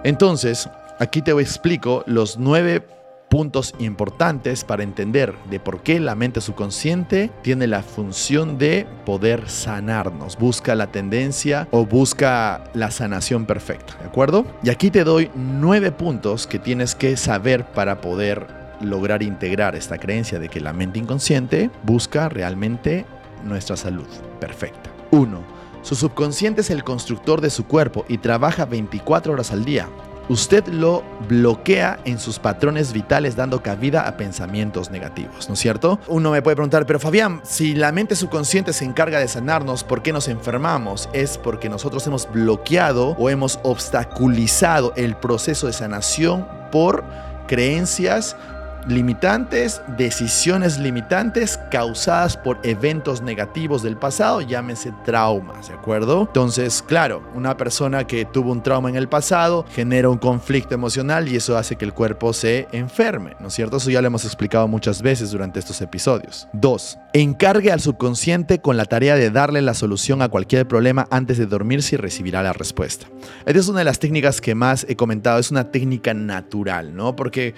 Entonces, 0.04 0.70
aquí 1.00 1.22
te 1.22 1.32
explico 1.32 2.04
los 2.08 2.38
nueve 2.38 2.84
puntos 3.30 3.74
importantes 3.80 4.63
para 4.63 4.84
entender 4.84 5.34
de 5.50 5.60
por 5.60 5.82
qué 5.82 6.00
la 6.00 6.16
mente 6.16 6.42
subconsciente 6.42 7.32
tiene 7.42 7.68
la 7.68 7.84
función 7.84 8.58
de 8.58 8.88
poder 9.06 9.50
sanarnos. 9.50 10.38
Busca 10.38 10.76
la 10.76 10.88
tendencia 10.88 11.68
o 11.72 11.86
busca 11.86 12.63
la 12.74 12.92
sanación 12.92 13.46
perfecta, 13.46 13.96
¿de 14.00 14.08
acuerdo? 14.08 14.46
Y 14.63 14.70
aquí 14.70 14.92
te 14.92 15.04
doy 15.04 15.30
nueve 15.36 15.92
puntos 15.92 16.48
que 16.48 16.60
tienes 16.60 16.96
que 16.96 17.18
saber 17.18 17.66
para 17.66 18.02
poder 18.02 18.48
lograr 18.82 19.24
integrar 19.24 19.76
esta 19.76 19.98
creencia 19.98 20.40
de 20.40 20.50
que 20.50 20.62
la 20.62 20.74
mente 20.74 21.00
inconsciente 21.00 21.70
busca 21.84 22.30
realmente 22.30 23.06
nuestra 23.44 23.76
salud 23.76 24.08
perfecta. 24.40 24.90
1. 25.12 25.58
Su 25.82 25.96
subconsciente 25.96 26.62
es 26.62 26.70
el 26.70 26.84
constructor 26.84 27.42
de 27.42 27.50
su 27.50 27.66
cuerpo 27.66 28.06
y 28.08 28.18
trabaja 28.18 28.66
24 28.66 29.34
horas 29.34 29.52
al 29.52 29.63
día 29.63 29.88
usted 30.30 30.68
lo 30.68 31.04
bloquea 31.28 32.00
en 32.06 32.20
sus 32.20 32.40
patrones 32.40 32.94
vitales 32.94 33.36
dando 33.36 33.62
cabida 33.62 34.08
a 34.08 34.18
pensamientos 34.18 34.92
negativos, 34.92 35.48
¿no 35.48 35.54
es 35.54 35.60
cierto? 35.60 36.00
Uno 36.08 36.32
me 36.32 36.42
puede 36.42 36.56
preguntar, 36.56 36.86
pero 36.86 37.00
Fabián, 37.00 37.42
si 37.44 37.76
la 37.76 37.92
mente 37.92 38.16
subconsciente 38.16 38.74
se 38.74 38.86
encarga 38.86 39.20
de 39.20 39.28
sanarnos, 39.28 39.84
¿por 39.84 40.02
qué 40.02 40.13
nos 40.13 40.28
enfermamos? 40.28 41.10
Es 41.13 41.38
porque 41.38 41.70
nosotros 41.70 42.06
hemos 42.08 42.32
bloqueado 42.32 43.16
o 43.18 43.30
hemos 43.30 43.60
obstaculizado 43.63 44.94
el 44.96 45.16
proceso 45.16 45.68
de 45.68 45.74
sanación 45.74 46.48
por 46.72 47.04
creencias 47.48 48.36
limitantes, 48.88 49.82
decisiones 49.97 50.80
limitantes 50.80 51.60
causadas 51.69 52.38
por 52.38 52.60
eventos 52.63 53.21
negativos 53.21 53.84
del 53.84 53.97
pasado, 53.97 54.41
llámese 54.41 54.93
traumas, 55.04 55.67
¿de 55.67 55.73
acuerdo? 55.73 56.21
Entonces, 56.21 56.84
claro, 56.86 57.21
una 57.36 57.58
persona 57.58 58.08
que 58.08 58.26
tuvo 58.26 58.52
un 58.52 58.63
trauma 58.63 58.89
en 58.89 58.95
el 58.95 59.10
pasado 59.10 59.65
genera 59.73 60.10
un 60.10 60.17
conflicto 60.17 60.73
emocional 60.73 61.28
y 61.28 61.36
eso 61.36 61.58
hace 61.58 61.76
que 61.76 61.86
el 61.86 61.93
cuerpo 61.93 62.34
se 62.34 62.67
enferme, 62.71 63.36
¿no 63.39 63.47
es 63.47 63.54
cierto? 63.54 63.78
Eso 63.78 63.89
ya 63.89 64.02
lo 64.02 64.08
hemos 64.08 64.26
explicado 64.26 64.67
muchas 64.67 65.02
veces 65.02 65.32
durante 65.32 65.60
estos 65.60 65.82
episodios. 65.82 66.47
2. 66.54 66.97
Encargue 67.13 67.71
al 67.71 67.82
subconsciente 67.82 68.60
con 68.60 68.78
la 68.78 68.86
tarea 68.86 69.15
de 69.15 69.32
darle 69.32 69.62
la 69.62 69.73
solución 69.73 70.21
a 70.21 70.30
cualquier 70.30 70.67
problema 70.67 71.08
antes 71.12 71.38
de 71.38 71.45
dormirse 71.45 71.95
y 71.95 71.97
recibirá 71.97 72.41
la 72.41 72.54
respuesta. 72.54 73.08
Esta 73.45 73.60
es 73.60 73.67
una 73.67 73.80
de 73.80 73.86
las 73.86 74.00
técnicas 74.00 74.41
que 74.41 74.56
más 74.56 74.86
he 74.89 74.95
comentado, 74.95 75.39
es 75.39 75.52
una 75.52 75.71
técnica 75.71 76.13
natural, 76.13 76.95
¿no? 76.95 77.15
Porque 77.15 77.54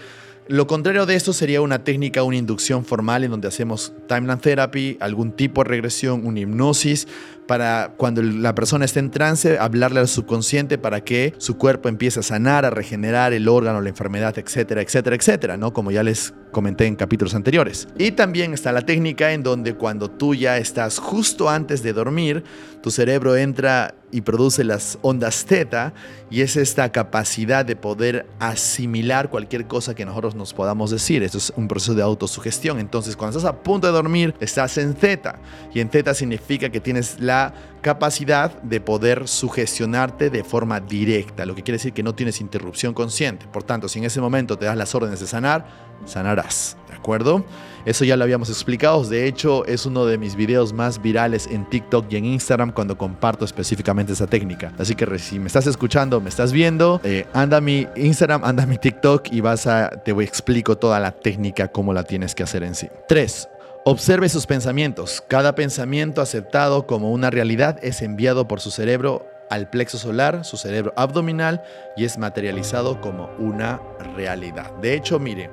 lo 0.50 0.66
contrario 0.66 1.06
de 1.06 1.14
esto 1.14 1.32
sería 1.32 1.62
una 1.62 1.84
técnica, 1.84 2.24
una 2.24 2.38
inducción 2.38 2.84
formal 2.84 3.24
en 3.24 3.30
donde 3.30 3.48
hacemos 3.48 3.94
timeline 4.08 4.40
therapy, 4.40 4.98
algún 5.00 5.32
tipo 5.32 5.64
de 5.64 5.70
regresión, 5.70 6.26
una 6.26 6.40
hipnosis, 6.40 7.08
para 7.50 7.96
cuando 7.98 8.22
la 8.22 8.54
persona 8.54 8.86
esté 8.86 9.00
en 9.00 9.10
trance, 9.10 9.58
hablarle 9.58 10.00
al 10.00 10.08
subconsciente 10.08 10.78
para 10.78 11.04
que 11.04 11.34
su 11.40 11.58
cuerpo 11.58 11.90
empiece 11.90 12.20
a 12.20 12.24
sanar, 12.24 12.64
a 12.64 12.70
regenerar 12.70 13.34
el 13.34 13.48
órgano, 13.48 13.82
la 13.82 13.90
enfermedad, 13.90 14.38
etcétera, 14.38 14.84
etcétera, 14.84 15.16
etcétera, 15.16 15.58
¿no? 15.58 15.74
Como 15.74 15.90
ya 15.90 16.04
les 16.04 16.32
comenté 16.52 16.86
en 16.86 16.96
capítulos 16.96 17.34
anteriores. 17.34 17.88
Y 17.98 18.12
también 18.12 18.54
está 18.54 18.72
la 18.72 18.82
técnica 18.82 19.32
en 19.32 19.42
donde 19.42 19.74
cuando 19.74 20.12
tú 20.12 20.36
ya 20.36 20.58
estás 20.58 21.00
justo 21.00 21.50
antes 21.50 21.82
de 21.82 21.94
dormir, 21.94 22.44
tu 22.84 22.92
cerebro 22.92 23.36
entra 23.36 23.96
y 24.12 24.22
produce 24.22 24.64
las 24.64 24.98
ondas 25.02 25.46
teta 25.46 25.94
y 26.32 26.42
es 26.42 26.56
esta 26.56 26.92
capacidad 26.92 27.66
de 27.66 27.76
poder 27.76 28.26
asimilar 28.40 29.30
cualquier 29.30 29.68
cosa 29.68 29.94
que 29.94 30.06
nosotros 30.06 30.36
nos 30.36 30.54
podamos 30.54 30.90
decir. 30.90 31.22
Esto 31.24 31.38
es 31.38 31.54
un 31.56 31.68
proceso 31.68 31.94
de 31.94 32.02
autosugestión. 32.02 32.80
Entonces, 32.80 33.16
cuando 33.16 33.38
estás 33.38 33.52
a 33.52 33.62
punto 33.62 33.88
de 33.88 33.94
dormir, 33.94 34.34
estás 34.40 34.78
en 34.78 34.94
teta 34.94 35.40
y 35.74 35.80
en 35.80 35.90
teta 35.90 36.14
significa 36.14 36.70
que 36.70 36.80
tienes 36.80 37.20
la 37.20 37.39
capacidad 37.82 38.62
de 38.62 38.82
poder 38.82 39.28
sugestionarte 39.28 40.30
de 40.30 40.44
forma 40.44 40.80
directa, 40.80 41.46
lo 41.46 41.56
que 41.56 41.64
quiere 41.64 41.78
decir 41.78 41.94
que 41.94 42.04
no 42.04 42.14
tienes 42.14 42.42
interrupción 42.42 42.94
consciente. 42.94 43.48
Por 43.48 43.64
tanto, 43.64 43.88
si 43.88 44.00
en 44.00 44.06
ese 44.06 44.20
momento 44.22 44.58
te 44.58 44.66
das 44.66 44.78
las 44.78 44.94
órdenes 44.96 45.20
de 45.20 45.28
sanar, 45.28 45.66
sanarás. 46.06 46.78
¿De 46.90 46.96
acuerdo? 46.96 47.46
Eso 47.86 48.04
ya 48.04 48.18
lo 48.18 48.24
habíamos 48.24 48.50
explicado. 48.50 49.04
De 49.04 49.26
hecho, 49.28 49.66
es 49.66 49.86
uno 49.86 50.06
de 50.06 50.18
mis 50.18 50.36
videos 50.36 50.74
más 50.74 51.02
virales 51.02 51.48
en 51.48 51.70
TikTok 51.70 52.12
y 52.12 52.18
en 52.18 52.26
Instagram 52.26 52.72
cuando 52.72 52.98
comparto 52.98 53.46
específicamente 53.46 54.14
esa 54.14 54.28
técnica. 54.28 54.74
Así 54.78 54.96
que 54.96 55.18
si 55.18 55.40
me 55.40 55.48
estás 55.48 55.68
escuchando, 55.68 56.20
me 56.20 56.30
estás 56.30 56.52
viendo, 56.52 57.00
eh, 57.04 57.26
anda 57.34 57.58
a 57.58 57.62
mi 57.62 57.88
Instagram, 57.96 58.44
anda 58.44 58.64
a 58.64 58.66
mi 58.66 58.78
TikTok 58.78 59.32
y 59.32 59.42
vas 59.42 59.68
a, 59.68 59.90
te 59.90 60.12
voy, 60.12 60.26
explico 60.26 60.78
toda 60.78 61.00
la 61.00 61.12
técnica, 61.12 61.70
cómo 61.70 61.94
la 61.94 62.04
tienes 62.04 62.36
que 62.36 62.44
hacer 62.44 62.64
en 62.64 62.76
sí. 62.76 62.88
3. 63.08 63.50
Observe 63.86 64.28
sus 64.28 64.46
pensamientos. 64.46 65.24
Cada 65.28 65.56
pensamiento 65.56 66.22
aceptado 66.22 66.86
como 66.86 67.12
una 67.12 67.30
realidad 67.30 67.80
es 67.82 68.02
enviado 68.02 68.46
por 68.48 68.60
su 68.60 68.72
cerebro 68.72 69.26
al 69.50 69.70
plexo 69.70 69.98
solar, 69.98 70.44
su 70.44 70.58
cerebro 70.58 70.94
abdominal, 70.98 71.64
y 71.96 72.04
es 72.04 72.18
materializado 72.18 73.00
como 73.00 73.30
una 73.40 73.82
realidad. 74.16 74.72
De 74.82 74.94
hecho, 74.94 75.18
miren, 75.18 75.52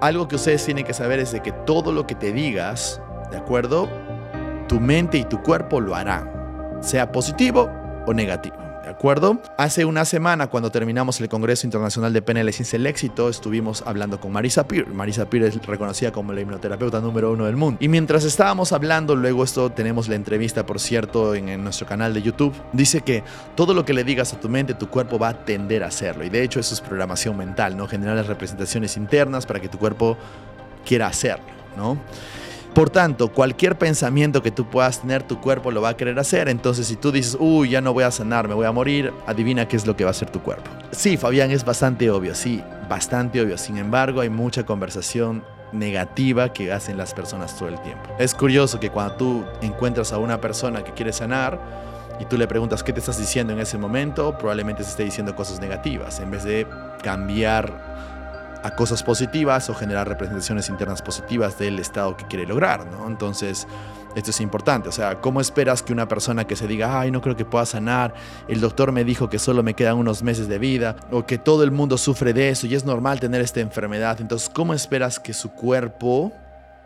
algo 0.00 0.26
que 0.26 0.36
ustedes 0.36 0.64
tienen 0.64 0.86
que 0.86 0.94
saber 0.94 1.20
es 1.20 1.32
de 1.32 1.42
que 1.42 1.52
todo 1.52 1.92
lo 1.92 2.06
que 2.06 2.14
te 2.14 2.32
digas, 2.32 3.00
¿de 3.30 3.36
acuerdo? 3.36 3.88
Tu 4.66 4.80
mente 4.80 5.18
y 5.18 5.24
tu 5.24 5.42
cuerpo 5.42 5.80
lo 5.80 5.94
harán, 5.94 6.78
sea 6.80 7.12
positivo 7.12 7.70
o 8.06 8.14
negativo. 8.14 8.69
¿De 8.82 8.88
acuerdo? 8.88 9.42
Hace 9.58 9.84
una 9.84 10.06
semana, 10.06 10.46
cuando 10.46 10.70
terminamos 10.70 11.20
el 11.20 11.28
Congreso 11.28 11.66
Internacional 11.66 12.14
de 12.14 12.22
PNL 12.22 12.50
Sin 12.52 12.66
el 12.80 12.86
Éxito, 12.86 13.28
estuvimos 13.28 13.82
hablando 13.86 14.18
con 14.18 14.32
Marisa 14.32 14.66
Peer. 14.66 14.86
Marisa 14.88 15.28
Peer 15.28 15.44
es 15.44 15.66
reconocida 15.66 16.12
como 16.12 16.32
la 16.32 16.40
hipnoterapeuta 16.40 16.98
número 17.00 17.30
uno 17.30 17.44
del 17.44 17.56
mundo. 17.56 17.76
Y 17.80 17.88
mientras 17.88 18.24
estábamos 18.24 18.72
hablando, 18.72 19.14
luego 19.16 19.44
esto 19.44 19.70
tenemos 19.70 20.08
la 20.08 20.14
entrevista, 20.14 20.64
por 20.64 20.80
cierto, 20.80 21.34
en, 21.34 21.50
en 21.50 21.62
nuestro 21.62 21.86
canal 21.86 22.14
de 22.14 22.22
YouTube, 22.22 22.54
dice 22.72 23.02
que 23.02 23.22
todo 23.54 23.74
lo 23.74 23.84
que 23.84 23.92
le 23.92 24.02
digas 24.02 24.32
a 24.32 24.40
tu 24.40 24.48
mente, 24.48 24.72
tu 24.72 24.88
cuerpo 24.88 25.18
va 25.18 25.28
a 25.28 25.44
tender 25.44 25.84
a 25.84 25.88
hacerlo. 25.88 26.24
Y 26.24 26.30
de 26.30 26.42
hecho, 26.42 26.58
eso 26.58 26.72
es 26.72 26.80
programación 26.80 27.36
mental, 27.36 27.76
¿no? 27.76 27.86
Generar 27.86 28.16
las 28.16 28.28
representaciones 28.28 28.96
internas 28.96 29.44
para 29.44 29.60
que 29.60 29.68
tu 29.68 29.78
cuerpo 29.78 30.16
quiera 30.86 31.06
hacerlo, 31.06 31.44
¿no? 31.76 31.98
Por 32.74 32.88
tanto, 32.88 33.32
cualquier 33.32 33.76
pensamiento 33.76 34.42
que 34.42 34.50
tú 34.50 34.66
puedas 34.66 35.00
tener, 35.00 35.22
tu 35.24 35.40
cuerpo 35.40 35.70
lo 35.70 35.82
va 35.82 35.90
a 35.90 35.96
querer 35.96 36.18
hacer. 36.18 36.48
Entonces, 36.48 36.86
si 36.86 36.96
tú 36.96 37.10
dices, 37.10 37.36
uy, 37.38 37.70
ya 37.70 37.80
no 37.80 37.92
voy 37.92 38.04
a 38.04 38.10
sanar, 38.10 38.46
me 38.46 38.54
voy 38.54 38.66
a 38.66 38.72
morir, 38.72 39.12
adivina 39.26 39.66
qué 39.66 39.76
es 39.76 39.86
lo 39.86 39.96
que 39.96 40.04
va 40.04 40.10
a 40.10 40.12
hacer 40.12 40.30
tu 40.30 40.40
cuerpo. 40.40 40.70
Sí, 40.92 41.16
Fabián, 41.16 41.50
es 41.50 41.64
bastante 41.64 42.10
obvio, 42.10 42.34
sí, 42.34 42.62
bastante 42.88 43.40
obvio. 43.40 43.58
Sin 43.58 43.76
embargo, 43.76 44.20
hay 44.20 44.30
mucha 44.30 44.64
conversación 44.64 45.44
negativa 45.72 46.52
que 46.52 46.72
hacen 46.72 46.96
las 46.96 47.12
personas 47.12 47.56
todo 47.56 47.68
el 47.68 47.80
tiempo. 47.80 48.08
Es 48.18 48.34
curioso 48.34 48.78
que 48.80 48.90
cuando 48.90 49.14
tú 49.14 49.44
encuentras 49.62 50.12
a 50.12 50.18
una 50.18 50.40
persona 50.40 50.82
que 50.84 50.92
quiere 50.92 51.12
sanar, 51.12 51.60
y 52.20 52.26
tú 52.26 52.36
le 52.36 52.46
preguntas 52.46 52.82
qué 52.82 52.92
te 52.92 53.00
estás 53.00 53.18
diciendo 53.18 53.54
en 53.54 53.60
ese 53.60 53.78
momento, 53.78 54.36
probablemente 54.36 54.84
se 54.84 54.90
esté 54.90 55.04
diciendo 55.04 55.34
cosas 55.34 55.58
negativas, 55.58 56.20
en 56.20 56.30
vez 56.30 56.44
de 56.44 56.66
cambiar 57.02 58.09
a 58.62 58.74
cosas 58.74 59.02
positivas 59.02 59.68
o 59.70 59.74
generar 59.74 60.08
representaciones 60.08 60.68
internas 60.68 61.02
positivas 61.02 61.58
del 61.58 61.78
estado 61.78 62.16
que 62.16 62.26
quiere 62.26 62.46
lograr, 62.46 62.86
¿no? 62.86 63.06
Entonces, 63.06 63.66
esto 64.16 64.30
es 64.30 64.40
importante, 64.40 64.88
o 64.88 64.92
sea, 64.92 65.20
¿cómo 65.20 65.40
esperas 65.40 65.82
que 65.82 65.92
una 65.92 66.08
persona 66.08 66.44
que 66.44 66.56
se 66.56 66.66
diga, 66.66 67.00
ay, 67.00 67.10
no 67.10 67.20
creo 67.20 67.36
que 67.36 67.44
pueda 67.44 67.64
sanar, 67.64 68.12
el 68.48 68.60
doctor 68.60 68.90
me 68.90 69.04
dijo 69.04 69.30
que 69.30 69.38
solo 69.38 69.62
me 69.62 69.74
quedan 69.74 69.98
unos 69.98 70.22
meses 70.22 70.48
de 70.48 70.58
vida, 70.58 70.96
o 71.12 71.26
que 71.26 71.38
todo 71.38 71.62
el 71.62 71.70
mundo 71.70 71.96
sufre 71.96 72.32
de 72.32 72.48
eso 72.48 72.66
y 72.66 72.74
es 72.74 72.84
normal 72.84 73.20
tener 73.20 73.40
esta 73.40 73.60
enfermedad, 73.60 74.20
entonces, 74.20 74.48
¿cómo 74.48 74.74
esperas 74.74 75.20
que 75.20 75.32
su 75.32 75.52
cuerpo 75.52 76.32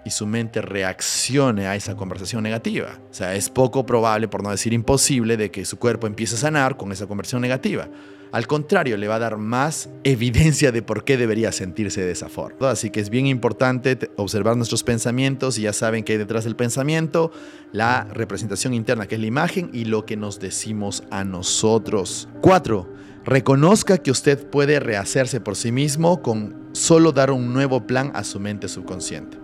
y 0.05 0.11
su 0.11 0.27
mente 0.27 0.63
reaccione 0.63 1.67
a 1.67 1.77
esa 1.77 1.97
conversación 1.97 2.43
negativa? 2.43 2.99
O 3.11 3.15
sea, 3.15 3.35
es 3.35 3.51
poco 3.51 3.87
probable, 3.87 4.29
por 4.29 4.43
no 4.43 4.51
decir 4.51 4.73
imposible, 4.73 5.37
de 5.37 5.51
que 5.51 5.65
su 5.65 5.79
cuerpo 5.79 6.07
empiece 6.07 6.35
a 6.35 6.39
sanar 6.39 6.77
con 6.77 6.93
esa 6.93 7.07
conversación 7.07 7.43
negativa. 7.43 7.89
Al 8.35 8.49
contrario, 8.49 8.97
le 8.97 9.07
va 9.07 9.15
a 9.15 9.21
dar 9.21 9.37
más 9.37 9.89
evidencia 10.03 10.73
de 10.73 10.83
por 10.83 11.05
qué 11.05 11.17
debería 11.17 11.53
sentirse 11.53 12.01
de 12.01 12.11
esa 12.11 12.29
forma. 12.29 12.69
Así 12.69 12.91
que 12.91 12.99
es 12.99 13.09
bien 13.09 13.29
importante 13.29 14.11
observar 14.17 14.57
nuestros 14.57 14.83
pensamientos 14.83 15.57
y 15.57 15.63
ya 15.63 15.73
saben 15.73 16.03
que 16.03 16.15
hay 16.15 16.19
detrás 16.19 16.43
del 16.43 16.57
pensamiento 16.57 17.31
la 17.71 18.09
representación 18.13 18.75
interna, 18.75 19.07
que 19.07 19.15
es 19.15 19.21
la 19.21 19.29
imagen 19.29 19.71
y 19.73 19.85
lo 19.85 20.05
que 20.05 20.17
nos 20.17 20.41
decimos 20.41 21.05
a 21.13 21.23
nosotros. 21.23 22.29
4. 22.41 22.89
Reconozca 23.25 23.99
que 23.99 24.11
usted 24.11 24.45
puede 24.51 24.81
rehacerse 24.81 25.41
por 25.41 25.55
sí 25.55 25.71
mismo 25.71 26.21
con 26.21 26.71
solo 26.73 27.13
dar 27.13 27.31
un 27.31 27.53
nuevo 27.53 27.87
plan 27.87 28.11
a 28.15 28.25
su 28.25 28.41
mente 28.41 28.67
subconsciente. 28.67 29.44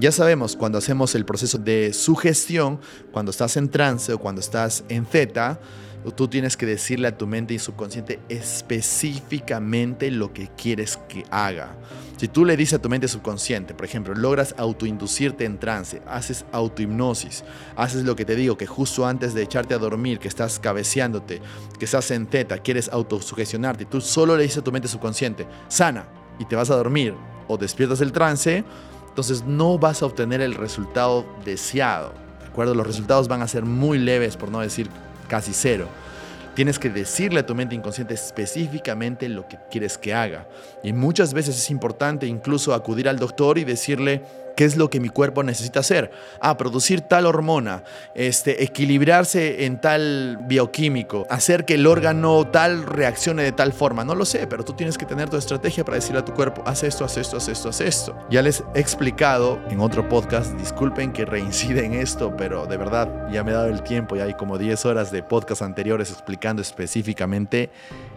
Ya 0.00 0.10
sabemos, 0.10 0.56
cuando 0.56 0.78
hacemos 0.78 1.14
el 1.14 1.26
proceso 1.26 1.58
de 1.58 1.92
sugestión, 1.92 2.80
cuando 3.12 3.30
estás 3.30 3.58
en 3.58 3.68
trance 3.68 4.12
o 4.14 4.18
cuando 4.18 4.40
estás 4.40 4.82
en 4.88 5.04
zeta, 5.04 5.60
Tú 6.16 6.28
tienes 6.28 6.56
que 6.56 6.64
decirle 6.64 7.08
a 7.08 7.18
tu 7.18 7.26
mente 7.26 7.52
y 7.52 7.58
subconsciente 7.58 8.20
específicamente 8.30 10.10
lo 10.10 10.32
que 10.32 10.48
quieres 10.56 10.98
que 11.08 11.24
haga. 11.30 11.76
Si 12.16 12.26
tú 12.26 12.46
le 12.46 12.56
dices 12.56 12.74
a 12.74 12.82
tu 12.82 12.88
mente 12.88 13.06
subconsciente, 13.06 13.74
por 13.74 13.84
ejemplo, 13.84 14.14
logras 14.14 14.54
autoinducirte 14.56 15.44
en 15.44 15.58
trance, 15.58 16.02
haces 16.06 16.46
autohipnosis, 16.52 17.44
haces 17.76 18.04
lo 18.04 18.16
que 18.16 18.24
te 18.24 18.34
digo, 18.34 18.56
que 18.56 18.66
justo 18.66 19.06
antes 19.06 19.34
de 19.34 19.42
echarte 19.42 19.74
a 19.74 19.78
dormir, 19.78 20.18
que 20.18 20.28
estás 20.28 20.58
cabeceándote, 20.58 21.40
que 21.78 21.84
estás 21.84 22.10
en 22.10 22.26
teta, 22.26 22.58
quieres 22.58 22.88
autosugestionarte, 22.88 23.84
tú 23.84 24.00
solo 24.00 24.36
le 24.36 24.44
dices 24.44 24.58
a 24.58 24.64
tu 24.64 24.72
mente 24.72 24.88
subconsciente, 24.88 25.46
sana, 25.68 26.06
y 26.38 26.46
te 26.46 26.56
vas 26.56 26.70
a 26.70 26.76
dormir 26.76 27.14
o 27.46 27.58
despiertas 27.58 28.00
el 28.00 28.12
trance, 28.12 28.64
entonces 29.10 29.44
no 29.44 29.78
vas 29.78 30.02
a 30.02 30.06
obtener 30.06 30.40
el 30.40 30.54
resultado 30.54 31.26
deseado. 31.44 32.12
Los 32.56 32.86
resultados 32.86 33.26
van 33.28 33.42
a 33.42 33.48
ser 33.48 33.64
muy 33.64 33.98
leves, 33.98 34.36
por 34.36 34.50
no 34.50 34.60
decir 34.60 34.88
casi 35.28 35.52
cero. 35.52 35.86
Tienes 36.54 36.78
que 36.78 36.90
decirle 36.90 37.40
a 37.40 37.46
tu 37.46 37.54
mente 37.54 37.74
inconsciente 37.74 38.12
específicamente 38.12 39.28
lo 39.28 39.48
que 39.48 39.56
quieres 39.70 39.96
que 39.96 40.12
haga. 40.12 40.46
Y 40.82 40.92
muchas 40.92 41.32
veces 41.32 41.56
es 41.56 41.70
importante 41.70 42.26
incluso 42.26 42.74
acudir 42.74 43.08
al 43.08 43.18
doctor 43.18 43.56
y 43.56 43.64
decirle, 43.64 44.24
¿Qué 44.60 44.66
es 44.66 44.76
lo 44.76 44.90
que 44.90 45.00
mi 45.00 45.08
cuerpo 45.08 45.42
necesita 45.42 45.80
hacer? 45.80 46.10
Ah, 46.38 46.58
producir 46.58 47.00
tal 47.00 47.24
hormona, 47.24 47.82
este, 48.14 48.62
equilibrarse 48.62 49.64
en 49.64 49.80
tal 49.80 50.36
bioquímico, 50.42 51.26
hacer 51.30 51.64
que 51.64 51.76
el 51.76 51.86
órgano 51.86 52.46
tal 52.46 52.82
reaccione 52.84 53.42
de 53.42 53.52
tal 53.52 53.72
forma. 53.72 54.04
No 54.04 54.14
lo 54.14 54.26
sé, 54.26 54.46
pero 54.46 54.62
tú 54.62 54.74
tienes 54.74 54.98
que 54.98 55.06
tener 55.06 55.30
tu 55.30 55.38
estrategia 55.38 55.82
para 55.82 55.94
decirle 55.94 56.18
a 56.18 56.26
tu 56.26 56.34
cuerpo, 56.34 56.62
haz 56.66 56.82
esto, 56.82 57.06
haz 57.06 57.16
esto, 57.16 57.38
haz 57.38 57.48
esto, 57.48 57.70
haz 57.70 57.80
esto. 57.80 58.18
Ya 58.28 58.42
les 58.42 58.62
he 58.74 58.80
explicado 58.80 59.58
en 59.70 59.80
otro 59.80 60.06
podcast, 60.10 60.52
disculpen 60.58 61.14
que 61.14 61.24
reincide 61.24 61.86
en 61.86 61.94
esto, 61.94 62.36
pero 62.36 62.66
de 62.66 62.76
verdad 62.76 63.30
ya 63.32 63.42
me 63.42 63.52
he 63.52 63.54
dado 63.54 63.68
el 63.68 63.82
tiempo, 63.82 64.14
ya 64.14 64.24
hay 64.24 64.34
como 64.34 64.58
10 64.58 64.84
horas 64.84 65.10
de 65.10 65.22
podcast 65.22 65.62
anteriores 65.62 66.10
explicando 66.10 66.60
específicamente 66.60 67.70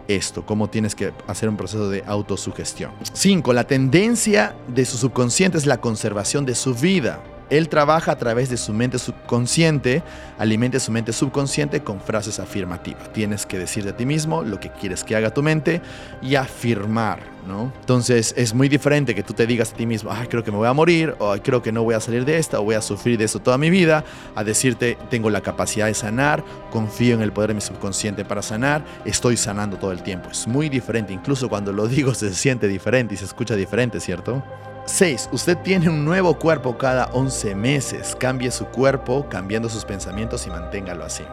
esto, 0.08 0.44
cómo 0.44 0.68
tienes 0.68 0.94
que 0.94 1.14
hacer 1.26 1.48
un 1.48 1.56
proceso 1.56 1.88
de 1.88 2.04
autosugestión. 2.06 2.92
5. 3.12 3.52
La 3.54 3.64
tendencia 3.64 4.54
de 4.68 4.84
su 4.84 4.98
subconsciente 4.98 5.56
es 5.56 5.64
la 5.64 5.80
conservación 5.80 6.33
de 6.42 6.56
su 6.56 6.74
vida. 6.74 7.20
Él 7.50 7.68
trabaja 7.68 8.12
a 8.12 8.16
través 8.16 8.48
de 8.48 8.56
su 8.56 8.72
mente 8.72 8.98
subconsciente, 8.98 10.02
alimenta 10.38 10.80
su 10.80 10.90
mente 10.90 11.12
subconsciente 11.12 11.84
con 11.84 12.00
frases 12.00 12.40
afirmativas. 12.40 13.12
Tienes 13.12 13.46
que 13.46 13.58
decir 13.58 13.84
de 13.84 13.92
ti 13.92 14.06
mismo 14.06 14.42
lo 14.42 14.58
que 14.58 14.70
quieres 14.70 15.04
que 15.04 15.14
haga 15.14 15.30
tu 15.30 15.42
mente 15.42 15.82
y 16.22 16.34
afirmar, 16.34 17.20
¿no? 17.46 17.72
Entonces 17.80 18.34
es 18.36 18.54
muy 18.54 18.68
diferente 18.68 19.14
que 19.14 19.22
tú 19.22 19.34
te 19.34 19.46
digas 19.46 19.72
a 19.72 19.76
ti 19.76 19.84
mismo, 19.86 20.10
ay, 20.10 20.26
creo 20.26 20.42
que 20.42 20.50
me 20.50 20.56
voy 20.56 20.66
a 20.66 20.72
morir, 20.72 21.14
o 21.18 21.36
creo 21.42 21.62
que 21.62 21.70
no 21.70 21.84
voy 21.84 21.94
a 21.94 22.00
salir 22.00 22.24
de 22.24 22.38
esta, 22.38 22.58
o 22.60 22.64
voy 22.64 22.74
a 22.74 22.82
sufrir 22.82 23.18
de 23.18 23.24
esto 23.24 23.40
toda 23.40 23.58
mi 23.58 23.68
vida, 23.68 24.04
a 24.34 24.42
decirte, 24.42 24.96
tengo 25.10 25.28
la 25.28 25.42
capacidad 25.42 25.86
de 25.86 25.94
sanar, 25.94 26.42
confío 26.70 27.14
en 27.14 27.20
el 27.20 27.32
poder 27.32 27.48
de 27.48 27.54
mi 27.54 27.60
subconsciente 27.60 28.24
para 28.24 28.40
sanar, 28.40 28.82
estoy 29.04 29.36
sanando 29.36 29.76
todo 29.76 29.92
el 29.92 30.02
tiempo. 30.02 30.30
Es 30.30 30.48
muy 30.48 30.70
diferente, 30.70 31.12
incluso 31.12 31.48
cuando 31.50 31.72
lo 31.72 31.86
digo 31.86 32.14
se 32.14 32.34
siente 32.34 32.68
diferente 32.68 33.14
y 33.14 33.16
se 33.18 33.26
escucha 33.26 33.54
diferente, 33.54 34.00
¿cierto? 34.00 34.42
6. 34.86 35.30
Usted 35.32 35.58
tiene 35.58 35.88
un 35.88 36.04
nuevo 36.04 36.38
cuerpo 36.38 36.76
cada 36.76 37.06
11 37.12 37.54
meses. 37.54 38.16
Cambie 38.18 38.50
su 38.50 38.66
cuerpo 38.66 39.26
cambiando 39.28 39.68
sus 39.68 39.84
pensamientos 39.84 40.46
y 40.46 40.50
manténgalo 40.50 41.04
así. 41.04 41.24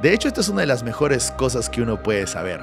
De 0.00 0.12
hecho, 0.12 0.28
esto 0.28 0.40
es 0.40 0.48
una 0.48 0.60
de 0.60 0.66
las 0.66 0.82
mejores 0.82 1.30
cosas 1.32 1.68
que 1.68 1.82
uno 1.82 2.02
puede 2.02 2.26
saber. 2.26 2.60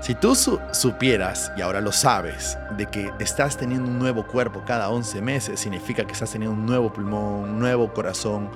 Si 0.00 0.14
tú 0.14 0.34
supieras, 0.72 1.50
y 1.56 1.60
ahora 1.60 1.80
lo 1.80 1.90
sabes, 1.90 2.56
de 2.76 2.86
que 2.86 3.10
estás 3.18 3.56
teniendo 3.56 3.90
un 3.90 3.98
nuevo 3.98 4.24
cuerpo 4.24 4.62
cada 4.64 4.90
11 4.90 5.20
meses, 5.20 5.58
significa 5.58 6.04
que 6.04 6.12
estás 6.12 6.30
teniendo 6.30 6.56
un 6.56 6.66
nuevo 6.66 6.92
pulmón, 6.92 7.58
nuevo 7.58 7.92
corazón, 7.92 8.48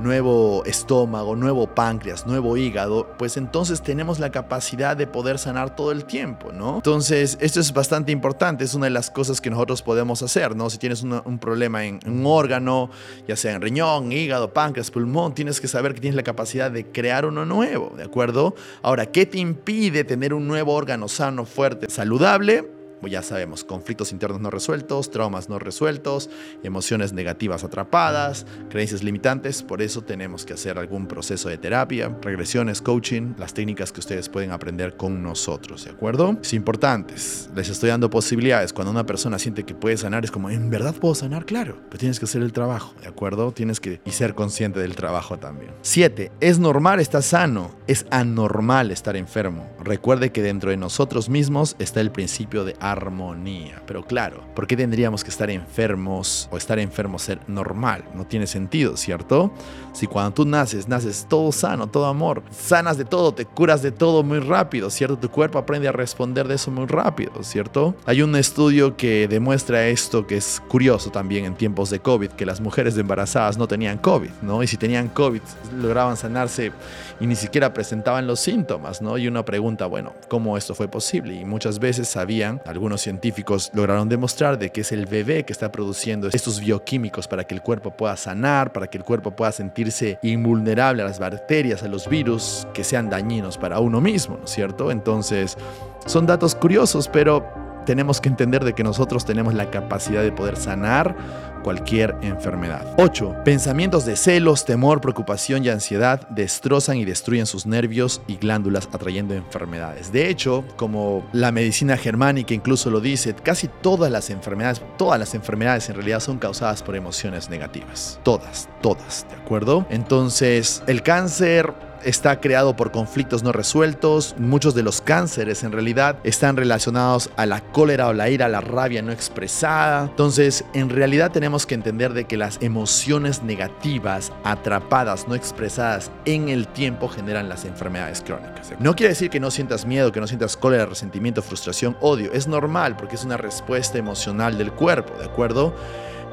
nuevo 0.00 0.64
estómago, 0.64 1.36
nuevo 1.36 1.68
páncreas, 1.68 2.26
nuevo 2.26 2.56
hígado, 2.56 3.14
pues 3.16 3.36
entonces 3.36 3.80
tenemos 3.80 4.18
la 4.18 4.30
capacidad 4.30 4.96
de 4.96 5.06
poder 5.06 5.38
sanar 5.38 5.76
todo 5.76 5.92
el 5.92 6.04
tiempo, 6.04 6.50
¿no? 6.52 6.76
Entonces, 6.76 7.38
esto 7.40 7.60
es 7.60 7.72
bastante 7.72 8.10
importante, 8.10 8.64
es 8.64 8.74
una 8.74 8.86
de 8.86 8.90
las 8.90 9.10
cosas 9.10 9.40
que 9.40 9.50
nosotros 9.50 9.82
podemos 9.82 10.22
hacer, 10.22 10.56
¿no? 10.56 10.68
Si 10.68 10.78
tienes 10.78 11.04
un 11.04 11.38
problema 11.38 11.84
en 11.84 12.00
un 12.06 12.24
órgano, 12.26 12.90
ya 13.26 13.36
sea 13.36 13.52
en 13.52 13.62
riñón, 13.62 14.10
hígado, 14.10 14.52
páncreas, 14.52 14.90
pulmón, 14.90 15.32
tienes 15.32 15.60
que 15.60 15.68
saber 15.68 15.94
que 15.94 16.00
tienes 16.00 16.16
la 16.16 16.24
capacidad 16.24 16.72
de 16.72 16.86
crear 16.86 17.24
uno 17.24 17.44
nuevo, 17.44 17.92
¿de 17.96 18.02
acuerdo? 18.02 18.56
Ahora, 18.82 19.06
¿qué 19.06 19.26
te 19.26 19.38
impide 19.38 20.02
tener 20.02 20.34
un 20.34 20.48
nuevo 20.48 20.74
órgano 20.74 20.87
sano, 21.08 21.44
fuerte, 21.44 21.90
saludable? 21.90 22.77
Ya 23.06 23.22
sabemos, 23.22 23.64
conflictos 23.64 24.12
internos 24.12 24.40
no 24.40 24.50
resueltos, 24.50 25.10
traumas 25.10 25.48
no 25.48 25.58
resueltos, 25.58 26.28
emociones 26.62 27.12
negativas 27.12 27.64
atrapadas, 27.64 28.46
creencias 28.68 29.02
limitantes. 29.02 29.62
Por 29.62 29.82
eso 29.82 30.02
tenemos 30.02 30.44
que 30.44 30.54
hacer 30.54 30.78
algún 30.78 31.06
proceso 31.06 31.48
de 31.48 31.58
terapia, 31.58 32.16
regresiones, 32.20 32.82
coaching, 32.82 33.34
las 33.38 33.54
técnicas 33.54 33.92
que 33.92 34.00
ustedes 34.00 34.28
pueden 34.28 34.50
aprender 34.50 34.96
con 34.96 35.22
nosotros, 35.22 35.84
¿de 35.84 35.90
acuerdo? 35.90 36.36
Es 36.42 36.52
importante, 36.52 37.14
les 37.54 37.68
estoy 37.68 37.90
dando 37.90 38.10
posibilidades. 38.10 38.72
Cuando 38.72 38.90
una 38.90 39.06
persona 39.06 39.38
siente 39.38 39.64
que 39.64 39.74
puede 39.74 39.96
sanar, 39.96 40.24
es 40.24 40.30
como, 40.30 40.50
¿en 40.50 40.70
verdad 40.70 40.94
puedo 40.94 41.14
sanar? 41.14 41.46
Claro, 41.46 41.78
pero 41.88 41.98
tienes 41.98 42.18
que 42.18 42.26
hacer 42.26 42.42
el 42.42 42.52
trabajo, 42.52 42.94
¿de 43.00 43.08
acuerdo? 43.08 43.52
Tienes 43.52 43.80
que 43.80 44.00
y 44.04 44.10
ser 44.10 44.34
consciente 44.34 44.80
del 44.80 44.94
trabajo 44.94 45.38
también. 45.38 45.72
7. 45.82 46.32
Es 46.40 46.58
normal 46.58 47.00
estar 47.00 47.22
sano, 47.22 47.70
es 47.86 48.06
anormal 48.10 48.90
estar 48.90 49.16
enfermo. 49.16 49.68
Recuerde 49.82 50.32
que 50.32 50.42
dentro 50.42 50.70
de 50.70 50.76
nosotros 50.76 51.28
mismos 51.28 51.76
está 51.78 52.00
el 52.00 52.10
principio 52.10 52.64
de 52.64 52.74
armonía. 52.90 53.82
Pero 53.86 54.04
claro, 54.04 54.42
¿por 54.54 54.66
qué 54.66 54.76
tendríamos 54.76 55.24
que 55.24 55.30
estar 55.30 55.50
enfermos 55.50 56.48
o 56.50 56.56
estar 56.56 56.78
enfermos 56.78 57.22
ser 57.22 57.40
normal? 57.46 58.04
No 58.14 58.26
tiene 58.26 58.46
sentido, 58.46 58.96
¿cierto? 58.96 59.52
Si 59.92 60.06
cuando 60.06 60.32
tú 60.32 60.44
naces, 60.44 60.88
naces 60.88 61.26
todo 61.28 61.50
sano, 61.52 61.88
todo 61.88 62.06
amor, 62.06 62.42
sanas 62.50 62.98
de 62.98 63.04
todo, 63.04 63.32
te 63.32 63.44
curas 63.44 63.82
de 63.82 63.90
todo 63.90 64.22
muy 64.22 64.38
rápido, 64.38 64.90
¿cierto? 64.90 65.18
Tu 65.18 65.30
cuerpo 65.30 65.58
aprende 65.58 65.88
a 65.88 65.92
responder 65.92 66.46
de 66.46 66.54
eso 66.54 66.70
muy 66.70 66.86
rápido, 66.86 67.42
¿cierto? 67.42 67.94
Hay 68.06 68.22
un 68.22 68.36
estudio 68.36 68.96
que 68.96 69.26
demuestra 69.28 69.86
esto 69.88 70.26
que 70.26 70.36
es 70.36 70.62
curioso 70.68 71.10
también 71.10 71.44
en 71.44 71.54
tiempos 71.54 71.90
de 71.90 72.00
COVID, 72.00 72.30
que 72.30 72.46
las 72.46 72.60
mujeres 72.60 72.96
embarazadas 72.96 73.58
no 73.58 73.66
tenían 73.66 73.98
COVID, 73.98 74.30
¿no? 74.42 74.62
Y 74.62 74.66
si 74.66 74.76
tenían 74.76 75.08
COVID, 75.08 75.40
lograban 75.80 76.16
sanarse 76.16 76.72
y 77.20 77.26
ni 77.26 77.34
siquiera 77.34 77.72
presentaban 77.72 78.26
los 78.26 78.40
síntomas, 78.40 79.02
¿no? 79.02 79.18
Y 79.18 79.26
uno 79.28 79.44
pregunta, 79.44 79.86
bueno, 79.86 80.12
¿cómo 80.28 80.56
esto 80.56 80.74
fue 80.74 80.88
posible? 80.88 81.34
Y 81.34 81.44
muchas 81.44 81.78
veces 81.78 82.08
sabían, 82.08 82.60
algunos 82.78 83.00
científicos 83.00 83.72
lograron 83.74 84.08
demostrar 84.08 84.56
de 84.56 84.70
que 84.70 84.82
es 84.82 84.92
el 84.92 85.06
bebé 85.06 85.44
que 85.44 85.52
está 85.52 85.72
produciendo 85.72 86.28
estos 86.28 86.60
bioquímicos 86.60 87.26
para 87.26 87.42
que 87.42 87.52
el 87.52 87.60
cuerpo 87.60 87.90
pueda 87.90 88.16
sanar, 88.16 88.72
para 88.72 88.86
que 88.86 88.98
el 88.98 89.02
cuerpo 89.02 89.32
pueda 89.32 89.50
sentirse 89.50 90.20
invulnerable 90.22 91.02
a 91.02 91.04
las 91.04 91.18
bacterias, 91.18 91.82
a 91.82 91.88
los 91.88 92.08
virus 92.08 92.68
que 92.72 92.84
sean 92.84 93.10
dañinos 93.10 93.58
para 93.58 93.80
uno 93.80 94.00
mismo, 94.00 94.36
¿no 94.38 94.44
es 94.44 94.50
cierto? 94.52 94.92
Entonces, 94.92 95.58
son 96.06 96.24
datos 96.26 96.54
curiosos, 96.54 97.08
pero 97.08 97.67
tenemos 97.88 98.20
que 98.20 98.28
entender 98.28 98.66
de 98.66 98.74
que 98.74 98.84
nosotros 98.84 99.24
tenemos 99.24 99.54
la 99.54 99.70
capacidad 99.70 100.22
de 100.22 100.30
poder 100.30 100.58
sanar 100.58 101.16
cualquier 101.64 102.14
enfermedad. 102.20 102.94
8. 102.98 103.36
Pensamientos 103.46 104.04
de 104.04 104.14
celos, 104.14 104.66
temor, 104.66 105.00
preocupación 105.00 105.64
y 105.64 105.70
ansiedad 105.70 106.28
destrozan 106.28 106.98
y 106.98 107.06
destruyen 107.06 107.46
sus 107.46 107.64
nervios 107.64 108.20
y 108.26 108.36
glándulas 108.36 108.90
atrayendo 108.92 109.32
enfermedades. 109.32 110.12
De 110.12 110.28
hecho, 110.28 110.66
como 110.76 111.26
la 111.32 111.50
medicina 111.50 111.96
germánica 111.96 112.52
incluso 112.52 112.90
lo 112.90 113.00
dice, 113.00 113.34
casi 113.34 113.68
todas 113.68 114.12
las 114.12 114.28
enfermedades, 114.28 114.82
todas 114.98 115.18
las 115.18 115.34
enfermedades 115.34 115.88
en 115.88 115.94
realidad 115.94 116.20
son 116.20 116.36
causadas 116.36 116.82
por 116.82 116.94
emociones 116.94 117.48
negativas. 117.48 118.20
Todas, 118.22 118.68
todas, 118.82 119.26
¿de 119.30 119.36
acuerdo? 119.36 119.86
Entonces, 119.88 120.82
el 120.86 121.02
cáncer 121.02 121.72
está 122.04 122.40
creado 122.40 122.76
por 122.76 122.90
conflictos 122.90 123.42
no 123.42 123.52
resueltos. 123.52 124.34
Muchos 124.38 124.74
de 124.74 124.82
los 124.82 125.00
cánceres 125.00 125.62
en 125.64 125.72
realidad 125.72 126.18
están 126.24 126.56
relacionados 126.56 127.30
a 127.36 127.46
la 127.46 127.60
cólera 127.60 128.08
o 128.08 128.12
la 128.12 128.28
ira, 128.28 128.48
la 128.48 128.60
rabia 128.60 129.02
no 129.02 129.12
expresada. 129.12 130.04
Entonces, 130.04 130.64
en 130.74 130.88
realidad 130.88 131.30
tenemos 131.30 131.66
que 131.66 131.74
entender 131.74 132.12
de 132.12 132.24
que 132.24 132.36
las 132.36 132.58
emociones 132.60 133.42
negativas 133.42 134.32
atrapadas, 134.44 135.28
no 135.28 135.34
expresadas 135.34 136.10
en 136.24 136.48
el 136.48 136.68
tiempo 136.68 137.08
generan 137.08 137.48
las 137.48 137.64
enfermedades 137.64 138.22
crónicas. 138.22 138.72
No 138.78 138.94
quiere 138.94 139.10
decir 139.10 139.30
que 139.30 139.40
no 139.40 139.50
sientas 139.50 139.86
miedo, 139.86 140.12
que 140.12 140.20
no 140.20 140.26
sientas 140.26 140.56
cólera, 140.56 140.86
resentimiento, 140.86 141.42
frustración, 141.42 141.96
odio. 142.00 142.32
Es 142.32 142.46
normal 142.46 142.96
porque 142.96 143.16
es 143.16 143.24
una 143.24 143.36
respuesta 143.36 143.98
emocional 143.98 144.58
del 144.58 144.72
cuerpo, 144.72 145.14
¿de 145.18 145.24
acuerdo? 145.24 145.74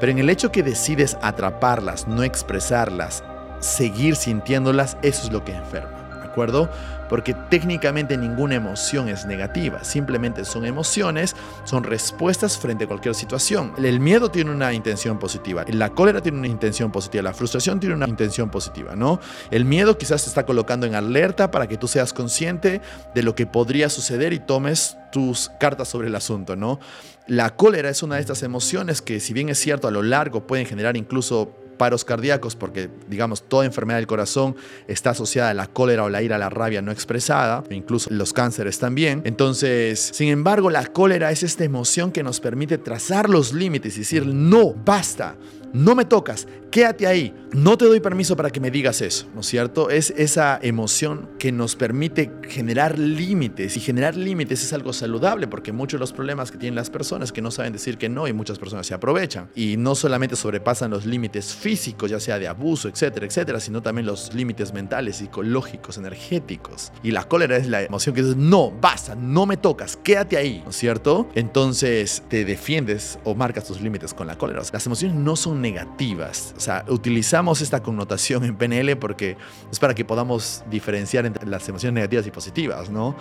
Pero 0.00 0.12
en 0.12 0.18
el 0.18 0.28
hecho 0.28 0.52
que 0.52 0.62
decides 0.62 1.16
atraparlas, 1.22 2.06
no 2.06 2.22
expresarlas, 2.22 3.24
seguir 3.60 4.16
sintiéndolas, 4.16 4.96
eso 5.02 5.26
es 5.26 5.32
lo 5.32 5.44
que 5.44 5.54
enferma, 5.54 6.20
¿de 6.20 6.26
acuerdo? 6.26 6.70
Porque 7.08 7.34
técnicamente 7.34 8.16
ninguna 8.16 8.56
emoción 8.56 9.08
es 9.08 9.26
negativa, 9.26 9.84
simplemente 9.84 10.44
son 10.44 10.66
emociones, 10.66 11.36
son 11.64 11.84
respuestas 11.84 12.58
frente 12.58 12.84
a 12.84 12.88
cualquier 12.88 13.14
situación. 13.14 13.72
El 13.78 14.00
miedo 14.00 14.28
tiene 14.28 14.50
una 14.50 14.72
intención 14.72 15.18
positiva, 15.18 15.64
la 15.68 15.90
cólera 15.90 16.20
tiene 16.20 16.38
una 16.38 16.48
intención 16.48 16.90
positiva, 16.90 17.22
la 17.22 17.32
frustración 17.32 17.78
tiene 17.78 17.94
una 17.94 18.08
intención 18.08 18.50
positiva, 18.50 18.96
¿no? 18.96 19.20
El 19.52 19.64
miedo 19.64 19.98
quizás 19.98 20.24
te 20.24 20.28
está 20.28 20.44
colocando 20.44 20.84
en 20.84 20.96
alerta 20.96 21.50
para 21.52 21.68
que 21.68 21.76
tú 21.76 21.86
seas 21.86 22.12
consciente 22.12 22.80
de 23.14 23.22
lo 23.22 23.36
que 23.36 23.46
podría 23.46 23.88
suceder 23.88 24.32
y 24.32 24.40
tomes 24.40 24.96
tus 25.12 25.50
cartas 25.60 25.86
sobre 25.86 26.08
el 26.08 26.14
asunto, 26.16 26.56
¿no? 26.56 26.80
La 27.28 27.54
cólera 27.54 27.88
es 27.88 28.02
una 28.02 28.16
de 28.16 28.20
estas 28.20 28.42
emociones 28.42 29.00
que 29.00 29.20
si 29.20 29.32
bien 29.32 29.48
es 29.48 29.58
cierto 29.58 29.86
a 29.86 29.92
lo 29.92 30.02
largo 30.02 30.46
pueden 30.46 30.66
generar 30.66 30.96
incluso 30.96 31.52
paros 31.76 32.04
cardíacos, 32.04 32.56
porque 32.56 32.88
digamos 33.08 33.42
toda 33.42 33.64
enfermedad 33.64 33.98
del 33.98 34.06
corazón 34.06 34.56
está 34.88 35.10
asociada 35.10 35.50
a 35.50 35.54
la 35.54 35.66
cólera 35.66 36.04
o 36.04 36.08
la 36.08 36.22
ira, 36.22 36.38
la 36.38 36.50
rabia 36.50 36.82
no 36.82 36.92
expresada, 36.92 37.62
incluso 37.70 38.10
los 38.10 38.32
cánceres 38.32 38.78
también. 38.78 39.22
Entonces, 39.24 40.00
sin 40.12 40.28
embargo, 40.28 40.70
la 40.70 40.86
cólera 40.86 41.30
es 41.30 41.42
esta 41.42 41.64
emoción 41.64 42.12
que 42.12 42.22
nos 42.22 42.40
permite 42.40 42.78
trazar 42.78 43.28
los 43.28 43.52
límites 43.52 43.96
y 43.96 44.00
decir, 44.00 44.26
no, 44.26 44.74
basta, 44.84 45.36
no 45.72 45.94
me 45.94 46.04
tocas, 46.04 46.46
quédate 46.70 47.06
ahí, 47.06 47.34
no 47.52 47.78
te 47.78 47.86
doy 47.86 48.00
permiso 48.00 48.36
para 48.36 48.50
que 48.50 48.60
me 48.60 48.70
digas 48.70 49.00
eso, 49.00 49.26
¿no 49.34 49.40
es 49.40 49.46
cierto? 49.46 49.90
Es 49.90 50.10
esa 50.16 50.58
emoción 50.60 51.28
que 51.38 51.52
nos 51.52 51.76
permite 51.76 52.30
generar 52.48 52.98
límites 52.98 53.76
y 53.76 53.80
generar 53.80 54.16
límites 54.16 54.62
es 54.62 54.72
algo 54.72 54.92
saludable 54.92 55.48
porque 55.48 55.72
muchos 55.72 55.98
de 55.98 56.00
los 56.00 56.12
problemas 56.12 56.50
que 56.50 56.58
tienen 56.58 56.74
las 56.74 56.90
personas 56.90 57.32
que 57.32 57.40
no 57.40 57.50
saben 57.50 57.72
decir 57.72 57.98
que 57.98 58.08
no 58.08 58.28
y 58.28 58.32
muchas 58.32 58.58
personas 58.58 58.86
se 58.86 58.94
aprovechan 58.94 59.48
y 59.54 59.76
no 59.76 59.94
solamente 59.94 60.36
sobrepasan 60.36 60.90
los 60.90 61.06
límites 61.06 61.54
físicos, 61.54 62.10
ya 62.10 62.20
sea 62.20 62.38
de 62.38 62.48
abuso, 62.48 62.88
etcétera, 62.88 63.26
etcétera, 63.26 63.60
sino 63.60 63.82
también 63.82 64.06
los 64.06 64.34
límites 64.34 64.72
mentales, 64.72 65.16
psicológicos, 65.16 65.98
energéticos. 65.98 66.92
Y 67.02 67.12
la 67.12 67.24
cólera 67.24 67.56
es 67.56 67.68
la 67.68 67.82
emoción 67.82 68.14
que 68.14 68.22
dice, 68.22 68.36
no, 68.36 68.70
basta, 68.70 69.14
no 69.14 69.46
me 69.46 69.56
tocas, 69.56 69.96
quédate 69.96 70.36
ahí, 70.36 70.62
¿no 70.64 70.70
es 70.70 70.76
cierto? 70.76 71.28
Entonces 71.34 72.22
te 72.28 72.44
defiendes 72.44 73.18
o 73.24 73.34
marcas 73.34 73.64
tus 73.64 73.80
límites 73.80 74.12
con 74.12 74.26
la 74.26 74.36
cólera. 74.36 74.62
Las 74.72 74.86
emociones 74.86 75.16
no 75.16 75.36
son 75.36 75.60
negativas. 75.60 76.54
O 76.56 76.60
sea, 76.60 76.84
utilizamos 76.88 77.60
esta 77.60 77.82
connotación 77.82 78.44
en 78.44 78.56
PNL 78.56 78.96
porque 78.96 79.36
es 79.70 79.78
para 79.78 79.94
que 79.94 80.04
podamos 80.04 80.64
diferenciar 80.70 81.26
entre 81.26 81.46
las 81.46 81.68
emociones 81.68 81.94
negativas 81.94 82.26
y 82.26 82.30
positivas, 82.30 82.90
¿no? 82.90 83.14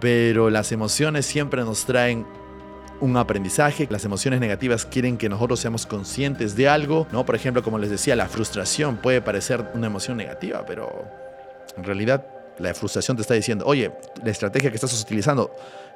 Pero 0.00 0.50
las 0.50 0.72
emociones 0.72 1.26
siempre 1.26 1.62
nos 1.62 1.84
traen 1.84 2.26
un 3.00 3.16
aprendizaje. 3.16 3.86
Las 3.90 4.04
emociones 4.04 4.40
negativas 4.40 4.86
quieren 4.86 5.16
que 5.16 5.28
nosotros 5.28 5.60
seamos 5.60 5.86
conscientes 5.86 6.56
de 6.56 6.68
algo, 6.68 7.06
¿no? 7.12 7.24
Por 7.24 7.34
ejemplo, 7.34 7.62
como 7.62 7.78
les 7.78 7.90
decía, 7.90 8.16
la 8.16 8.28
frustración 8.28 8.96
puede 8.98 9.20
parecer 9.20 9.70
una 9.74 9.86
emoción 9.86 10.16
negativa, 10.16 10.64
pero 10.66 11.04
en 11.76 11.84
realidad 11.84 12.26
la 12.58 12.74
frustración 12.74 13.16
te 13.16 13.22
está 13.22 13.34
diciendo, 13.34 13.64
oye, 13.66 13.92
la 14.22 14.30
estrategia 14.30 14.70
que 14.70 14.76
estás 14.76 15.00
utilizando 15.02 15.50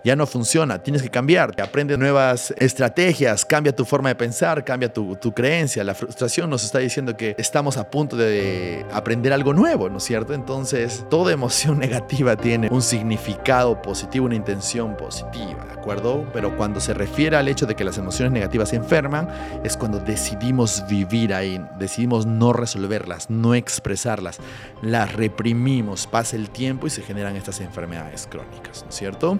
ya 0.04 0.14
no 0.14 0.26
funciona, 0.26 0.82
tienes 0.82 1.02
que 1.02 1.08
cambiar, 1.08 1.58
aprende 1.60 1.96
nuevas 1.96 2.54
estrategias, 2.58 3.44
cambia 3.44 3.74
tu 3.74 3.86
forma 3.86 4.10
de 4.10 4.14
pensar, 4.14 4.62
cambia 4.62 4.92
tu, 4.92 5.16
creencia. 5.34 5.82
La 5.82 5.94
frustración 5.94 6.50
nos 6.50 6.62
está 6.62 6.78
diciendo 6.78 7.16
que 7.16 7.34
estamos 7.38 7.78
a 7.78 7.90
punto 7.90 8.16
de 8.16 8.84
aprender 8.92 9.32
algo 9.32 9.54
nuevo, 9.54 9.88
¿no 9.88 9.96
es 9.96 10.04
cierto? 10.04 10.34
Entonces, 10.34 11.06
toda 11.08 11.32
emoción 11.32 11.78
negativa 11.84 12.36
tiene 12.36 12.68
un 12.70 12.82
significado 12.82 13.80
positivo, 13.80 14.26
una 14.26 14.34
intención 14.34 14.96
positiva, 14.96 15.64
¿de 15.64 15.72
acuerdo? 15.72 16.28
Pero 16.34 16.54
cuando 16.56 16.80
se 16.80 16.92
refiere 16.92 17.36
al 17.36 17.48
hecho 17.48 17.64
de 17.64 17.74
que 17.74 17.84
las 17.84 17.96
emociones 17.96 18.32
negativas 18.32 18.68
se 18.68 18.76
enferman, 18.76 19.28
es 19.64 19.76
cuando 19.76 19.98
decidimos 20.00 20.84
vivir 20.86 21.32
ahí, 21.32 21.64
decidimos 21.78 22.26
no 22.26 22.52
resolverlas, 22.52 23.30
no 23.30 23.54
expresarlas, 23.54 24.38
las 24.82 25.14
reprimimos, 25.14 26.06
pasa 26.06 26.36
el 26.36 26.50
tiempo 26.50 26.86
y 26.86 26.90
se 26.90 27.02
generan 27.02 27.36
estas 27.36 27.60
enfermedades 27.60 28.28
crónicas, 28.30 28.82
¿no 28.82 28.90
es 28.90 28.94
cierto? 28.94 29.38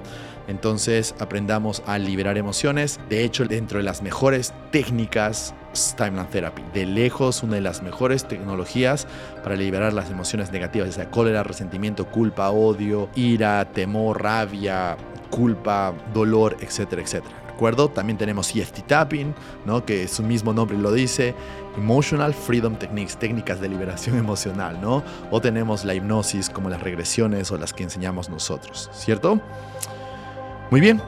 Entonces 0.49 1.15
aprendamos 1.19 1.83
a 1.87 1.99
liberar 1.99 2.39
emociones. 2.39 3.01
De 3.09 3.25
hecho, 3.25 3.45
dentro 3.45 3.79
de 3.79 3.85
las 3.85 4.03
mejores 4.03 4.53
técnicas 4.71 5.55
Timeline 5.97 6.29
Therapy. 6.29 6.63
De 6.73 6.87
lejos, 6.87 7.43
una 7.43 7.57
de 7.57 7.61
las 7.61 7.83
mejores 7.83 8.27
tecnologías 8.27 9.07
para 9.43 9.57
liberar 9.57 9.93
las 9.93 10.11
emociones 10.11 10.53
negativas, 10.53 10.89
ya 10.89 10.95
sea 10.95 11.11
cólera, 11.11 11.43
resentimiento, 11.43 12.07
culpa, 12.07 12.51
odio, 12.51 13.09
ira, 13.15 13.65
temor, 13.73 14.23
rabia, 14.23 14.97
culpa, 15.31 15.93
dolor, 16.13 16.57
etcétera, 16.61 17.03
etcétera. 17.03 17.35
¿De 17.47 17.53
acuerdo? 17.53 17.89
También 17.89 18.19
tenemos 18.19 18.55
EFT 18.55 18.87
Tapping, 18.87 19.35
¿no? 19.65 19.85
que 19.85 20.09
su 20.09 20.23
mismo 20.23 20.53
nombre 20.53 20.77
lo 20.77 20.91
dice, 20.93 21.35
Emotional 21.77 22.35
Freedom 22.35 22.77
Techniques, 22.77 23.17
técnicas 23.17 23.61
de 23.61 23.69
liberación 23.69 24.19
emocional, 24.19 24.81
¿no? 24.81 25.05
O 25.31 25.41
tenemos 25.41 25.85
la 25.85 25.95
hipnosis 25.95 26.51
como 26.51 26.69
las 26.69 26.83
regresiones 26.83 27.51
o 27.53 27.59
las 27.59 27.73
que 27.73 27.85
enseñamos 27.85 28.29
nosotros, 28.29 28.91
¿cierto? 28.93 29.41
Muy 30.71 30.81
bien, 30.81 31.01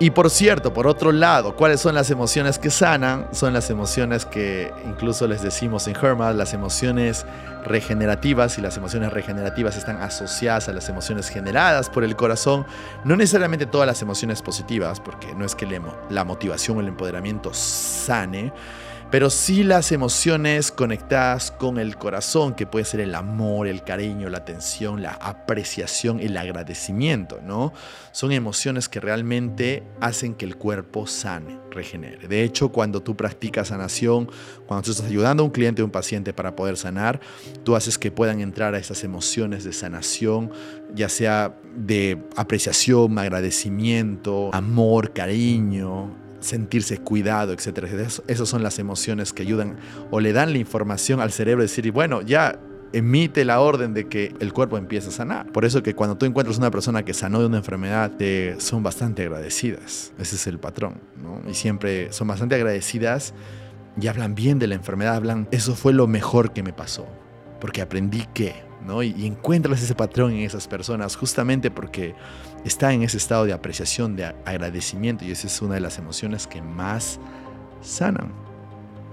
y 0.00 0.10
por 0.10 0.28
cierto, 0.28 0.74
por 0.74 0.88
otro 0.88 1.12
lado, 1.12 1.54
¿cuáles 1.54 1.80
son 1.80 1.94
las 1.94 2.10
emociones 2.10 2.58
que 2.58 2.68
sanan? 2.68 3.28
Son 3.32 3.52
las 3.52 3.70
emociones 3.70 4.26
que 4.26 4.72
incluso 4.84 5.28
les 5.28 5.40
decimos 5.40 5.86
en 5.86 5.94
Hermas, 5.94 6.34
las 6.34 6.52
emociones 6.52 7.24
regenerativas 7.64 8.58
y 8.58 8.60
las 8.60 8.76
emociones 8.76 9.12
regenerativas 9.12 9.76
están 9.76 10.02
asociadas 10.02 10.68
a 10.68 10.72
las 10.72 10.88
emociones 10.88 11.28
generadas 11.28 11.90
por 11.90 12.02
el 12.02 12.16
corazón. 12.16 12.66
No 13.04 13.14
necesariamente 13.14 13.66
todas 13.66 13.86
las 13.86 14.02
emociones 14.02 14.42
positivas, 14.42 14.98
porque 14.98 15.32
no 15.36 15.44
es 15.44 15.54
que 15.54 15.80
la 16.10 16.24
motivación 16.24 16.78
o 16.78 16.80
el 16.80 16.88
empoderamiento 16.88 17.54
sane, 17.54 18.52
pero 19.14 19.30
sí 19.30 19.62
las 19.62 19.92
emociones 19.92 20.72
conectadas 20.72 21.52
con 21.52 21.78
el 21.78 21.96
corazón, 21.96 22.52
que 22.52 22.66
puede 22.66 22.84
ser 22.84 22.98
el 22.98 23.14
amor, 23.14 23.68
el 23.68 23.84
cariño, 23.84 24.28
la 24.28 24.38
atención, 24.38 25.02
la 25.02 25.12
apreciación, 25.12 26.18
el 26.18 26.36
agradecimiento, 26.36 27.40
¿no? 27.40 27.72
Son 28.10 28.32
emociones 28.32 28.88
que 28.88 28.98
realmente 28.98 29.84
hacen 30.00 30.34
que 30.34 30.44
el 30.44 30.56
cuerpo 30.56 31.06
sane, 31.06 31.60
regenere. 31.70 32.26
De 32.26 32.42
hecho, 32.42 32.70
cuando 32.70 33.04
tú 33.04 33.16
practicas 33.16 33.68
sanación, 33.68 34.28
cuando 34.66 34.82
tú 34.82 34.90
estás 34.90 35.06
ayudando 35.06 35.44
a 35.44 35.46
un 35.46 35.52
cliente 35.52 35.82
o 35.82 35.84
un 35.84 35.92
paciente 35.92 36.32
para 36.32 36.56
poder 36.56 36.76
sanar, 36.76 37.20
tú 37.62 37.76
haces 37.76 37.98
que 37.98 38.10
puedan 38.10 38.40
entrar 38.40 38.74
a 38.74 38.78
esas 38.78 39.04
emociones 39.04 39.62
de 39.62 39.72
sanación, 39.72 40.50
ya 40.92 41.08
sea 41.08 41.54
de 41.76 42.20
apreciación, 42.34 43.16
agradecimiento, 43.20 44.50
amor, 44.52 45.12
cariño, 45.12 46.23
sentirse 46.44 46.98
cuidado, 46.98 47.52
etcétera. 47.52 47.88
Esas 48.26 48.48
son 48.48 48.62
las 48.62 48.78
emociones 48.78 49.32
que 49.32 49.42
ayudan 49.42 49.76
o 50.10 50.20
le 50.20 50.32
dan 50.32 50.52
la 50.52 50.58
información 50.58 51.20
al 51.20 51.32
cerebro 51.32 51.62
de 51.62 51.68
decir, 51.68 51.90
bueno, 51.90 52.20
ya 52.22 52.58
emite 52.92 53.44
la 53.44 53.60
orden 53.60 53.92
de 53.92 54.08
que 54.08 54.34
el 54.38 54.52
cuerpo 54.52 54.78
empiece 54.78 55.08
a 55.08 55.10
sanar. 55.10 55.50
Por 55.50 55.64
eso 55.64 55.82
que 55.82 55.94
cuando 55.94 56.16
tú 56.16 56.26
encuentras 56.26 56.58
una 56.58 56.70
persona 56.70 57.04
que 57.04 57.14
sanó 57.14 57.40
de 57.40 57.46
una 57.46 57.56
enfermedad, 57.56 58.12
te 58.12 58.60
son 58.60 58.82
bastante 58.82 59.22
agradecidas. 59.22 60.12
Ese 60.18 60.36
es 60.36 60.46
el 60.46 60.58
patrón, 60.58 61.00
¿no? 61.20 61.40
Y 61.50 61.54
siempre 61.54 62.12
son 62.12 62.28
bastante 62.28 62.54
agradecidas 62.54 63.34
y 64.00 64.06
hablan 64.06 64.34
bien 64.34 64.58
de 64.58 64.66
la 64.66 64.74
enfermedad, 64.74 65.16
hablan, 65.16 65.48
eso 65.50 65.74
fue 65.74 65.92
lo 65.92 66.06
mejor 66.06 66.52
que 66.52 66.62
me 66.62 66.72
pasó, 66.72 67.06
porque 67.60 67.80
aprendí 67.80 68.26
que, 68.34 68.54
¿no? 68.86 69.02
Y 69.02 69.26
encuentras 69.26 69.82
ese 69.82 69.94
patrón 69.94 70.32
en 70.32 70.40
esas 70.40 70.68
personas 70.68 71.16
justamente 71.16 71.70
porque 71.70 72.14
está 72.64 72.92
en 72.92 73.02
ese 73.02 73.16
estado 73.16 73.44
de 73.44 73.52
apreciación, 73.52 74.16
de 74.16 74.34
agradecimiento 74.44 75.24
y 75.24 75.30
esa 75.30 75.46
es 75.46 75.62
una 75.62 75.74
de 75.74 75.80
las 75.80 75.98
emociones 75.98 76.46
que 76.46 76.62
más 76.62 77.18
sanan. 77.82 78.32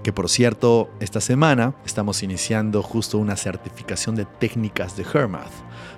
Que 0.02 0.12
por 0.12 0.28
cierto, 0.28 0.90
esta 0.98 1.20
semana 1.20 1.74
estamos 1.86 2.22
iniciando 2.24 2.82
justo 2.82 3.18
una 3.18 3.36
certificación 3.36 4.16
de 4.16 4.24
técnicas 4.24 4.96
de 4.96 5.04
Hermath 5.04 5.52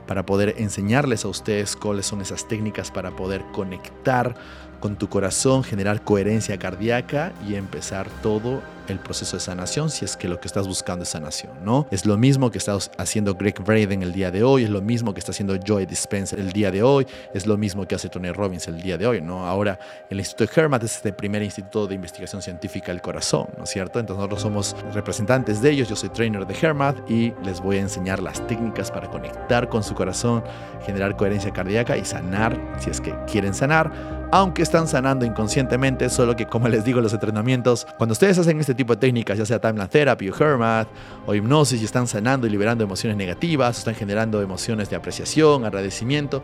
para 0.07 0.27
poder 0.27 0.57
enseñarles 0.59 1.25
a 1.25 1.29
ustedes 1.29 1.75
cuáles 1.75 2.05
son 2.05 2.21
esas 2.21 2.47
técnicas 2.47 2.91
para 2.91 3.17
poder 3.17 3.43
conectar 3.53 4.35
con 4.81 4.97
tu 4.97 5.09
corazón, 5.09 5.65
generar 5.65 6.05
coherencia 6.05 6.59
cardíaca 6.59 7.33
y 7.49 7.55
empezar 7.55 8.07
todo 8.23 8.61
el 8.89 8.99
proceso 8.99 9.37
de 9.37 9.41
sanación 9.41 9.91
si 9.91 10.05
es 10.05 10.17
que 10.17 10.29
lo 10.29 10.41
que 10.41 10.49
estás 10.49 10.67
buscando 10.67 11.03
es 11.03 11.11
sanación, 11.11 11.53
¿no? 11.65 11.87
Es 11.91 12.07
lo 12.07 12.17
mismo 12.17 12.51
que 12.51 12.59
está 12.59 12.77
haciendo 12.99 13.35
Greg 13.35 13.63
Braden 13.63 14.03
el 14.03 14.13
día 14.13 14.31
de 14.31 14.43
hoy, 14.43 14.65
es 14.65 14.71
lo 14.71 14.83
mismo 14.83 15.15
que 15.15 15.21
está 15.21 15.33
haciendo 15.33 15.57
Joy 15.57 15.87
Dispenser 15.87 16.39
el 16.39 16.53
día 16.53 16.71
de 16.71 16.83
hoy, 16.83 17.07
es 17.33 17.47
lo 17.47 17.57
mismo 17.57 17.87
que 17.87 17.95
hace 17.95 18.09
Tony 18.09 18.31
Robbins 18.31 18.69
el 18.69 18.81
día 18.81 18.99
de 18.99 19.07
hoy, 19.07 19.21
¿no? 19.21 19.47
Ahora, 19.47 19.79
el 20.11 20.19
Instituto 20.19 20.61
Hermat 20.61 20.83
es 20.85 20.97
este 20.97 21.13
primer 21.13 21.43
instituto 21.43 21.87
de 21.87 21.95
investigación 21.95 22.43
científica 22.43 22.89
del 22.89 23.01
corazón, 23.01 23.49
¿no 23.57 23.65
es 23.65 23.71
cierto? 23.71 23.99
Entonces 23.99 24.19
nosotros 24.19 24.43
somos 24.43 24.77
representantes 24.93 25.61
de 25.61 25.71
ellos, 25.71 25.89
yo 25.89 25.97
soy 25.97 26.09
trainer 26.11 26.47
de 26.47 26.55
Hermat 26.55 27.11
y 27.11 27.33
les 27.45 27.61
voy 27.61 27.77
a 27.77 27.81
enseñar 27.81 28.23
las 28.23 28.47
técnicas 28.47 28.91
para 28.91 29.09
conectar 29.09 29.69
con 29.69 29.83
su 29.83 29.95
corazón, 29.95 30.45
generar 30.85 31.17
coherencia 31.17 31.53
cardíaca 31.53 31.97
y 31.97 32.05
sanar 32.05 32.59
si 32.79 32.91
es 32.91 33.01
que 33.01 33.15
quieren 33.27 33.55
sanar 33.55 34.24
aunque 34.31 34.63
están 34.63 34.89
sanando 34.89 35.25
inconscientemente, 35.25 36.09
solo 36.09 36.37
que 36.37 36.47
como 36.47 36.69
les 36.69 36.85
digo 36.85 37.01
los 37.01 37.13
entrenamientos, 37.13 37.87
cuando 37.99 38.13
ustedes 38.13 38.39
hacen 38.39 38.61
este 38.61 38.75
tipo 38.75 38.95
de 38.95 39.01
técnicas, 39.01 39.39
ya 39.39 39.47
sea 39.47 39.61
timeline 39.61 39.89
therapy 39.89 40.29
o 40.29 40.35
hermat 40.37 40.89
o 41.27 41.35
hipnosis 41.35 41.81
y 41.81 41.85
están 41.85 42.07
sanando 42.07 42.47
y 42.47 42.51
liberando 42.51 42.85
emociones 42.85 43.17
negativas, 43.17 43.79
están 43.79 43.95
generando 43.95 44.41
emociones 44.43 44.91
de 44.91 44.97
apreciación, 44.97 45.65
agradecimiento, 45.65 46.43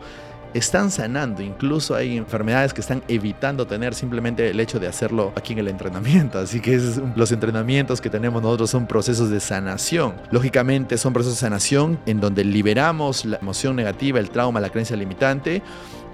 están 0.53 0.91
sanando. 0.91 1.41
Incluso 1.41 1.95
hay 1.95 2.17
enfermedades 2.17 2.73
que 2.73 2.81
están 2.81 3.03
evitando 3.07 3.65
tener 3.67 3.93
simplemente 3.93 4.49
el 4.49 4.59
hecho 4.59 4.79
de 4.79 4.87
hacerlo 4.87 5.31
aquí 5.35 5.53
en 5.53 5.59
el 5.59 5.67
entrenamiento. 5.67 6.39
Así 6.39 6.59
que 6.59 6.79
los 7.15 7.31
entrenamientos 7.31 8.01
que 8.01 8.09
tenemos 8.09 8.41
nosotros 8.41 8.69
son 8.69 8.87
procesos 8.87 9.29
de 9.29 9.39
sanación. 9.39 10.15
Lógicamente 10.31 10.97
son 10.97 11.13
procesos 11.13 11.37
de 11.37 11.41
sanación 11.41 11.99
en 12.05 12.19
donde 12.19 12.43
liberamos 12.43 13.25
la 13.25 13.37
emoción 13.37 13.75
negativa, 13.75 14.19
el 14.19 14.29
trauma, 14.29 14.59
la 14.59 14.69
creencia 14.69 14.95
limitante 14.95 15.61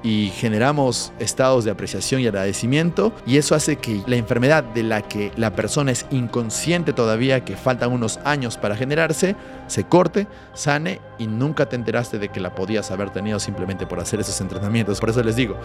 y 0.03 0.31
generamos 0.35 1.11
estados 1.19 1.65
de 1.65 1.71
apreciación 1.71 2.21
y 2.21 2.27
agradecimiento 2.27 3.13
y 3.25 3.37
eso 3.37 3.55
hace 3.55 3.77
que 3.77 4.01
la 4.07 4.15
enfermedad 4.15 4.63
de 4.63 4.83
la 4.83 5.01
que 5.01 5.31
la 5.35 5.55
persona 5.55 5.91
es 5.91 6.05
inconsciente 6.11 6.93
todavía, 6.93 7.43
que 7.43 7.55
faltan 7.55 7.91
unos 7.91 8.19
años 8.23 8.57
para 8.57 8.75
generarse, 8.75 9.35
se 9.67 9.83
corte, 9.83 10.27
sane 10.53 11.01
y 11.17 11.27
nunca 11.27 11.67
te 11.67 11.75
enteraste 11.75 12.19
de 12.19 12.29
que 12.29 12.39
la 12.39 12.55
podías 12.55 12.91
haber 12.91 13.09
tenido 13.09 13.39
simplemente 13.39 13.85
por 13.87 13.99
hacer 13.99 14.19
esos 14.19 14.39
entrenamientos. 14.41 14.99
Por 14.99 15.09
eso 15.09 15.23
les 15.23 15.35
digo, 15.35 15.57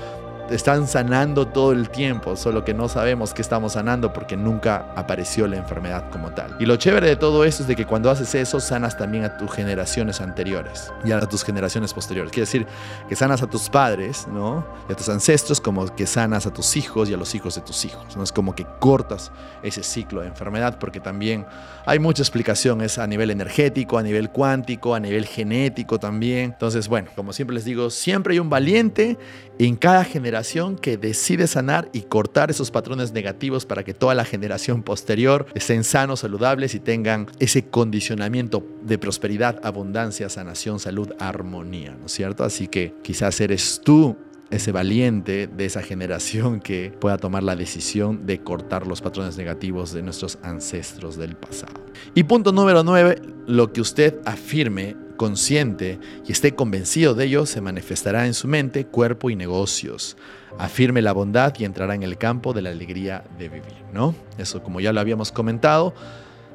están 0.50 0.86
sanando 0.86 1.48
todo 1.48 1.72
el 1.72 1.88
tiempo, 1.88 2.36
solo 2.36 2.64
que 2.64 2.74
no 2.74 2.88
sabemos 2.88 3.32
que 3.32 3.42
estamos 3.42 3.72
sanando 3.72 4.12
porque 4.12 4.36
nunca 4.36 4.86
apareció 4.96 5.46
la 5.46 5.56
enfermedad 5.56 6.10
como 6.10 6.32
tal. 6.32 6.56
Y 6.58 6.66
lo 6.66 6.76
chévere 6.76 7.08
de 7.08 7.16
todo 7.16 7.44
eso 7.44 7.62
es 7.62 7.68
de 7.68 7.76
que 7.76 7.86
cuando 7.86 8.10
haces 8.10 8.34
eso, 8.34 8.60
sanas 8.60 8.96
también 8.96 9.24
a 9.24 9.36
tus 9.36 9.50
generaciones 9.52 10.20
anteriores 10.20 10.92
y 11.04 11.12
a 11.12 11.20
tus 11.20 11.44
generaciones 11.44 11.94
posteriores. 11.94 12.32
Quiere 12.32 12.46
decir 12.46 12.66
que 13.08 13.16
sanas 13.16 13.42
a 13.42 13.46
tus 13.46 13.68
padres, 13.68 14.26
¿no? 14.28 14.66
Y 14.88 14.92
a 14.92 14.96
tus 14.96 15.08
ancestros, 15.08 15.60
como 15.60 15.86
que 15.94 16.06
sanas 16.06 16.46
a 16.46 16.52
tus 16.52 16.76
hijos 16.76 17.08
y 17.08 17.14
a 17.14 17.16
los 17.16 17.34
hijos 17.34 17.54
de 17.54 17.60
tus 17.60 17.84
hijos. 17.84 18.16
¿no? 18.16 18.22
Es 18.22 18.32
como 18.32 18.54
que 18.54 18.66
cortas 18.80 19.30
ese 19.62 19.82
ciclo 19.82 20.20
de 20.20 20.28
enfermedad 20.28 20.78
porque 20.78 21.00
también 21.00 21.46
hay 21.86 21.98
mucha 21.98 22.22
explicación, 22.22 22.80
es 22.82 22.98
a 22.98 23.06
nivel 23.06 23.30
energético, 23.30 23.98
a 23.98 24.02
nivel 24.02 24.30
cuántico, 24.30 24.94
a 24.94 25.00
nivel 25.00 25.26
genético 25.26 25.98
también. 25.98 26.52
Entonces, 26.52 26.88
bueno, 26.88 27.10
como 27.14 27.32
siempre 27.32 27.54
les 27.54 27.64
digo, 27.64 27.90
siempre 27.90 28.34
hay 28.34 28.38
un 28.38 28.50
valiente 28.50 29.18
en 29.58 29.76
cada 29.76 30.04
generación 30.04 30.31
que 30.80 30.96
decide 30.96 31.46
sanar 31.46 31.90
y 31.92 32.02
cortar 32.02 32.50
esos 32.50 32.70
patrones 32.70 33.12
negativos 33.12 33.66
para 33.66 33.84
que 33.84 33.92
toda 33.92 34.14
la 34.14 34.24
generación 34.24 34.82
posterior 34.82 35.46
estén 35.54 35.84
sanos, 35.84 36.20
saludables 36.20 36.74
y 36.74 36.80
tengan 36.80 37.26
ese 37.38 37.66
condicionamiento 37.66 38.66
de 38.82 38.98
prosperidad, 38.98 39.60
abundancia, 39.62 40.28
sanación, 40.28 40.78
salud, 40.78 41.12
armonía, 41.18 41.96
¿no 41.98 42.06
es 42.06 42.12
cierto? 42.12 42.44
Así 42.44 42.66
que 42.66 42.94
quizás 43.02 43.40
eres 43.40 43.80
tú 43.84 44.16
ese 44.50 44.70
valiente 44.70 45.46
de 45.46 45.64
esa 45.64 45.82
generación 45.82 46.60
que 46.60 46.92
pueda 46.98 47.16
tomar 47.16 47.42
la 47.42 47.56
decisión 47.56 48.26
de 48.26 48.40
cortar 48.40 48.86
los 48.86 49.00
patrones 49.00 49.36
negativos 49.38 49.92
de 49.92 50.02
nuestros 50.02 50.38
ancestros 50.42 51.16
del 51.16 51.36
pasado. 51.36 51.80
Y 52.14 52.24
punto 52.24 52.52
número 52.52 52.84
9, 52.84 53.16
lo 53.46 53.72
que 53.72 53.80
usted 53.80 54.18
afirme 54.26 54.96
consciente 55.16 55.98
y 56.26 56.32
esté 56.32 56.54
convencido 56.54 57.14
de 57.14 57.24
ello, 57.24 57.46
se 57.46 57.60
manifestará 57.60 58.26
en 58.26 58.34
su 58.34 58.48
mente, 58.48 58.86
cuerpo 58.86 59.30
y 59.30 59.36
negocios. 59.36 60.16
Afirme 60.58 61.02
la 61.02 61.12
bondad 61.12 61.54
y 61.58 61.64
entrará 61.64 61.94
en 61.94 62.02
el 62.02 62.18
campo 62.18 62.52
de 62.52 62.62
la 62.62 62.70
alegría 62.70 63.24
de 63.38 63.48
vivir, 63.48 63.74
¿no? 63.92 64.14
Eso 64.38 64.62
como 64.62 64.80
ya 64.80 64.92
lo 64.92 65.00
habíamos 65.00 65.32
comentado, 65.32 65.94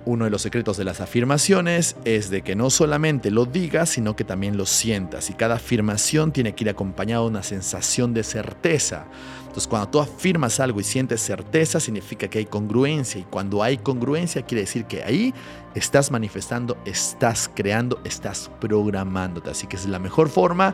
uno 0.08 0.24
de 0.24 0.32
los 0.32 0.42
secretos 0.42 0.78
de 0.78 0.86
las 0.86 1.02
afirmaciones 1.02 1.98
es 2.06 2.30
de 2.30 2.42
que 2.42 2.56
no 2.56 2.70
solamente 2.70 3.30
lo 3.30 3.46
digas, 3.46 3.90
sino 3.90 4.16
que 4.16 4.24
también 4.24 4.56
lo 4.56 4.66
sientas. 4.66 5.30
Y 5.30 5.34
cada 5.34 5.56
afirmación 5.56 6.32
tiene 6.32 6.56
que 6.56 6.64
ir 6.64 6.70
acompañada 6.70 7.24
de 7.24 7.28
una 7.28 7.44
sensación 7.44 8.14
de 8.14 8.24
certeza. 8.24 9.06
Entonces, 9.42 9.68
cuando 9.68 9.90
tú 9.90 10.00
afirmas 10.00 10.62
algo 10.62 10.80
y 10.80 10.86
sientes 10.86 11.20
certeza, 11.20 11.82
significa 11.82 12.30
que 12.30 12.40
hay 12.40 12.46
congruencia. 12.46 13.20
Y 13.20 13.26
cuando 13.26 13.62
hay 13.62 13.78
congruencia, 13.78 14.44
quiere 14.44 14.62
decir 14.62 14.86
que 14.86 15.04
ahí 15.04 15.34
estás 15.76 16.10
manifestando, 16.10 16.78
estás 16.86 17.52
creando, 17.54 18.00
estás 18.06 18.50
programándote. 18.62 19.50
Así 19.50 19.68
que 19.68 19.76
es 19.76 19.86
la 19.88 20.00
mejor 20.00 20.30
forma 20.30 20.74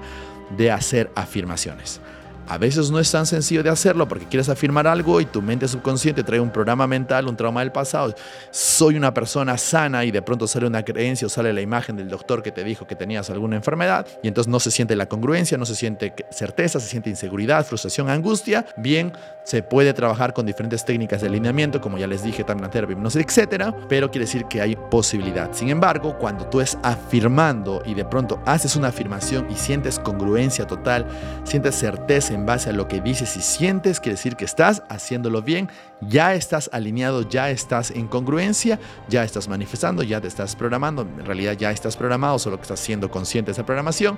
de 0.56 0.70
hacer 0.72 1.12
afirmaciones. 1.16 2.02
A 2.48 2.58
veces 2.58 2.92
no 2.92 3.00
es 3.00 3.10
tan 3.12 3.26
sencillo 3.26 3.64
de 3.64 3.70
hacerlo 3.70 4.08
porque 4.08 4.26
quieres 4.26 4.50
afirmar 4.50 4.88
algo 4.88 5.22
y 5.22 5.26
tu 5.26 5.42
mente 5.42 5.68
subconsciente 5.68 6.24
trae 6.24 6.40
un 6.40 6.50
programa 6.50 6.88
mental, 6.88 7.28
un 7.28 7.38
trauma 7.38 7.62
del 7.62 7.72
pasado. 7.72 8.14
Soy 8.52 8.96
una 8.96 9.14
persona 9.14 9.58
sana 9.58 10.04
y 10.04 10.12
de 10.12 10.22
pronto 10.22 10.48
sale 10.48 10.68
una 10.68 10.84
creencia 10.84 11.26
o 11.28 11.30
sale 11.30 11.54
la 11.54 11.62
imagen 11.62 11.96
del 11.96 12.10
doctor 12.10 12.44
que 12.44 12.52
te 12.52 12.64
dijo 12.64 12.86
que 12.86 12.96
tenías 12.96 13.30
alguna 13.30 13.56
enfermedad 13.56 14.06
y 14.22 14.28
entonces 14.28 14.52
no 14.52 14.60
se 14.60 14.72
siente 14.72 14.96
la 14.96 15.08
congruencia, 15.08 15.58
no 15.58 15.66
se 15.66 15.76
siente 15.76 16.14
certeza, 16.32 16.80
se 16.80 16.88
siente 16.88 17.10
inseguridad, 17.10 17.66
frustración, 17.66 18.10
angustia. 18.10 18.66
Bien, 18.78 19.14
se 19.44 19.64
puede 19.64 19.94
trabajar 19.94 20.34
con 20.34 20.46
diferentes 20.46 20.86
técnicas 20.86 21.22
de 21.22 21.28
alineamiento, 21.28 21.82
como 21.82 21.98
ya 21.98 22.08
les 22.08 22.24
dije, 22.24 22.44
también 22.44 22.70
terapia, 22.70 22.96
no 22.96 23.10
sé, 23.10 23.22
etcétera, 23.22 23.76
pero 23.90 24.10
quiere 24.10 24.26
decir 24.26 24.46
que 24.46 24.62
hay 24.62 24.76
posibilidad. 24.76 25.50
Sin 25.54 25.70
embargo, 25.70 26.18
cuando 26.18 26.46
tú 26.48 26.62
es 26.62 26.78
afirmando 26.84 27.82
y 27.86 27.94
de 27.94 28.06
pronto 28.06 28.42
haces 28.46 28.76
una 28.76 28.90
afirmación 28.90 29.48
y 29.50 29.56
sientes 29.56 30.00
congruencia 30.00 30.66
total, 30.66 31.06
sientes 31.44 31.76
certeza 31.76 32.33
en 32.34 32.46
base 32.46 32.70
a 32.70 32.74
lo 32.74 32.88
que 32.88 33.02
dices 33.02 33.36
y 33.38 33.42
sientes, 33.42 34.00
quiere 34.00 34.16
decir 34.16 34.36
que 34.36 34.46
estás 34.46 34.84
haciéndolo 34.90 35.42
bien, 35.42 35.70
ya 36.02 36.34
estás 36.34 36.70
alineado, 36.74 37.28
ya 37.28 37.50
estás 37.50 37.92
en 37.92 38.08
congruencia, 38.08 38.80
ya 39.08 39.24
estás 39.24 39.48
manifestando, 39.48 40.04
ya 40.04 40.20
te 40.22 40.28
estás 40.28 40.56
programando, 40.56 41.04
en 41.04 41.26
realidad 41.26 41.54
ya 41.54 41.72
estás 41.72 41.96
programado, 41.96 42.40
solo 42.40 42.58
que 42.58 42.64
estás 42.64 42.80
siendo 42.80 43.10
consciente 43.10 43.48
de 43.48 43.54
esa 43.54 43.66
programación 43.66 44.18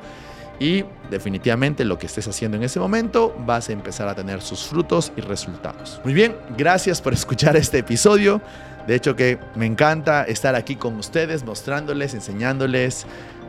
y 0.59 0.86
definitivamente 1.09 1.84
lo 1.84 1.97
que 1.97 2.05
estés 2.05 2.28
haciendo 2.28 2.57
en 2.57 2.63
ese 2.63 2.80
momento 2.80 3.36
vas 3.45 3.70
a 3.70 3.74
empezar 3.74 4.07
a 4.07 4.16
tener 4.16 4.41
sus 4.41 4.66
frutos 4.66 5.11
y 5.16 5.22
resultados. 5.22 5.99
Muy 6.03 6.13
bien, 6.13 6.36
gracias 6.57 7.01
por 7.01 7.13
escuchar 7.13 7.55
este 7.55 7.80
episodio. 7.80 8.41
De 8.88 8.95
hecho 8.95 9.16
que 9.16 9.39
me 9.55 9.66
encanta 9.66 10.24
estar 10.24 10.55
aquí 10.55 10.76
con 10.76 10.95
ustedes, 10.95 11.43
mostrándoles, 11.43 12.13
enseñándoles 12.13 13.05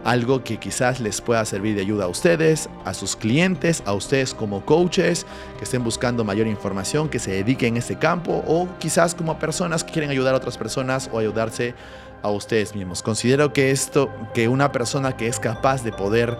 algo 0.06 0.44
que 0.44 0.58
quizás 0.58 1.00
les 1.00 1.20
pueda 1.20 1.44
servir 1.44 1.74
de 1.74 1.82
ayuda 1.82 2.04
a 2.04 2.08
ustedes, 2.08 2.70
a 2.84 2.94
sus 2.94 3.16
clientes, 3.16 3.82
a 3.86 3.92
ustedes 3.92 4.34
como 4.34 4.64
coaches 4.64 5.26
que 5.58 5.64
estén 5.64 5.82
buscando 5.82 6.22
mayor 6.22 6.46
información, 6.46 7.08
que 7.08 7.18
se 7.18 7.32
dediquen 7.32 7.74
en 7.74 7.78
este 7.78 7.96
campo 7.96 8.44
o 8.46 8.68
quizás 8.78 9.16
como 9.16 9.36
personas 9.40 9.82
que 9.82 9.92
quieren 9.92 10.10
ayudar 10.10 10.34
a 10.34 10.36
otras 10.36 10.56
personas 10.56 11.10
o 11.12 11.18
ayudarse 11.18 11.74
a 12.22 12.30
ustedes 12.30 12.76
mismos. 12.76 13.02
Considero 13.02 13.52
que 13.52 13.72
esto, 13.72 14.08
que 14.32 14.46
una 14.46 14.70
persona 14.70 15.16
que 15.16 15.26
es 15.26 15.40
capaz 15.40 15.82
de 15.82 15.90
poder 15.90 16.38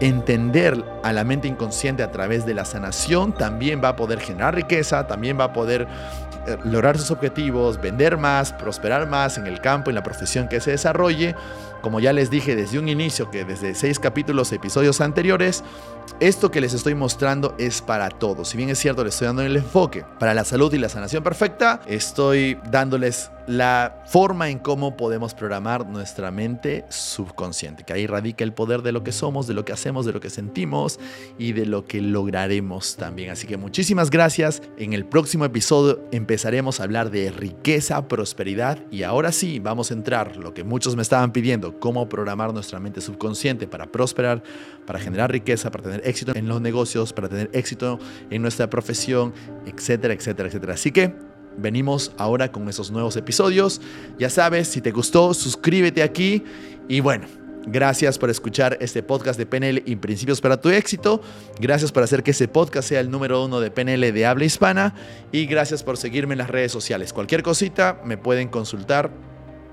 entender 0.00 0.82
a 1.04 1.12
la 1.12 1.22
mente 1.22 1.46
inconsciente 1.48 2.02
a 2.02 2.10
través 2.10 2.46
de 2.46 2.54
la 2.54 2.64
sanación, 2.64 3.34
también 3.34 3.84
va 3.84 3.88
a 3.88 3.96
poder 3.96 4.20
generar 4.20 4.54
riqueza, 4.54 5.06
también 5.06 5.38
va 5.38 5.44
a 5.44 5.52
poder 5.52 5.86
eh, 6.46 6.56
lograr 6.64 6.96
sus 6.98 7.10
objetivos, 7.10 7.78
vender 7.78 8.16
más, 8.16 8.54
prosperar 8.54 9.06
más 9.06 9.36
en 9.36 9.46
el 9.46 9.60
campo, 9.60 9.90
en 9.90 9.96
la 9.96 10.02
profesión 10.02 10.48
que 10.48 10.60
se 10.60 10.70
desarrolle. 10.70 11.36
Como 11.82 12.00
ya 12.00 12.12
les 12.12 12.30
dije 12.30 12.56
desde 12.56 12.78
un 12.78 12.88
inicio, 12.88 13.30
que 13.30 13.44
desde 13.44 13.74
seis 13.74 13.98
capítulos, 13.98 14.52
episodios 14.52 15.00
anteriores, 15.00 15.64
esto 16.20 16.50
que 16.50 16.60
les 16.60 16.74
estoy 16.74 16.94
mostrando 16.94 17.54
es 17.58 17.82
para 17.82 18.08
todos. 18.08 18.48
Si 18.48 18.56
bien 18.56 18.70
es 18.70 18.78
cierto, 18.78 19.04
les 19.04 19.14
estoy 19.14 19.26
dando 19.26 19.42
el 19.42 19.56
enfoque 19.56 20.04
para 20.18 20.34
la 20.34 20.44
salud 20.44 20.72
y 20.72 20.78
la 20.78 20.88
sanación 20.88 21.22
perfecta, 21.22 21.80
estoy 21.86 22.58
dándoles 22.70 23.30
la 23.46 24.02
forma 24.06 24.48
en 24.50 24.58
cómo 24.58 24.96
podemos 24.96 25.34
programar 25.34 25.86
nuestra 25.86 26.30
mente 26.30 26.84
subconsciente, 26.88 27.84
que 27.84 27.92
ahí 27.92 28.06
radica 28.06 28.44
el 28.44 28.52
poder 28.52 28.82
de 28.82 28.92
lo 28.92 29.02
que 29.02 29.10
somos, 29.10 29.46
de 29.46 29.54
lo 29.54 29.64
que 29.64 29.72
hacemos, 29.72 30.06
de 30.06 30.12
lo 30.12 30.20
que 30.20 30.30
sentimos 30.30 31.00
y 31.38 31.52
de 31.52 31.66
lo 31.66 31.84
que 31.84 32.00
lograremos 32.00 32.96
también. 32.96 33.30
Así 33.30 33.46
que 33.46 33.56
muchísimas 33.56 34.10
gracias. 34.10 34.62
En 34.78 34.92
el 34.92 35.04
próximo 35.04 35.44
episodio 35.44 36.00
empezaremos 36.12 36.78
a 36.78 36.84
hablar 36.84 37.10
de 37.10 37.32
riqueza, 37.32 38.06
prosperidad 38.06 38.78
y 38.90 39.02
ahora 39.02 39.32
sí 39.32 39.58
vamos 39.58 39.90
a 39.90 39.94
entrar, 39.94 40.36
lo 40.36 40.54
que 40.54 40.62
muchos 40.62 40.94
me 40.94 41.02
estaban 41.02 41.32
pidiendo, 41.32 41.71
cómo 41.72 42.08
programar 42.08 42.52
nuestra 42.52 42.80
mente 42.80 43.00
subconsciente 43.00 43.66
para 43.66 43.86
prosperar, 43.86 44.42
para 44.86 44.98
generar 44.98 45.30
riqueza, 45.30 45.70
para 45.70 45.84
tener 45.84 46.02
éxito 46.04 46.32
en 46.34 46.48
los 46.48 46.60
negocios, 46.60 47.12
para 47.12 47.28
tener 47.28 47.50
éxito 47.52 47.98
en 48.30 48.42
nuestra 48.42 48.68
profesión, 48.70 49.32
etcétera, 49.66 50.14
etcétera, 50.14 50.48
etcétera. 50.48 50.74
Así 50.74 50.92
que 50.92 51.14
venimos 51.56 52.12
ahora 52.18 52.50
con 52.50 52.68
esos 52.68 52.90
nuevos 52.90 53.16
episodios. 53.16 53.80
Ya 54.18 54.30
sabes, 54.30 54.68
si 54.68 54.80
te 54.80 54.90
gustó, 54.90 55.34
suscríbete 55.34 56.02
aquí 56.02 56.42
y 56.88 57.00
bueno. 57.00 57.26
Gracias 57.64 58.18
por 58.18 58.28
escuchar 58.28 58.76
este 58.80 59.04
podcast 59.04 59.38
de 59.38 59.46
PNL 59.46 59.82
y 59.86 59.94
Principios 59.94 60.40
para 60.40 60.60
tu 60.60 60.70
éxito. 60.70 61.22
Gracias 61.60 61.92
por 61.92 62.02
hacer 62.02 62.24
que 62.24 62.32
ese 62.32 62.48
podcast 62.48 62.88
sea 62.88 62.98
el 62.98 63.08
número 63.08 63.44
uno 63.44 63.60
de 63.60 63.70
PNL 63.70 64.12
de 64.12 64.26
habla 64.26 64.44
hispana. 64.44 64.94
Y 65.30 65.46
gracias 65.46 65.84
por 65.84 65.96
seguirme 65.96 66.34
en 66.34 66.38
las 66.38 66.50
redes 66.50 66.72
sociales. 66.72 67.12
Cualquier 67.12 67.44
cosita 67.44 68.00
me 68.04 68.16
pueden 68.16 68.48
consultar 68.48 69.12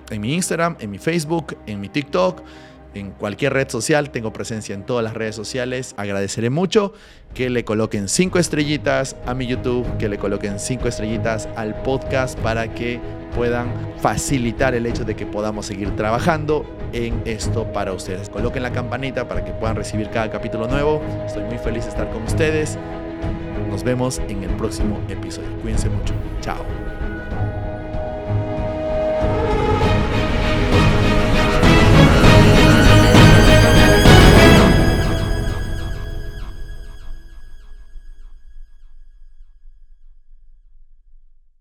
en 0.09 0.21
mi 0.21 0.33
Instagram, 0.33 0.77
en 0.79 0.91
mi 0.91 0.97
Facebook, 0.97 1.57
en 1.65 1.81
mi 1.81 1.89
TikTok 1.89 2.41
en 2.93 3.11
cualquier 3.11 3.53
red 3.53 3.69
social, 3.69 4.09
tengo 4.09 4.33
presencia 4.33 4.73
en 4.73 4.83
todas 4.83 5.03
las 5.03 5.13
redes 5.13 5.35
sociales. 5.35 5.93
Agradeceré 5.97 6.49
mucho 6.49 6.93
que 7.33 7.49
le 7.49 7.63
coloquen 7.63 8.07
cinco 8.07 8.39
estrellitas 8.39 9.15
a 9.25 9.33
mi 9.33 9.45
YouTube, 9.45 9.85
que 9.97 10.09
le 10.09 10.17
coloquen 10.17 10.59
cinco 10.59 10.87
estrellitas 10.87 11.47
al 11.55 11.81
podcast 11.83 12.37
para 12.39 12.73
que 12.73 12.99
puedan 13.35 13.71
facilitar 14.01 14.73
el 14.73 14.87
hecho 14.87 15.05
de 15.05 15.15
que 15.15 15.25
podamos 15.25 15.67
seguir 15.67 15.95
trabajando 15.95 16.65
en 16.93 17.21
esto 17.25 17.71
para 17.71 17.93
ustedes. 17.93 18.29
Coloquen 18.29 18.63
la 18.63 18.71
campanita 18.71 19.27
para 19.27 19.45
que 19.45 19.51
puedan 19.51 19.75
recibir 19.75 20.09
cada 20.09 20.31
capítulo 20.31 20.67
nuevo. 20.67 21.01
Estoy 21.27 21.43
muy 21.43 21.59
feliz 21.59 21.83
de 21.83 21.91
estar 21.91 22.09
con 22.11 22.23
ustedes. 22.23 22.77
Nos 23.69 23.83
vemos 23.83 24.19
en 24.27 24.43
el 24.43 24.49
próximo 24.55 24.99
episodio. 25.09 25.49
Cuídense 25.61 25.89
mucho. 25.89 26.15
Chao. 26.41 26.88